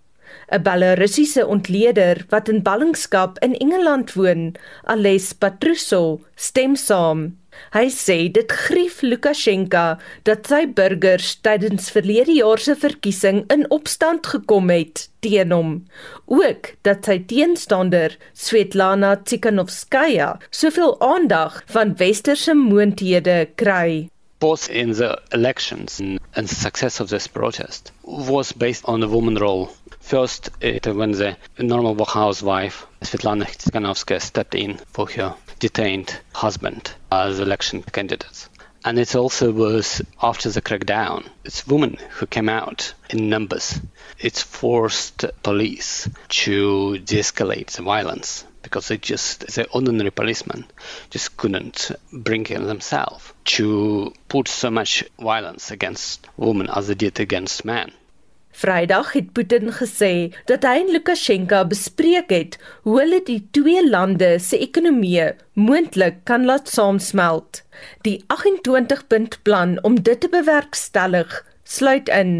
'n 0.51 0.63
Belarusiese 0.63 1.45
ontleder 1.45 2.25
wat 2.29 2.49
in 2.49 2.61
ballingskap 2.61 3.37
in 3.45 3.53
Engeland 3.57 4.13
woon, 4.13 4.55
Ales 4.83 5.33
Patrusov, 5.33 6.21
stem 6.35 6.75
saam. 6.75 7.39
Hy 7.75 7.89
sê 7.93 8.17
dit 8.33 8.51
grief 8.65 9.01
Lukasjenko 9.03 9.85
dat 10.27 10.47
sy 10.49 10.61
burgers 10.77 11.35
tydens 11.45 11.89
verlede 11.93 12.35
jaar 12.37 12.61
se 12.65 12.75
verkiesing 12.83 13.41
in 13.55 13.65
opstand 13.77 14.29
gekom 14.33 14.71
het 14.73 15.07
teen 15.25 15.51
hom. 15.53 15.73
Ook 16.25 16.71
dat 16.87 17.05
sy 17.05 17.19
teenstander 17.31 18.15
Svetlana 18.33 19.15
Tsikhanovskaya 19.23 20.31
soveel 20.49 20.95
aandag 21.11 21.61
van 21.73 21.97
westerse 21.99 22.55
moondhede 22.57 23.41
kry. 23.55 24.07
Both 24.39 24.69
in 24.69 24.93
the 24.93 25.19
elections 25.35 25.99
and 25.99 26.47
the 26.47 26.55
success 26.55 27.01
of 27.01 27.09
this 27.09 27.27
protest 27.27 27.91
was 28.03 28.53
based 28.53 28.85
on 28.85 29.01
the 29.01 29.09
woman 29.09 29.37
role. 29.37 29.67
First, 30.09 30.49
it 30.59 30.87
when 30.87 31.11
the 31.11 31.37
normal 31.59 32.03
housewife 32.03 32.87
Svetlana 33.03 33.45
Tsikhanovskaya 33.45 34.19
stepped 34.19 34.55
in 34.55 34.79
for 34.91 35.07
her 35.11 35.35
detained 35.59 36.19
husband 36.33 36.91
as 37.11 37.39
election 37.39 37.83
candidate. 37.83 38.49
And 38.83 38.97
it 38.97 39.13
also 39.13 39.51
was 39.51 40.01
after 40.19 40.49
the 40.49 40.63
crackdown. 40.63 41.27
It's 41.45 41.67
women 41.67 41.97
who 42.09 42.25
came 42.25 42.49
out 42.49 42.95
in 43.11 43.29
numbers. 43.29 43.79
It 44.17 44.35
forced 44.35 45.25
police 45.43 46.09
to 46.29 46.97
de-escalate 46.97 47.67
the 47.73 47.83
violence 47.83 48.45
because 48.63 48.87
they 48.87 48.97
just, 48.97 49.41
the 49.41 49.67
ordinary 49.67 50.09
policemen 50.09 50.65
just 51.11 51.37
couldn't 51.37 51.91
bring 52.11 52.47
in 52.47 52.65
themselves 52.65 53.31
to 53.45 54.11
put 54.27 54.47
so 54.47 54.71
much 54.71 55.03
violence 55.19 55.69
against 55.69 56.25
women 56.35 56.67
as 56.67 56.87
they 56.87 56.95
did 56.95 57.19
against 57.19 57.63
men. 57.63 57.91
Vrydag 58.59 59.13
het 59.15 59.31
Putin 59.31 59.69
gesê 59.71 60.13
dat 60.51 60.65
hy 60.67 60.81
en 60.81 60.89
Lukasjenko 60.91 61.61
bespreek 61.71 62.33
het 62.33 62.57
hoe 62.83 62.97
hulle 62.99 63.21
die 63.23 63.39
twee 63.55 63.79
lande 63.87 64.33
se 64.43 64.59
ekonomieë 64.59 65.29
moontlik 65.55 66.19
kan 66.27 66.43
laat 66.49 66.67
saamsmelt. 66.67 67.61
Die 68.03 68.17
28-punt 68.35 69.39
plan 69.47 69.77
om 69.87 69.95
dit 70.03 70.19
te 70.19 70.31
bewerkstellig 70.33 71.39
sluit 71.63 72.11
in 72.11 72.33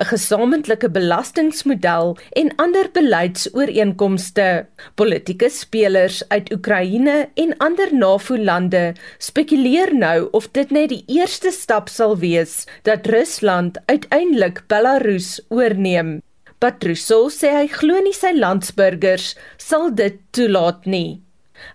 'n 0.00 0.08
gesamentlike 0.08 0.88
belastingmodel 0.90 2.16
en 2.40 2.48
ander 2.56 2.88
beleidsooreenkomste. 2.92 4.66
Politieke 4.94 5.50
spelers 5.52 6.22
uit 6.28 6.52
Oekraïne 6.52 7.28
en 7.34 7.56
ander 7.56 7.92
NAVO-lande 7.92 8.94
spekuleer 9.18 9.92
nou 9.94 10.28
of 10.32 10.48
dit 10.56 10.70
net 10.70 10.88
die 10.88 11.04
eerste 11.06 11.52
stap 11.52 11.92
sal 11.92 12.16
wees 12.18 12.64
dat 12.88 13.06
Rusland 13.06 13.76
uiteindelik 13.86 14.62
Belarus 14.72 15.40
oorneem. 15.48 16.22
Patrusov 16.58 17.32
sê 17.36 17.52
hy 17.52 17.66
glo 17.68 18.00
nie 18.00 18.16
sy 18.16 18.32
landsburgers 18.36 19.34
sal 19.56 19.92
dit 19.92 20.16
toelaat 20.32 20.88
nie. 20.88 21.20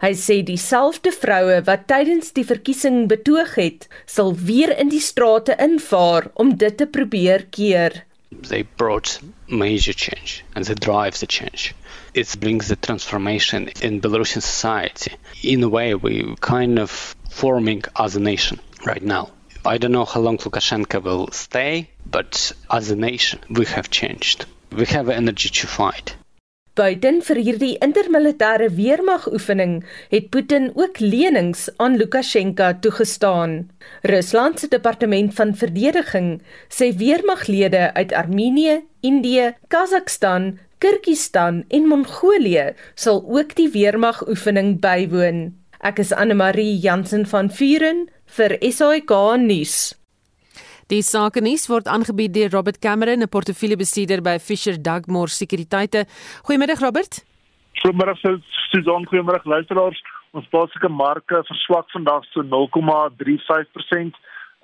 Hy 0.01 0.13
sê 0.17 0.39
dieselfde 0.45 1.13
vroue 1.13 1.61
wat 1.67 1.85
tydens 1.89 2.33
die 2.33 2.45
verkiesing 2.45 3.05
betoog 3.09 3.53
het, 3.59 3.87
sal 4.09 4.33
weer 4.33 4.73
in 4.81 4.89
die 4.89 5.03
strate 5.03 5.53
invaar 5.61 6.31
om 6.33 6.55
dit 6.57 6.77
te 6.77 6.89
probeer 6.89 7.45
keer. 7.53 8.04
They 8.41 8.63
brought 8.63 9.19
major 9.47 9.93
change 9.93 10.43
and 10.55 10.65
they 10.65 10.73
drive 10.75 11.19
the 11.19 11.27
change. 11.27 11.73
It 12.13 12.35
brings 12.39 12.67
the 12.67 12.75
transformation 12.75 13.69
in 13.81 14.01
Belarusian 14.01 14.41
society. 14.41 15.13
In 15.43 15.63
a 15.63 15.69
way, 15.69 15.95
we 15.95 16.35
kind 16.39 16.79
of 16.79 17.15
forming 17.29 17.83
as 17.95 18.15
a 18.15 18.19
nation 18.19 18.59
right 18.85 19.03
now. 19.03 19.31
I 19.65 19.77
don't 19.77 19.91
know 19.91 20.05
how 20.05 20.21
long 20.21 20.37
Lukashenko 20.37 21.01
will 21.01 21.31
stay, 21.31 21.89
but 22.05 22.51
as 22.69 22.91
a 22.91 22.95
nation, 22.95 23.39
we 23.49 23.65
have 23.65 23.89
changed. 23.89 24.45
We 24.71 24.85
have 24.85 25.09
energy 25.09 25.49
to 25.49 25.67
fight. 25.67 26.15
Buiten 26.75 27.21
vir 27.23 27.37
hierdie 27.39 27.75
intermilitêre 27.79 28.65
weermagoefening 28.75 29.77
het 30.11 30.25
Putin 30.27 30.65
ook 30.75 30.99
lenings 30.99 31.69
aan 31.79 31.95
Lukasjenko 31.95 32.73
toegestaan. 32.83 33.53
Rusland 34.03 34.59
se 34.59 34.67
departement 34.67 35.31
van 35.37 35.55
verdediging 35.55 36.41
sê 36.67 36.91
weermaglede 36.99 37.93
uit 37.95 38.11
Armenië, 38.11 38.81
Indië, 38.99 39.53
Kazakstan, 39.71 40.57
Kirgistan 40.83 41.63
en 41.71 41.87
Mongolië 41.87 42.73
sal 42.95 43.23
ook 43.23 43.55
die 43.55 43.71
weermagoefening 43.71 44.81
bywoon. 44.83 45.53
Ek 45.79 46.03
is 46.03 46.11
Anne 46.11 46.35
Marie 46.35 46.75
Jansen 46.75 47.23
van 47.23 47.47
Vuren 47.47 48.09
vir 48.35 48.59
SAK 48.59 49.15
nuus. 49.39 49.93
Die 50.93 51.01
sake 51.01 51.41
nuus 51.41 51.63
word 51.65 51.87
aangebied 51.89 52.35
deur 52.35 52.51
Robert 52.53 52.77
Cameron, 52.77 53.23
'n 53.23 53.29
portefeuljebestuurder 53.35 54.21
by 54.21 54.37
Fisher 54.37 54.77
Dugmore 54.77 55.33
Sekuriteite. 55.33 56.05
Goeiemiddag 56.45 56.79
Robert. 56.79 57.25
Goeiemiddag 57.81 58.17
Susan, 58.69 59.05
goeiemiddag 59.09 59.45
luisteraars. 59.45 60.03
Ons 60.33 60.47
plaaslike 60.51 60.89
marke 60.89 61.41
verswak 61.49 61.89
vandag 61.89 62.23
so 62.29 62.43
0,35%. 62.43 64.13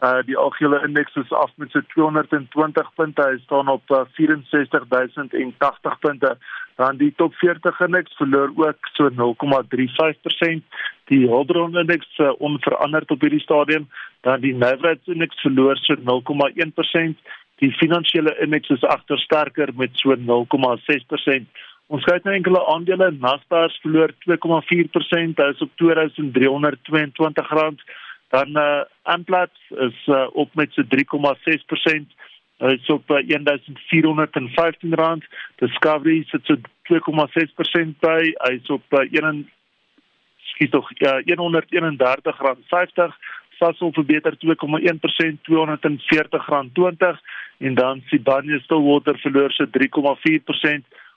Uh 0.05 0.22
die 0.26 0.38
algehele 0.38 0.84
indeks 0.86 1.15
is 1.15 1.32
af 1.32 1.49
met 1.57 1.72
so 1.72 1.82
220 1.95 2.93
punte. 2.95 3.22
Hy 3.22 3.38
staan 3.43 3.67
op 3.67 3.89
uh, 3.89 4.05
64080 4.13 5.99
punte. 5.99 6.38
Dan 6.76 6.97
die 6.97 7.13
top 7.15 7.34
40 7.36 7.80
indeks 7.80 8.15
verloor 8.15 8.51
ook 8.55 8.88
so 8.93 9.09
0,35%. 9.09 10.63
Die 11.11 11.28
Hulbron 11.28 11.78
indeks 11.78 12.17
uh, 12.17 12.32
onveranderd 12.38 13.11
op 13.11 13.22
hierdie 13.22 13.43
stadium. 13.43 13.89
Dan 14.22 14.41
die 14.41 14.55
Nasdaq 14.55 15.11
indeks 15.11 15.41
verloor 15.41 15.78
so 15.78 15.95
0,1%. 15.95 17.17
Die 17.61 17.72
finansiële 17.78 18.36
indeks 18.41 18.69
is 18.69 18.84
agter 18.84 19.19
sterker 19.19 19.69
met 19.76 19.89
so 19.93 20.15
0,6%. 20.15 21.45
Ons 21.91 22.05
kyk 22.07 22.24
na 22.24 22.38
enkele 22.38 22.61
aandele. 22.72 23.11
Naspers 23.19 23.76
verloor 23.84 24.13
2,4%. 24.26 25.41
Hy 25.41 25.49
is 25.51 25.65
op 25.65 25.74
2322 25.82 27.51
rand. 27.59 27.84
Dan 28.32 28.55
uh 28.55 28.82
Amplats 29.03 29.59
is 29.69 29.97
uh, 30.07 30.28
op 30.34 30.55
met 30.55 30.72
so 30.74 30.86
3,6%. 30.88 32.13
Is 32.62 32.89
op 32.89 33.09
uh, 33.09 33.18
1415 33.28 34.93
rand. 34.93 35.24
Discovery 35.55 36.24
sit 36.28 36.45
so 36.45 36.55
2,6% 36.89 37.97
by. 37.99 38.34
Hy 38.38 38.53
is 38.59 38.70
op 38.70 38.84
uh, 38.93 38.99
1 39.09 39.49
skiet 40.53 40.72
tog 40.72 40.91
uh, 41.01 41.18
131 41.26 42.38
rand 42.38 42.66
50. 42.70 43.18
Sasol 43.57 43.93
verbeter 43.93 44.38
2,1% 44.38 45.41
240 45.41 46.47
rand 46.47 46.74
20 46.74 47.22
en 47.57 47.74
dan 47.74 48.01
Sibanye 48.05 48.59
Stillwater 48.59 49.18
verloor 49.18 49.51
so 49.51 49.66
3,4% 49.66 49.70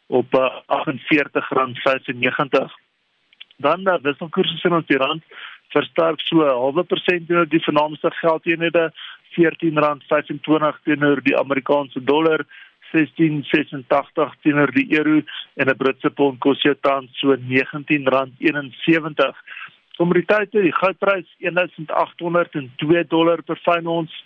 op 0.07 0.35
uh, 0.35 0.49
48 0.67 1.49
rand 1.49 1.79
95. 1.79 2.73
Dan 3.57 3.85
daar 3.85 4.01
wisselkoerse 4.03 4.69
in 4.69 4.75
ons 4.75 4.87
die 4.87 4.97
rand 4.97 5.23
versterk 5.75 6.21
so 6.21 6.43
'n 6.43 6.61
halwe 6.63 6.85
persent 6.85 7.27
teenoor 7.27 7.49
die 7.51 7.67
vernaamste 7.67 8.11
geldeenhede 8.21 8.93
R14.25 9.35 10.79
teenoor 10.85 11.21
die 11.23 11.37
Amerikaanse 11.37 12.05
dollar 12.05 12.47
16.86 12.93 14.35
teenoor 14.43 14.73
die 14.73 14.97
euro 14.99 15.23
en 15.57 15.69
'n 15.69 15.77
Britse 15.77 16.11
pond 16.11 16.41
kos 16.41 16.63
jou 16.63 16.75
tans 16.81 17.19
so 17.19 17.37
R19.71. 17.37 19.35
Kommoditeite, 19.97 20.61
die 20.61 20.73
goudprys 20.73 21.27
1802 21.39 23.05
dollar 23.09 23.43
per 23.43 23.57
fyn 23.57 23.87
ons. 23.87 24.25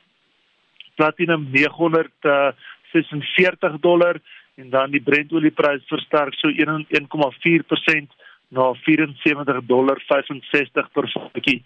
Platinum 0.96 1.48
946 1.52 3.80
dollar 3.80 4.20
en 4.56 4.70
dan 4.70 4.90
die 4.90 5.00
Brentolieprys 5.00 5.86
versterk 5.86 6.34
so 6.34 6.48
1.4% 6.48 8.08
na 8.48 8.72
74 8.84 9.60
dollar 9.66 10.00
65 10.06 10.92
per 10.92 11.08
vatjie. 11.12 11.62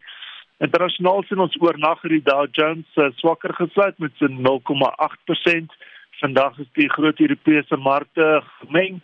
Internasionaal 0.62 1.24
sien 1.26 1.42
ons 1.42 1.56
oornag 1.58 2.02
hierdie 2.04 2.22
Dow 2.26 2.44
Jones 2.54 2.86
uh, 3.00 3.08
swakker 3.18 3.54
gesluit 3.58 3.98
met 3.98 4.14
so 4.18 4.30
0,8%. 4.30 5.76
Vandag 6.20 6.58
is 6.62 6.70
die 6.78 6.88
groot 6.92 7.18
Europese 7.20 7.78
markte 7.82 8.26
gemeng. 8.60 9.00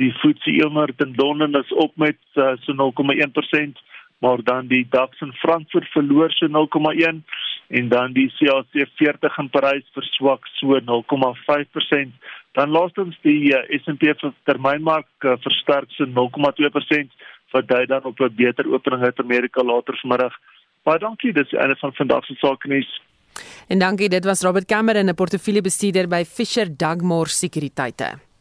Die 0.00 0.12
FTSE 0.22 0.62
100 0.62 1.04
in 1.04 1.12
Londen 1.18 1.58
is 1.60 1.72
op 1.84 1.92
met 2.00 2.20
uh, 2.40 2.54
so 2.64 2.72
0,1%, 2.72 3.82
maar 4.24 4.40
dan 4.44 4.70
die 4.70 4.86
DAX 4.88 5.20
in 5.20 5.34
Frankfurt 5.42 5.88
verloor 5.92 6.32
so 6.32 6.48
0,1 6.48 7.20
en 7.72 7.88
dan 7.88 8.12
die 8.12 8.30
CAC 8.38 8.88
40 8.96 9.38
in 9.38 9.50
Parys 9.50 9.84
verswak 9.92 10.48
so 10.56 10.80
0,5%. 10.80 12.16
Dan 12.52 12.70
laastens 12.70 13.16
die 13.22 13.52
uh, 13.54 13.62
S&P 13.80 14.12
termynmark 14.44 15.08
uh, 15.24 15.36
versterk 15.40 15.90
so 15.96 16.04
0,2% 16.04 17.14
wat 17.52 17.68
dui 17.68 17.86
dan 17.86 18.04
op 18.04 18.20
'n 18.20 18.34
beter 18.36 18.72
opening 18.72 19.02
uit 19.02 19.18
Amerika 19.18 19.62
later 19.62 19.98
vanmiddag. 20.00 20.34
Baie 20.82 20.98
dankie, 20.98 21.32
dis 21.32 21.48
die 21.48 21.58
einde 21.58 21.76
van 21.76 21.92
vandag 21.94 22.24
se 22.24 22.34
sake 22.34 22.68
nuus. 22.68 23.00
En 23.68 23.78
dankie, 23.78 24.08
dit 24.08 24.24
was 24.24 24.42
Robert 24.42 24.66
Cameron, 24.66 25.08
'n 25.08 25.14
portefeuljebestuurder 25.14 26.08
by 26.08 26.24
Fisher 26.24 26.76
Dugmore 26.76 27.28
Sekuriteite. 27.28 28.31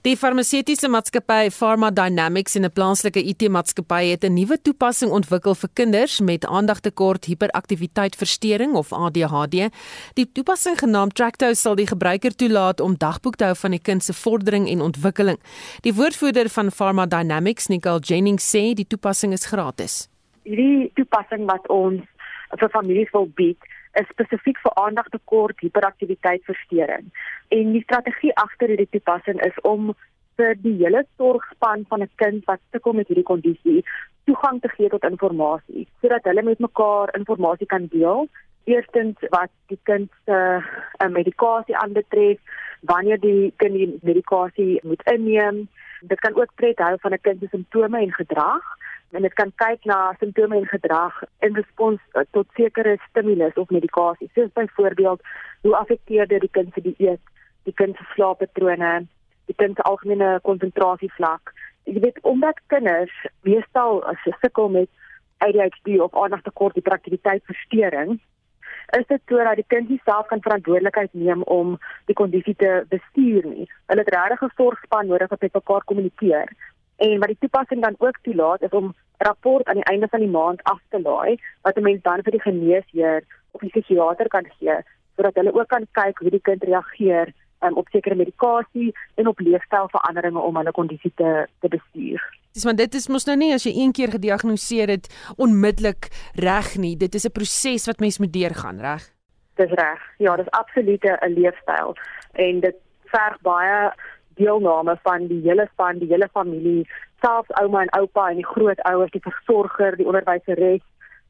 Die 0.00 0.14
farmaseutiese 0.16 0.88
maatskappy 0.88 1.50
Pharma 1.52 1.90
Dynamics 1.92 2.54
en 2.56 2.64
'n 2.64 2.72
plaaslike 2.72 3.20
IT-maatskappy 3.20 4.04
het 4.10 4.24
'n 4.24 4.32
nuwe 4.32 4.56
toepassing 4.62 5.10
ontwikkel 5.12 5.54
vir 5.54 5.70
kinders 5.74 6.20
met 6.20 6.46
aandagtekort 6.46 7.24
hiperaktiwiteitversteuring 7.24 8.72
of 8.74 8.92
ADHD. 8.92 9.68
Die 10.14 10.32
toepassing 10.32 10.78
genaamd 10.78 11.14
Tracto 11.14 11.52
sal 11.52 11.74
die 11.74 11.86
gebruiker 11.86 12.34
toelaat 12.34 12.80
om 12.80 12.96
dagboek 12.96 13.36
te 13.36 13.44
hou 13.44 13.54
van 13.54 13.70
die 13.70 13.82
kind 13.82 14.04
se 14.04 14.12
vordering 14.12 14.68
en 14.68 14.80
ontwikkeling. 14.80 15.38
Die 15.80 15.94
woordvoerder 15.94 16.48
van 16.48 16.70
Pharma 16.70 17.06
Dynamics, 17.06 17.66
Nicole 17.66 18.00
Jennings, 18.00 18.56
sê 18.56 18.72
die 18.74 18.86
toepassing 18.86 19.32
is 19.32 19.46
gratis. 19.46 20.08
Hierdie 20.42 20.90
toepassing 20.94 21.44
wat 21.44 21.68
ons 21.68 22.00
vir 22.58 22.68
families 22.68 23.10
wil 23.10 23.26
bied, 23.34 23.58
is 23.98 24.06
spesifiek 24.10 24.58
vir 24.62 24.76
aandagtekort 24.78 25.60
hiperaktiwiteitversteuring. 25.60 27.10
En 27.48 27.72
die 27.72 27.82
strategie 27.82 28.34
agter 28.34 28.68
hierdie 28.68 28.90
toepassing 28.90 29.40
is 29.46 29.56
om 29.62 29.94
vir 30.38 30.54
die 30.64 30.76
hele 30.82 31.02
sorgspan 31.16 31.84
van 31.88 32.02
'n 32.02 32.10
kind 32.22 32.44
wat 32.50 32.60
sukkel 32.72 32.92
met 32.92 33.08
hierdie 33.08 33.30
kondisie 33.32 33.84
toegang 34.24 34.60
te 34.60 34.68
gee 34.76 34.88
tot 34.88 35.04
inligting 35.04 35.86
sodat 36.00 36.24
hulle 36.24 36.42
met 36.42 36.58
mekaar 36.58 37.14
inligting 37.18 37.68
kan 37.68 37.86
deel. 37.86 38.28
Eerstens 38.64 39.16
wat 39.30 39.50
die 39.66 39.80
kind 39.82 40.10
se 40.24 40.38
uh, 41.02 41.08
medikasie 41.08 41.76
aanbetref, 41.76 42.38
wanneer 42.80 43.20
die 43.20 43.52
kind 43.56 43.72
die 43.72 43.98
medikasie 44.02 44.80
moet 44.82 45.02
inneem. 45.12 45.68
Dit 46.00 46.20
kan 46.20 46.36
ook 46.36 46.54
pret 46.54 46.78
hou 46.78 46.96
van 47.00 47.12
'n 47.12 47.20
kind 47.20 47.40
se 47.40 47.48
simptome 47.50 47.98
en 48.00 48.12
gedrag 48.12 48.64
en 49.10 49.22
dit 49.22 49.34
kan 49.34 49.52
kyk 49.62 49.84
na 49.84 50.14
simptome 50.18 50.56
en 50.56 50.66
gedrag 50.66 51.22
in 51.46 51.54
respons 51.54 52.00
tot 52.36 52.46
sekere 52.58 52.96
stimulus 53.08 53.54
of 53.54 53.70
medikasie. 53.70 54.30
Soos 54.34 54.52
byvoorbeeld 54.52 55.22
hoe 55.62 55.76
affekteer 55.76 56.26
dit 56.26 56.40
die 56.40 56.52
kind 56.52 56.72
se 56.74 56.80
dieet, 56.80 57.20
die 57.68 57.74
kind 57.74 57.96
se 57.96 58.06
slaappatrone, 58.14 58.92
die 59.50 59.56
kind 59.56 59.76
se 59.76 59.82
algemene 59.82 60.38
konsentrasievlak. 60.46 61.52
Jy 61.84 62.00
weet 62.00 62.18
omdat 62.22 62.62
kinders 62.66 63.14
meestal 63.42 64.02
as 64.06 64.26
sukkel 64.40 64.68
met 64.68 64.88
ADHD 65.38 65.98
of 66.00 66.14
aandagtekort 66.14 66.74
hiperaktiwiteitsversteuring, 66.74 68.18
is 68.98 69.06
dit 69.06 69.22
sodat 69.30 69.58
die 69.58 69.66
kind 69.72 69.88
nie 69.90 70.00
self 70.04 70.26
kan 70.30 70.42
verantwoordelikheid 70.44 71.12
neem 71.14 71.42
om 71.42 71.76
die 72.10 72.16
kondisie 72.18 72.54
te 72.58 72.72
bestuur 72.90 73.46
nie. 73.46 73.66
Hulle 73.90 74.04
het 74.04 74.14
regtig 74.14 74.42
'n 74.42 74.56
sorgspan 74.56 75.06
nodig 75.06 75.30
wat 75.30 75.40
met 75.40 75.54
mekaar 75.54 75.84
kommunikeer. 75.84 76.48
En 77.00 77.18
wat 77.18 77.32
die 77.32 77.40
toepassing 77.40 77.82
dan 77.82 77.94
ook 77.98 78.18
toelaat 78.22 78.62
is 78.62 78.76
om 78.76 78.94
rapport 79.18 79.66
aan 79.66 79.80
die 79.80 79.90
einde 79.92 80.08
van 80.08 80.20
die 80.20 80.28
maand 80.28 80.62
af 80.62 80.80
te 80.88 81.00
laai 81.00 81.36
wat 81.62 81.76
'n 81.76 81.82
mens 81.82 82.02
dan 82.02 82.22
vir 82.22 82.32
die 82.32 82.46
geneesheer 82.48 83.24
of 83.50 83.60
die 83.60 83.70
psigiater 83.70 84.28
kan 84.28 84.46
gee 84.58 84.76
sodat 85.16 85.34
hulle 85.34 85.52
ook 85.54 85.68
kan 85.68 85.86
kyk 85.92 86.18
hoe 86.18 86.30
die 86.30 86.46
kind 86.48 86.62
reageer 86.62 87.32
um, 87.60 87.76
op 87.76 87.88
sekere 87.88 88.14
medikasie 88.14 88.92
en 89.14 89.26
op 89.26 89.40
leefstylveranderinge 89.40 90.40
om 90.40 90.56
hulle 90.56 90.72
kondisie 90.72 91.12
te 91.14 91.46
te 91.60 91.68
bestuur. 91.68 92.20
Dis 92.52 92.64
want 92.64 92.78
dit 92.78 92.94
is 92.94 93.08
mos 93.08 93.26
nou 93.28 93.36
nie 93.36 93.52
as 93.54 93.66
jy 93.68 93.74
een 93.76 93.92
keer 93.92 94.10
gediagnoseer 94.10 94.88
het 94.88 95.34
onmiddellik 95.36 96.08
reg 96.34 96.76
nie. 96.76 96.96
Dit 96.96 97.14
is 97.14 97.26
'n 97.26 97.32
proses 97.32 97.86
wat 97.86 98.00
mens 98.00 98.18
moet 98.18 98.32
deurgaan, 98.32 98.80
reg? 98.80 99.02
Dis 99.54 99.70
reg. 99.70 100.00
Ja, 100.18 100.36
dis 100.36 100.50
absoluut 100.50 101.04
'n 101.04 101.34
leefstyl 101.38 101.94
en 102.32 102.60
dit 102.60 102.76
verg 103.04 103.40
baie 103.40 103.92
deelname 104.40 104.96
van 105.04 105.26
die 105.30 105.40
hele 105.44 105.68
span, 105.72 106.00
die 106.00 106.10
hele 106.10 106.28
familie, 106.32 106.86
selfs 107.24 107.52
ouma 107.60 107.84
en 107.84 107.92
oupa 108.00 108.30
en 108.30 108.40
die 108.40 108.48
grootouers, 108.52 109.12
die 109.16 109.26
versorger, 109.26 109.96
die 110.00 110.08
onderwyseres 110.08 110.82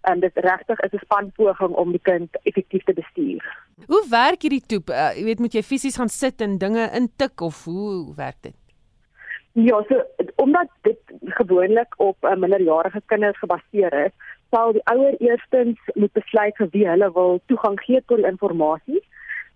en 0.08 0.20
dit 0.20 0.36
regtig 0.46 0.80
is 0.80 0.92
'n 0.92 1.04
spanpoging 1.04 1.74
om 1.82 1.90
die 1.92 2.04
kind 2.10 2.36
effektief 2.42 2.84
te 2.84 2.92
bestuur. 2.92 3.42
Hoe 3.86 4.04
werk 4.10 4.42
hierdie 4.42 4.66
toep? 4.66 4.90
Uh, 4.90 5.12
jy 5.16 5.24
weet 5.24 5.38
moet 5.38 5.54
jy 5.54 5.62
fisies 5.62 5.96
gaan 5.96 6.08
sit 6.08 6.40
en 6.40 6.58
dinge 6.58 6.90
intik 6.94 7.40
of 7.40 7.64
hoe, 7.64 8.14
werk 8.16 8.36
dit? 8.40 8.56
Ja, 9.52 9.82
so 9.88 10.04
omdat 10.36 10.68
dit 10.82 11.00
gewoonlik 11.24 11.94
op 11.96 12.16
uh, 12.24 12.36
minderjarige 12.36 13.02
kinders 13.06 13.38
gebaseer 13.38 13.92
is, 14.06 14.12
sal 14.50 14.72
die 14.72 14.84
ouer 14.84 15.14
eerstens 15.18 15.78
moet 15.94 16.12
besluit 16.12 16.56
vir 16.56 16.68
wie 16.70 16.86
hulle 16.88 17.12
wil 17.12 17.40
toegang 17.46 17.80
gee 17.80 18.02
tot 18.06 18.16
die 18.16 18.26
inligting 18.26 19.02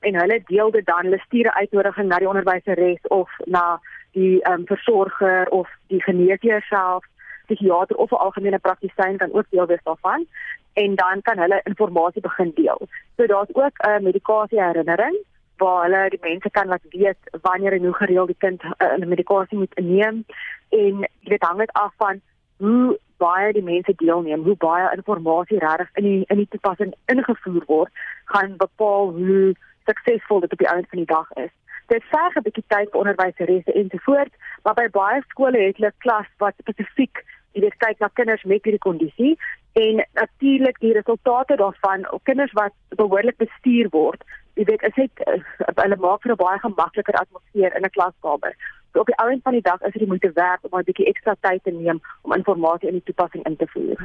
en 0.04 0.20
hulle 0.20 0.42
deel 0.46 0.70
dit 0.70 0.86
dan. 0.86 1.08
Hulle 1.08 1.18
stuur 1.26 1.46
'n 1.46 1.58
uitnodiging 1.60 2.08
na 2.08 2.18
die 2.18 2.28
onderwyseres 2.28 3.02
of 3.08 3.30
na 3.44 3.80
die 4.12 4.42
ehm 4.42 4.60
um, 4.60 4.66
versorger 4.66 5.48
of 5.48 5.68
die 5.86 6.02
geneesheer 6.02 6.62
self 6.62 7.04
psigiater 7.46 7.96
of 7.96 8.10
'n 8.10 8.24
algemene 8.26 8.58
praktisyn 8.58 9.16
kan 9.16 9.32
ook 9.32 9.46
deel 9.50 9.66
wees 9.66 9.82
daarvan. 9.82 10.26
En 10.72 10.94
dan 10.94 11.22
kan 11.22 11.38
hulle 11.38 11.60
inligting 11.62 12.20
begin 12.20 12.52
deel. 12.54 12.80
So 13.16 13.26
daar's 13.26 13.54
ook 13.54 13.76
'n 13.78 13.88
uh, 13.90 13.98
medikasie 14.00 14.62
herinnering 14.62 15.16
waar 15.56 15.82
hulle 15.82 16.08
die 16.10 16.18
mense 16.22 16.50
kan 16.50 16.66
laat 16.66 16.86
weet 16.90 17.18
wanneer 17.42 17.72
en 17.72 17.84
hoe 17.84 17.94
gereeld 17.94 18.26
die 18.26 18.42
kind 18.44 18.62
'n 18.62 19.02
uh, 19.02 19.06
medikasie 19.06 19.58
moet 19.58 19.78
neem 19.78 20.24
en 20.68 21.08
dit 21.20 21.42
hang 21.42 21.58
dit 21.58 21.72
af 21.72 21.92
van 21.96 22.20
hoe 22.56 22.98
baie 23.16 23.52
die 23.52 23.62
mense 23.62 23.92
deelneem, 23.96 24.42
hoe 24.42 24.56
baie 24.56 24.90
inligting 24.92 25.60
regtig 25.60 25.88
in 25.92 26.04
die 26.04 26.24
in 26.26 26.36
die 26.36 26.48
toepassing 26.50 26.94
ingevoer 27.06 27.64
word, 27.66 27.92
gaan 28.24 28.56
bepaal 28.56 29.10
hoe 29.10 29.54
suksesvol 29.84 30.40
dit 30.40 30.52
op 30.52 30.58
die 30.58 30.68
einde 30.68 30.88
van 30.88 30.98
die 30.98 31.12
dag 31.12 31.30
is. 31.44 31.52
Dit 31.86 32.04
verg 32.12 32.36
'n 32.36 32.42
bietjie 32.42 32.64
tyd 32.68 32.90
vir 32.90 33.00
onderwyseresse 33.00 33.72
ensovoorts, 33.72 34.34
maar 34.62 34.74
by 34.74 34.88
baie 34.88 35.22
skole 35.28 35.58
het 35.58 35.76
hulle 35.76 35.92
klas 35.98 36.28
wat 36.38 36.54
spesifiek 36.58 37.24
jy 37.54 37.62
weet 37.64 37.76
kyk 37.82 38.00
na 38.02 38.10
kinders 38.18 38.44
met 38.50 38.64
hierdie 38.66 38.82
kondisie 38.82 39.34
en 39.78 40.02
natuurlik 40.18 40.78
die 40.82 40.92
resultate 40.94 41.56
daarvan 41.56 42.06
op 42.12 42.24
kinders 42.24 42.52
wat 42.58 42.74
behoorlik 42.98 43.36
bestuur 43.42 43.90
word. 43.90 44.22
Jy 44.54 44.66
weet, 44.70 44.82
is 44.86 44.94
dit 44.94 45.22
uh, 45.26 45.38
hulle 45.82 45.98
maak 45.98 46.22
vir 46.22 46.32
'n 46.32 46.42
baie 46.42 46.58
gemakliker 46.62 47.14
atmosfeer 47.20 47.74
in 47.76 47.86
'n 47.86 47.94
klaskamer. 47.96 48.54
So 48.92 49.00
op 49.00 49.06
die 49.06 49.18
ou 49.18 49.30
end 49.30 49.42
van 49.42 49.52
die 49.52 49.62
dag 49.62 49.80
is 49.82 49.92
dit 49.92 50.06
moeite 50.06 50.30
werd 50.34 50.62
om 50.62 50.78
'n 50.78 50.84
bietjie 50.84 51.06
ekstra 51.06 51.34
tyd 51.40 51.62
te 51.62 51.70
neem 51.70 52.00
om 52.22 52.32
inligting 52.32 52.90
in 52.90 52.98
die 52.98 53.06
toepassing 53.06 53.44
in 53.44 53.56
te 53.56 53.66
voer. 53.66 53.98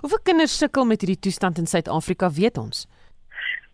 Hoeveel 0.00 0.22
kinders 0.22 0.58
sukkel 0.58 0.84
met 0.84 1.00
hierdie 1.00 1.20
toestand 1.20 1.58
in 1.58 1.66
Suid-Afrika, 1.66 2.30
weet 2.30 2.58
ons? 2.58 2.86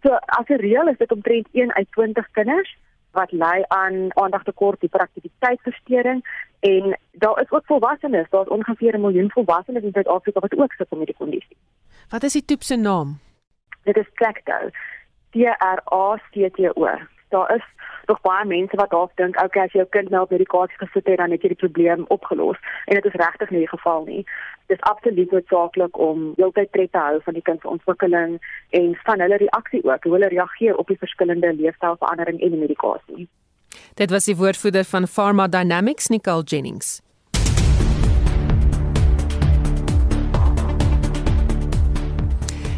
So 0.03 0.15
as 0.39 0.49
'n 0.49 0.61
reël 0.61 0.89
is 0.89 0.99
dit 0.99 1.13
omtrent 1.13 1.49
1 1.53 1.75
uit 1.75 1.87
20 1.91 2.31
kinders 2.31 2.77
wat 3.11 3.33
ly 3.33 3.65
aan 3.69 4.17
aandagtekort, 4.17 4.81
hiperaktiwiteitsversteuring 4.81 6.25
en 6.61 6.99
daar 7.13 7.41
is 7.41 7.51
ook 7.51 7.67
volwassenes, 7.67 8.31
daar's 8.31 8.49
ongeveer 8.49 8.95
'n 8.95 9.01
miljoen 9.01 9.31
volwassenes 9.31 9.83
in 9.83 9.93
Suid-Afrika 9.93 10.41
wat 10.41 10.57
ook 10.57 10.73
sukkel 10.73 10.97
met 10.97 11.07
die 11.07 11.17
kondisie. 11.17 11.57
Wat 12.09 12.23
is 12.23 12.33
die 12.33 12.45
toep 12.45 12.63
se 12.63 12.77
naam? 12.77 13.19
Dit 13.83 13.97
is 13.97 14.11
Trecto. 14.15 14.71
T 15.31 15.35
R 15.75 15.81
A 15.93 16.21
C 16.31 16.51
T 16.53 16.59
O. 16.77 16.89
Daar 17.29 17.55
is 17.55 17.65
nog 18.07 18.21
baie 18.21 18.45
mense 18.45 18.77
wat 18.77 18.91
dalk 18.91 19.11
dink, 19.15 19.43
okay, 19.43 19.65
as 19.65 19.73
jou 19.73 19.87
kind 19.89 20.11
nou 20.11 20.23
op 20.23 20.31
medikasie 20.31 20.77
gesit 20.77 21.07
het, 21.07 21.17
dan 21.17 21.31
het 21.31 21.43
jy 21.43 21.49
die 21.49 21.63
probleem 21.63 22.05
opgelos 22.09 22.59
en 22.85 22.95
dit 22.95 23.05
is 23.05 23.21
regtig 23.25 23.51
nie 23.51 23.63
die 23.65 23.69
geval 23.69 24.05
nie. 24.05 24.27
Dit 24.67 24.77
is 24.77 24.89
absoluut 24.91 25.31
noodsaaklik 25.31 25.99
om 25.99 26.33
heeltyd 26.37 26.73
tred 26.73 26.93
te 26.93 26.99
hou 26.99 27.21
van 27.25 27.35
die 27.35 27.43
kind 27.43 27.61
se 27.61 27.69
ontwikkeling 27.69 28.39
en 28.71 28.97
van 29.05 29.21
hulle 29.21 29.37
reaksie 29.37 29.85
ook, 29.85 30.05
hoe 30.05 30.13
hulle 30.13 30.29
reageer 30.29 30.77
op 30.77 30.87
die 30.87 30.99
verskillende 30.99 31.55
leefstylverandering 31.55 32.41
en 32.41 32.51
die 32.51 32.61
medikasie. 32.61 33.29
Dit 33.95 34.11
was 34.11 34.25
die 34.25 34.37
woordvoerder 34.37 34.85
van 34.85 35.07
Pharma 35.07 35.49
Dynamics, 35.49 36.09
Nicole 36.09 36.43
Jennings. 36.43 37.01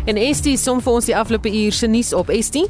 En 0.04 0.16
Estie 0.20 0.56
som 0.60 0.82
vir 0.84 0.92
ons 0.92 1.06
die 1.08 1.16
afgelope 1.16 1.48
uur 1.48 1.72
se 1.72 1.88
nuus 1.88 2.12
op 2.12 2.28
Estie. 2.28 2.66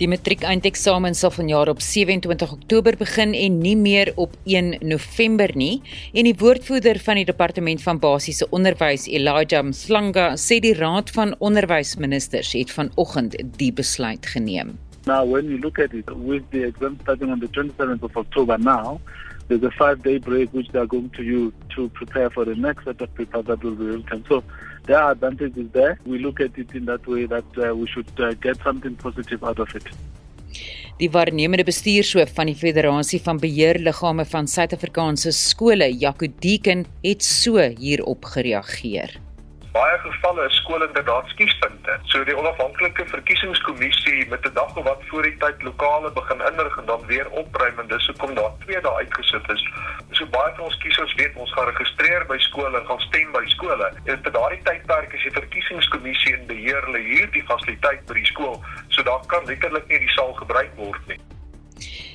Die 0.00 0.08
matriekeindeksaamen 0.08 1.12
sal 1.12 1.28
vanjaar 1.34 1.68
op 1.68 1.82
27 1.84 2.52
Oktober 2.54 2.96
begin 2.96 3.34
en 3.36 3.58
nie 3.60 3.74
meer 3.76 4.08
op 4.16 4.32
1 4.48 4.78
November 4.88 5.52
nie. 5.52 5.82
En 6.16 6.24
die 6.24 6.32
woordvoerder 6.40 6.96
van 7.04 7.20
die 7.20 7.26
departement 7.28 7.82
van 7.84 8.00
basiese 8.00 8.48
onderwys, 8.48 9.04
Elijah 9.12 9.60
Mslanga, 9.60 10.30
sê 10.40 10.56
die 10.64 10.72
raad 10.78 11.12
van 11.12 11.34
onderwysministers 11.38 12.54
het 12.56 12.72
vanoggend 12.72 13.36
die 13.60 13.72
besluit 13.76 14.24
geneem. 14.32 14.78
Now, 15.04 15.28
when 15.28 15.52
you 15.52 15.60
look 15.60 15.78
at 15.78 15.92
it, 15.92 16.08
with 16.24 16.48
the 16.50 16.64
exam 16.64 16.96
starting 17.02 17.32
on 17.32 17.40
the 17.40 17.48
27th 17.52 18.00
of 18.00 18.16
October 18.16 18.56
now, 18.56 19.00
there's 19.48 19.64
a 19.64 19.70
five-day 19.76 20.18
break 20.18 20.48
which 20.52 20.72
they 20.72 20.80
are 20.80 20.88
going 20.88 21.12
to 21.12 21.22
use 21.22 21.52
to 21.76 21.90
prepare 21.92 22.30
for 22.30 22.46
the 22.46 22.56
next 22.56 22.84
set 22.84 23.02
of 23.02 23.14
papers 23.14 23.44
that 23.44 23.62
will 23.62 23.76
be 23.76 23.84
written. 23.84 24.24
So 24.28 24.42
there 24.90 24.98
are 24.98 25.12
advantages 25.12 25.66
there. 25.72 25.94
We 26.04 26.18
look 26.18 26.40
at 26.40 26.58
it 26.62 26.74
in 26.74 26.84
that 26.90 27.06
way 27.06 27.26
that 27.34 27.50
uh, 27.56 27.74
we 27.80 27.86
should 27.86 28.12
uh, 28.18 28.34
get 28.46 28.56
something 28.66 28.96
positive 29.06 29.44
out 29.44 29.60
of 29.64 29.74
it. 29.78 29.86
Die 31.00 31.08
waarnemende 31.10 31.64
bestuurshoof 31.64 32.34
van 32.36 32.50
die 32.50 32.56
Federasie 32.58 33.22
van 33.24 33.38
Beheerliggame 33.40 34.26
van 34.28 34.50
Suid-Afrikaanse 34.50 35.32
skole, 35.32 35.88
Jaco 35.96 36.28
Deeken, 36.44 36.84
het 37.06 37.24
so 37.24 37.62
hierop 37.78 38.28
gereageer 38.34 39.16
baie 39.72 39.98
gevalle 40.02 40.46
is 40.48 40.56
skole 40.56 40.86
inderdaad 40.86 41.28
skiespunte. 41.28 41.98
So 42.10 42.24
die 42.24 42.36
onafhanklike 42.36 43.06
verkiesingskommissie 43.06 44.26
met 44.28 44.46
'n 44.46 44.54
dag 44.54 44.76
of 44.76 44.84
wat 44.84 45.02
voor 45.08 45.22
die 45.22 45.36
tyd 45.36 45.62
lokale 45.62 46.10
begin 46.10 46.40
inrig 46.50 46.76
en 46.78 46.86
dan 46.86 47.06
weer 47.06 47.30
opruim 47.30 47.78
en 47.78 47.86
dis 47.86 48.06
hoekom 48.06 48.34
daar 48.34 48.52
twee 48.64 48.80
dae 48.80 48.94
uitgesit 48.94 49.50
is. 49.50 49.62
So 50.10 50.26
baie 50.26 50.54
van 50.54 50.64
ons 50.64 50.78
kiesers 50.78 51.14
weet 51.14 51.34
ons 51.34 51.52
gaan 51.52 51.68
registreer 51.68 52.26
by 52.26 52.38
skole 52.38 52.78
en 52.78 52.86
gaan 52.86 53.00
stem 53.00 53.32
by 53.32 53.46
skole. 53.46 53.92
En 54.04 54.22
vir 54.22 54.32
daardie 54.32 54.62
tydperk 54.62 55.12
is 55.12 55.22
die 55.22 55.38
verkiesingskommissie 55.40 56.34
in 56.36 56.46
beheer 56.46 56.84
hulle 56.84 56.98
hierdie 56.98 57.44
fasiliteit 57.44 58.06
by 58.06 58.14
die 58.14 58.26
skool, 58.26 58.64
so 58.88 59.02
daar 59.02 59.26
kan 59.26 59.44
letterlik 59.44 59.86
nie 59.86 59.98
die 59.98 60.14
saal 60.16 60.32
gebruik 60.32 60.74
word 60.76 61.06
nie. 61.06 61.20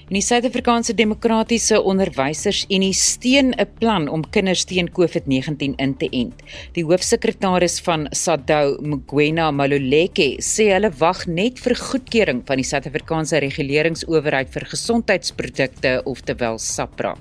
En 0.05 0.13
die 0.13 0.21
Suid-Afrikaanse 0.21 0.93
Demokratiese 0.93 1.79
Onderwysersunie 1.81 2.93
steun 2.93 3.55
'n 3.57 3.65
plan 3.79 4.07
om 4.07 4.21
kinders 4.29 4.63
teen 4.69 4.91
COVID-19 4.91 5.73
in 5.77 5.97
te 5.97 6.07
ent. 6.09 6.43
Die 6.73 6.85
hoofsekretaris 6.85 7.79
van 7.81 8.07
SADU, 8.11 8.77
Mgwena 8.81 9.51
Maluleke, 9.51 10.37
sê 10.37 10.69
hulle 10.73 10.91
wag 10.99 11.25
net 11.25 11.59
vir 11.59 11.75
goedkeuring 11.75 12.43
van 12.45 12.57
die 12.57 12.69
Suid-Afrikaanse 12.69 13.39
Reguleringsowerheid 13.39 14.49
vir 14.49 14.65
Gesondheidsprodukte, 14.65 16.01
oftewel 16.05 16.59
SAPRA. 16.59 17.17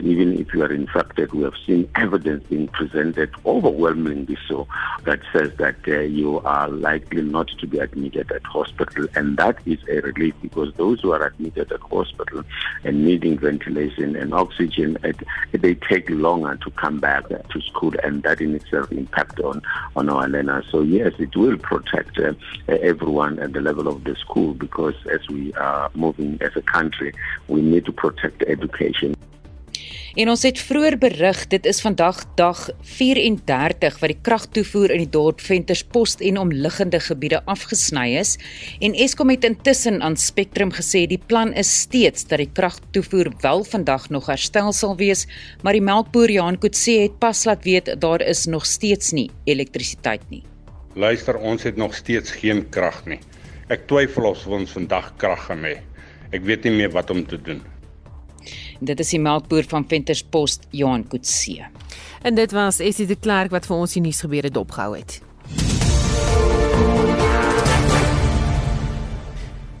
Even 0.00 0.38
if 0.38 0.52
you 0.52 0.62
are 0.62 0.72
infected, 0.72 1.32
we 1.32 1.42
have 1.44 1.54
seen 1.66 1.88
evidence 1.94 2.44
being 2.48 2.68
presented 2.68 3.30
overwhelmingly 3.46 4.36
so 4.48 4.66
that 5.04 5.20
says 5.32 5.52
that 5.58 5.76
uh, 5.86 6.00
you 6.00 6.40
are 6.40 6.68
likely 6.68 7.22
not 7.22 7.48
to 7.48 7.66
be 7.66 7.78
admitted 7.78 8.30
at 8.32 8.44
hospital. 8.44 9.06
And 9.14 9.36
that 9.36 9.58
is 9.66 9.78
a 9.88 10.00
relief 10.00 10.34
because 10.42 10.72
those 10.74 11.00
who 11.00 11.12
are 11.12 11.26
admitted 11.26 11.70
at 11.72 11.80
hospital 11.80 12.44
and 12.82 13.04
needing 13.04 13.38
ventilation 13.38 14.16
and 14.16 14.34
oxygen, 14.34 14.98
it, 15.04 15.16
they 15.52 15.74
take 15.74 16.10
longer 16.10 16.56
to 16.56 16.70
come 16.72 17.00
back 17.00 17.28
to 17.28 17.60
school. 17.60 17.92
And 18.02 18.22
that 18.22 18.40
in 18.40 18.54
itself 18.54 18.90
impact 18.92 19.40
on, 19.40 19.62
on 19.96 20.08
our 20.08 20.28
learners. 20.28 20.66
So 20.70 20.80
yes, 20.80 21.12
it 21.18 21.36
will 21.36 21.58
protect 21.58 22.18
uh, 22.18 22.34
everyone 22.68 23.38
at 23.38 23.52
the 23.52 23.60
level 23.60 23.88
of 23.88 24.04
the 24.04 24.16
school 24.16 24.54
because 24.54 24.94
as 25.10 25.28
we 25.28 25.52
are 25.54 25.90
moving 25.94 26.38
as 26.40 26.56
a 26.56 26.62
country, 26.62 27.12
we 27.48 27.62
need 27.62 27.84
to 27.86 27.92
protect 27.92 28.42
education. 28.42 29.14
En 30.14 30.28
ons 30.30 30.44
het 30.46 30.60
vroeër 30.62 30.94
berig, 31.02 31.40
dit 31.50 31.64
is 31.66 31.80
vandag 31.82 32.20
dag 32.38 32.58
34 32.86 33.96
wat 33.98 34.12
die 34.12 34.20
kragtoevoer 34.22 34.92
in 34.94 35.02
die 35.02 35.10
dorp 35.10 35.40
Venterspost 35.42 36.22
en 36.22 36.38
omliggende 36.38 37.00
gebiede 37.02 37.40
afgesny 37.50 38.12
is 38.20 38.36
en 38.78 38.94
Eskom 38.94 39.32
het 39.34 39.42
intussen 39.48 39.98
aan 40.06 40.14
Spectrum 40.14 40.70
gesê 40.76 41.02
die 41.10 41.18
plan 41.18 41.50
is 41.58 41.72
steeds 41.80 42.28
dat 42.30 42.44
die 42.44 42.46
kragtoevoer 42.46 43.32
wel 43.42 43.66
vandag 43.66 44.06
nog 44.14 44.30
herstel 44.30 44.70
sal 44.70 44.94
wees, 45.02 45.26
maar 45.66 45.74
die 45.74 45.82
melkboer 45.82 46.30
Johan 46.30 46.62
Kutse 46.62 46.94
het 47.08 47.18
pas 47.18 47.42
laat 47.50 47.66
weet 47.66 47.96
daar 47.98 48.22
is 48.22 48.46
nog 48.46 48.70
steeds 48.70 49.10
nie 49.18 49.32
elektrisiteit 49.50 50.22
nie. 50.30 50.44
Luister, 50.94 51.42
ons 51.42 51.66
het 51.66 51.74
nog 51.74 51.90
steeds 51.98 52.38
geen 52.38 52.68
krag 52.70 53.02
nie. 53.10 53.18
Ek 53.66 53.88
twyfel 53.90 54.30
of 54.30 54.46
ons 54.46 54.78
vandag 54.78 55.16
krag 55.18 55.48
gaan 55.50 55.66
hê. 55.66 55.80
Ek 56.30 56.46
weet 56.46 56.70
nie 56.70 56.78
meer 56.84 56.94
wat 56.94 57.10
om 57.10 57.26
te 57.26 57.42
doen. 57.42 57.64
Dit 58.80 59.00
is 59.00 59.10
die 59.14 59.20
melkboer 59.20 59.64
van 59.70 59.88
Venterspost, 59.88 60.68
Johan 60.70 61.08
Kutse. 61.08 61.70
En 62.22 62.34
dit 62.34 62.52
was 62.52 62.80
Essie 62.84 63.06
de 63.06 63.16
Klerk 63.16 63.52
wat 63.54 63.66
vir 63.66 63.76
ons 63.76 63.96
die 63.96 64.04
nuus 64.04 64.20
gebeure 64.24 64.50
dopgehou 64.50 64.94
het. 64.96 65.20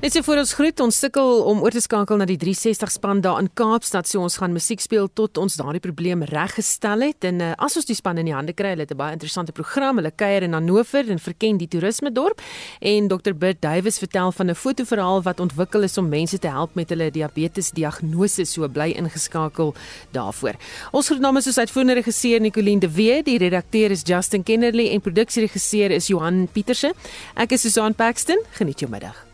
Net 0.04 0.12
so 0.12 0.20
voor 0.20 0.36
ons 0.36 0.50
groet, 0.52 0.80
ons 0.84 0.96
sukkel 1.00 1.38
om 1.48 1.62
oor 1.64 1.72
te 1.72 1.80
skakel 1.80 2.18
na 2.20 2.26
die 2.28 2.36
360 2.36 2.90
span 2.92 3.22
daar 3.24 3.38
in 3.40 3.46
Kaapstad, 3.56 4.04
so 4.04 4.20
ons 4.20 4.34
gaan 4.36 4.52
musiek 4.52 4.82
speel 4.84 5.06
tot 5.16 5.38
ons 5.40 5.56
daardie 5.56 5.80
probleem 5.80 6.20
reggestel 6.28 7.06
het. 7.06 7.24
En 7.24 7.40
uh, 7.40 7.54
as 7.64 7.78
ons 7.80 7.88
die 7.88 7.96
span 7.96 8.20
in 8.20 8.28
die 8.28 8.34
hande 8.36 8.52
kry, 8.52 8.74
hulle 8.74 8.84
het 8.84 8.92
'n 8.92 9.00
baie 9.00 9.16
interessante 9.16 9.56
program. 9.56 9.96
Hulle 9.96 10.12
kuier 10.12 10.44
in 10.44 10.52
Hannover 10.52 11.08
en 11.08 11.18
verken 11.18 11.56
die 11.56 11.68
toerisme 11.72 12.12
dorp. 12.12 12.42
En 12.80 13.08
Dr. 13.08 13.32
Bert 13.32 13.62
Duwys 13.62 13.98
vertel 13.98 14.30
van 14.32 14.50
'n 14.50 14.54
fotoverhaal 14.54 15.22
wat 15.22 15.40
ontwikkel 15.40 15.82
is 15.82 15.96
om 15.96 16.08
mense 16.08 16.38
te 16.38 16.48
help 16.48 16.74
met 16.74 16.88
hulle 16.90 17.10
diabetes 17.10 17.70
diagnose. 17.70 18.44
So 18.44 18.68
bly 18.68 18.92
ingeskakel 18.92 19.74
daarvoor. 20.12 20.54
Ons 20.92 21.06
groet 21.06 21.20
namens 21.20 21.46
ons 21.46 21.58
uitvoerende 21.58 21.94
regisseur 21.94 22.40
Nicoline 22.40 22.80
de 22.80 22.92
Wee, 22.92 23.22
die 23.22 23.38
redakteur 23.38 23.90
is 23.90 24.02
Justin 24.04 24.42
Kennerly 24.42 24.90
en 24.90 25.00
produksieregisseur 25.00 25.90
is 25.90 26.06
Johan 26.06 26.48
Pieterse. 26.52 26.92
Ek 27.36 27.52
is 27.52 27.60
Susan 27.60 27.94
Paxton. 27.94 28.42
Geniet 28.50 28.80
jou 28.80 28.90
middag. 28.90 29.33